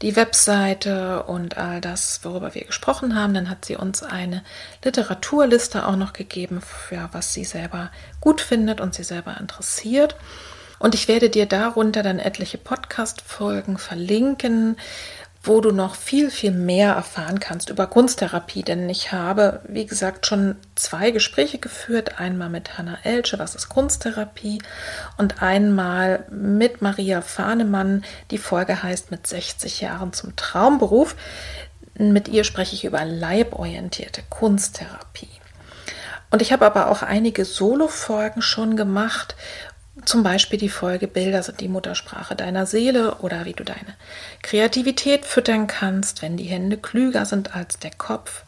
die 0.00 0.16
Webseite 0.16 1.24
und 1.24 1.58
all 1.58 1.82
das, 1.82 2.20
worüber 2.22 2.54
wir 2.54 2.64
gesprochen 2.64 3.14
haben. 3.14 3.34
Dann 3.34 3.50
hat 3.50 3.66
sie 3.66 3.76
uns 3.76 4.02
eine 4.02 4.42
Literaturliste 4.82 5.86
auch 5.86 5.96
noch 5.96 6.14
gegeben, 6.14 6.62
für 6.62 7.10
was 7.12 7.34
sie 7.34 7.44
selber 7.44 7.90
gut 8.18 8.40
findet 8.40 8.80
und 8.80 8.94
sie 8.94 9.04
selber 9.04 9.36
interessiert. 9.38 10.16
Und 10.78 10.94
ich 10.94 11.06
werde 11.06 11.28
dir 11.28 11.44
darunter 11.44 12.02
dann 12.02 12.20
etliche 12.20 12.56
Podcast-Folgen 12.56 13.76
verlinken, 13.76 14.78
wo 15.44 15.60
du 15.60 15.72
noch 15.72 15.94
viel, 15.94 16.30
viel 16.30 16.50
mehr 16.50 16.94
erfahren 16.94 17.38
kannst 17.38 17.68
über 17.68 17.86
Kunsttherapie. 17.86 18.62
Denn 18.62 18.88
ich 18.88 19.12
habe, 19.12 19.60
wie 19.68 19.84
gesagt, 19.84 20.26
schon 20.26 20.56
zwei 20.74 21.10
Gespräche 21.10 21.58
geführt. 21.58 22.18
Einmal 22.18 22.48
mit 22.48 22.78
Hanna 22.78 22.98
Elche, 23.02 23.38
was 23.38 23.54
ist 23.54 23.68
Kunsttherapie? 23.68 24.60
Und 25.18 25.42
einmal 25.42 26.24
mit 26.30 26.80
Maria 26.80 27.20
Fahnemann. 27.20 28.04
Die 28.30 28.38
Folge 28.38 28.82
heißt 28.82 29.10
mit 29.10 29.26
60 29.26 29.82
Jahren 29.82 30.12
zum 30.14 30.34
Traumberuf. 30.34 31.14
Mit 31.96 32.28
ihr 32.28 32.44
spreche 32.44 32.74
ich 32.74 32.84
über 32.84 33.04
leiborientierte 33.04 34.22
Kunsttherapie. 34.30 35.28
Und 36.30 36.42
ich 36.42 36.52
habe 36.52 36.66
aber 36.66 36.90
auch 36.90 37.02
einige 37.02 37.44
Solo-Folgen 37.44 38.42
schon 38.42 38.76
gemacht, 38.76 39.36
zum 40.06 40.22
Beispiel 40.22 40.58
die 40.58 40.68
Folge 40.68 41.08
Bilder 41.08 41.42
sind 41.42 41.60
die 41.60 41.68
Muttersprache 41.68 42.34
deiner 42.34 42.66
Seele 42.66 43.16
oder 43.16 43.44
wie 43.44 43.52
du 43.52 43.64
deine 43.64 43.94
Kreativität 44.42 45.24
füttern 45.24 45.66
kannst, 45.66 46.22
wenn 46.22 46.36
die 46.36 46.44
Hände 46.44 46.76
klüger 46.76 47.24
sind 47.24 47.54
als 47.54 47.78
der 47.78 47.90
Kopf. 47.90 48.44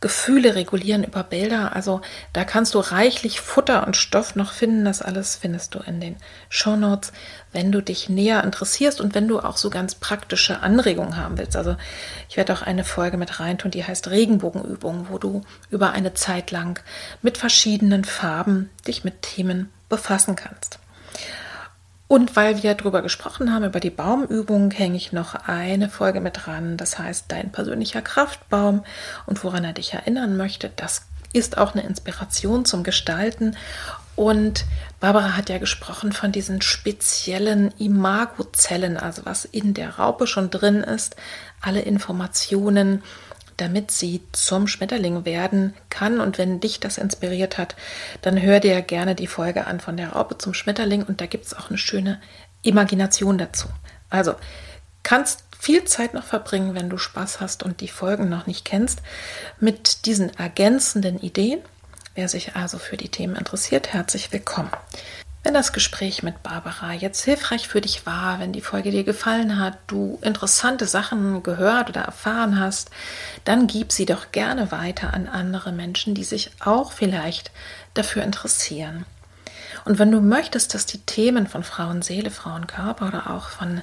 Gefühle 0.00 0.54
regulieren 0.54 1.04
über 1.04 1.22
Bilder. 1.22 1.76
Also 1.76 2.00
da 2.32 2.44
kannst 2.44 2.74
du 2.74 2.78
reichlich 2.78 3.40
Futter 3.40 3.86
und 3.86 3.96
Stoff 3.96 4.34
noch 4.34 4.52
finden. 4.52 4.84
Das 4.84 5.02
alles 5.02 5.36
findest 5.36 5.74
du 5.74 5.80
in 5.80 6.00
den 6.00 6.16
Show 6.48 6.76
Notes, 6.76 7.12
wenn 7.52 7.70
du 7.70 7.82
dich 7.82 8.08
näher 8.08 8.42
interessierst 8.42 9.00
und 9.00 9.14
wenn 9.14 9.28
du 9.28 9.40
auch 9.40 9.56
so 9.56 9.70
ganz 9.70 9.94
praktische 9.94 10.60
Anregungen 10.60 11.16
haben 11.16 11.38
willst. 11.38 11.56
Also 11.56 11.76
ich 12.28 12.36
werde 12.36 12.52
auch 12.52 12.62
eine 12.62 12.84
Folge 12.84 13.16
mit 13.16 13.40
reintun, 13.40 13.70
die 13.70 13.84
heißt 13.84 14.08
Regenbogenübung, 14.08 15.06
wo 15.10 15.18
du 15.18 15.42
über 15.70 15.92
eine 15.92 16.14
Zeit 16.14 16.50
lang 16.50 16.80
mit 17.22 17.38
verschiedenen 17.38 18.04
Farben 18.04 18.70
dich 18.86 19.04
mit 19.04 19.22
Themen 19.22 19.70
befassen 19.90 20.36
kannst. 20.36 20.78
Und 22.10 22.34
weil 22.34 22.60
wir 22.64 22.74
darüber 22.74 23.02
gesprochen 23.02 23.54
haben, 23.54 23.64
über 23.64 23.78
die 23.78 23.88
Baumübung, 23.88 24.72
hänge 24.72 24.96
ich 24.96 25.12
noch 25.12 25.36
eine 25.46 25.88
Folge 25.88 26.20
mit 26.20 26.44
dran. 26.44 26.76
Das 26.76 26.98
heißt, 26.98 27.26
dein 27.28 27.52
persönlicher 27.52 28.02
Kraftbaum 28.02 28.82
und 29.26 29.44
woran 29.44 29.62
er 29.62 29.74
dich 29.74 29.94
erinnern 29.94 30.36
möchte. 30.36 30.72
Das 30.74 31.02
ist 31.32 31.56
auch 31.56 31.72
eine 31.72 31.86
Inspiration 31.86 32.64
zum 32.64 32.82
Gestalten. 32.82 33.56
Und 34.16 34.64
Barbara 34.98 35.36
hat 35.36 35.50
ja 35.50 35.58
gesprochen 35.58 36.10
von 36.10 36.32
diesen 36.32 36.62
speziellen 36.62 37.72
Imagozellen, 37.78 38.96
also 38.96 39.24
was 39.24 39.44
in 39.44 39.72
der 39.72 40.00
Raupe 40.00 40.26
schon 40.26 40.50
drin 40.50 40.82
ist, 40.82 41.14
alle 41.60 41.82
Informationen, 41.82 43.04
damit 43.60 43.90
sie 43.90 44.22
zum 44.32 44.66
Schmetterling 44.66 45.24
werden 45.24 45.74
kann. 45.90 46.20
Und 46.20 46.38
wenn 46.38 46.60
dich 46.60 46.80
das 46.80 46.98
inspiriert 46.98 47.58
hat, 47.58 47.76
dann 48.22 48.40
hör 48.40 48.60
dir 48.60 48.80
gerne 48.82 49.14
die 49.14 49.26
Folge 49.26 49.66
an 49.66 49.80
von 49.80 49.96
der 49.96 50.10
Raupe 50.10 50.38
zum 50.38 50.54
Schmetterling 50.54 51.02
und 51.02 51.20
da 51.20 51.26
gibt 51.26 51.46
es 51.46 51.54
auch 51.54 51.68
eine 51.68 51.78
schöne 51.78 52.20
Imagination 52.62 53.38
dazu. 53.38 53.68
Also 54.08 54.34
kannst 55.02 55.44
viel 55.58 55.84
Zeit 55.84 56.14
noch 56.14 56.24
verbringen, 56.24 56.74
wenn 56.74 56.88
du 56.88 56.96
Spaß 56.96 57.40
hast 57.40 57.62
und 57.62 57.80
die 57.80 57.88
Folgen 57.88 58.28
noch 58.28 58.46
nicht 58.46 58.64
kennst, 58.64 59.00
mit 59.58 60.06
diesen 60.06 60.34
ergänzenden 60.38 61.18
Ideen. 61.18 61.60
Wer 62.14 62.28
sich 62.28 62.56
also 62.56 62.78
für 62.78 62.96
die 62.96 63.08
Themen 63.08 63.36
interessiert, 63.36 63.92
herzlich 63.92 64.32
willkommen. 64.32 64.70
Wenn 65.42 65.54
das 65.54 65.72
Gespräch 65.72 66.22
mit 66.22 66.42
Barbara 66.42 66.92
jetzt 66.92 67.24
hilfreich 67.24 67.66
für 67.66 67.80
dich 67.80 68.04
war, 68.04 68.40
wenn 68.40 68.52
die 68.52 68.60
Folge 68.60 68.90
dir 68.90 69.04
gefallen 69.04 69.58
hat, 69.58 69.78
du 69.86 70.18
interessante 70.20 70.86
Sachen 70.86 71.42
gehört 71.42 71.88
oder 71.88 72.02
erfahren 72.02 72.60
hast, 72.60 72.90
dann 73.44 73.66
gib 73.66 73.90
sie 73.90 74.04
doch 74.04 74.32
gerne 74.32 74.70
weiter 74.70 75.14
an 75.14 75.26
andere 75.26 75.72
Menschen, 75.72 76.14
die 76.14 76.24
sich 76.24 76.50
auch 76.60 76.92
vielleicht 76.92 77.52
dafür 77.94 78.22
interessieren. 78.22 79.06
Und 79.90 79.98
wenn 79.98 80.12
du 80.12 80.20
möchtest, 80.20 80.72
dass 80.72 80.86
die 80.86 81.00
Themen 81.00 81.48
von 81.48 81.64
Frauenseele, 81.64 82.30
Frauenkörper 82.30 83.08
oder 83.08 83.30
auch 83.30 83.48
von 83.48 83.82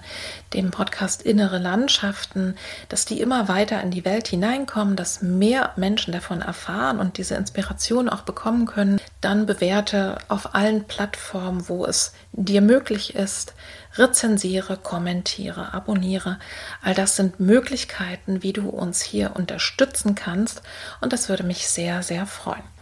dem 0.53 0.71
Podcast 0.71 1.21
Innere 1.21 1.57
Landschaften, 1.57 2.55
dass 2.87 3.03
die 3.03 3.19
immer 3.19 3.49
weiter 3.49 3.81
in 3.81 3.91
die 3.91 4.05
Welt 4.05 4.29
hineinkommen, 4.29 4.95
dass 4.95 5.21
mehr 5.21 5.73
Menschen 5.75 6.13
davon 6.13 6.39
erfahren 6.39 7.01
und 7.01 7.17
diese 7.17 7.35
Inspiration 7.35 8.07
auch 8.07 8.21
bekommen 8.21 8.67
können, 8.67 9.01
dann 9.19 9.47
bewerte 9.47 10.17
auf 10.29 10.55
allen 10.55 10.85
Plattformen, 10.85 11.67
wo 11.67 11.85
es 11.85 12.13
dir 12.31 12.61
möglich 12.61 13.13
ist, 13.13 13.53
rezensiere, 13.95 14.77
kommentiere, 14.77 15.73
abonniere. 15.73 16.39
All 16.81 16.93
das 16.93 17.17
sind 17.17 17.41
Möglichkeiten, 17.41 18.43
wie 18.43 18.53
du 18.53 18.69
uns 18.69 19.01
hier 19.01 19.35
unterstützen 19.35 20.15
kannst 20.15 20.61
und 21.01 21.11
das 21.11 21.27
würde 21.27 21.43
mich 21.43 21.67
sehr, 21.67 22.01
sehr 22.01 22.25
freuen. 22.25 22.76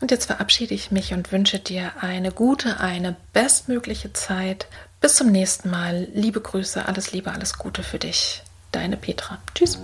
Und 0.00 0.10
jetzt 0.10 0.26
verabschiede 0.26 0.74
ich 0.74 0.90
mich 0.90 1.12
und 1.12 1.32
wünsche 1.32 1.58
dir 1.58 1.92
eine 2.00 2.30
gute, 2.30 2.80
eine 2.80 3.16
bestmögliche 3.32 4.12
Zeit. 4.12 4.66
Bis 5.00 5.16
zum 5.16 5.30
nächsten 5.30 5.70
Mal. 5.70 6.08
Liebe 6.14 6.40
Grüße, 6.40 6.86
alles 6.86 7.12
Liebe, 7.12 7.32
alles 7.32 7.58
Gute 7.58 7.82
für 7.82 7.98
dich. 7.98 8.42
Deine 8.70 8.96
Petra. 8.96 9.38
Tschüss. 9.54 9.78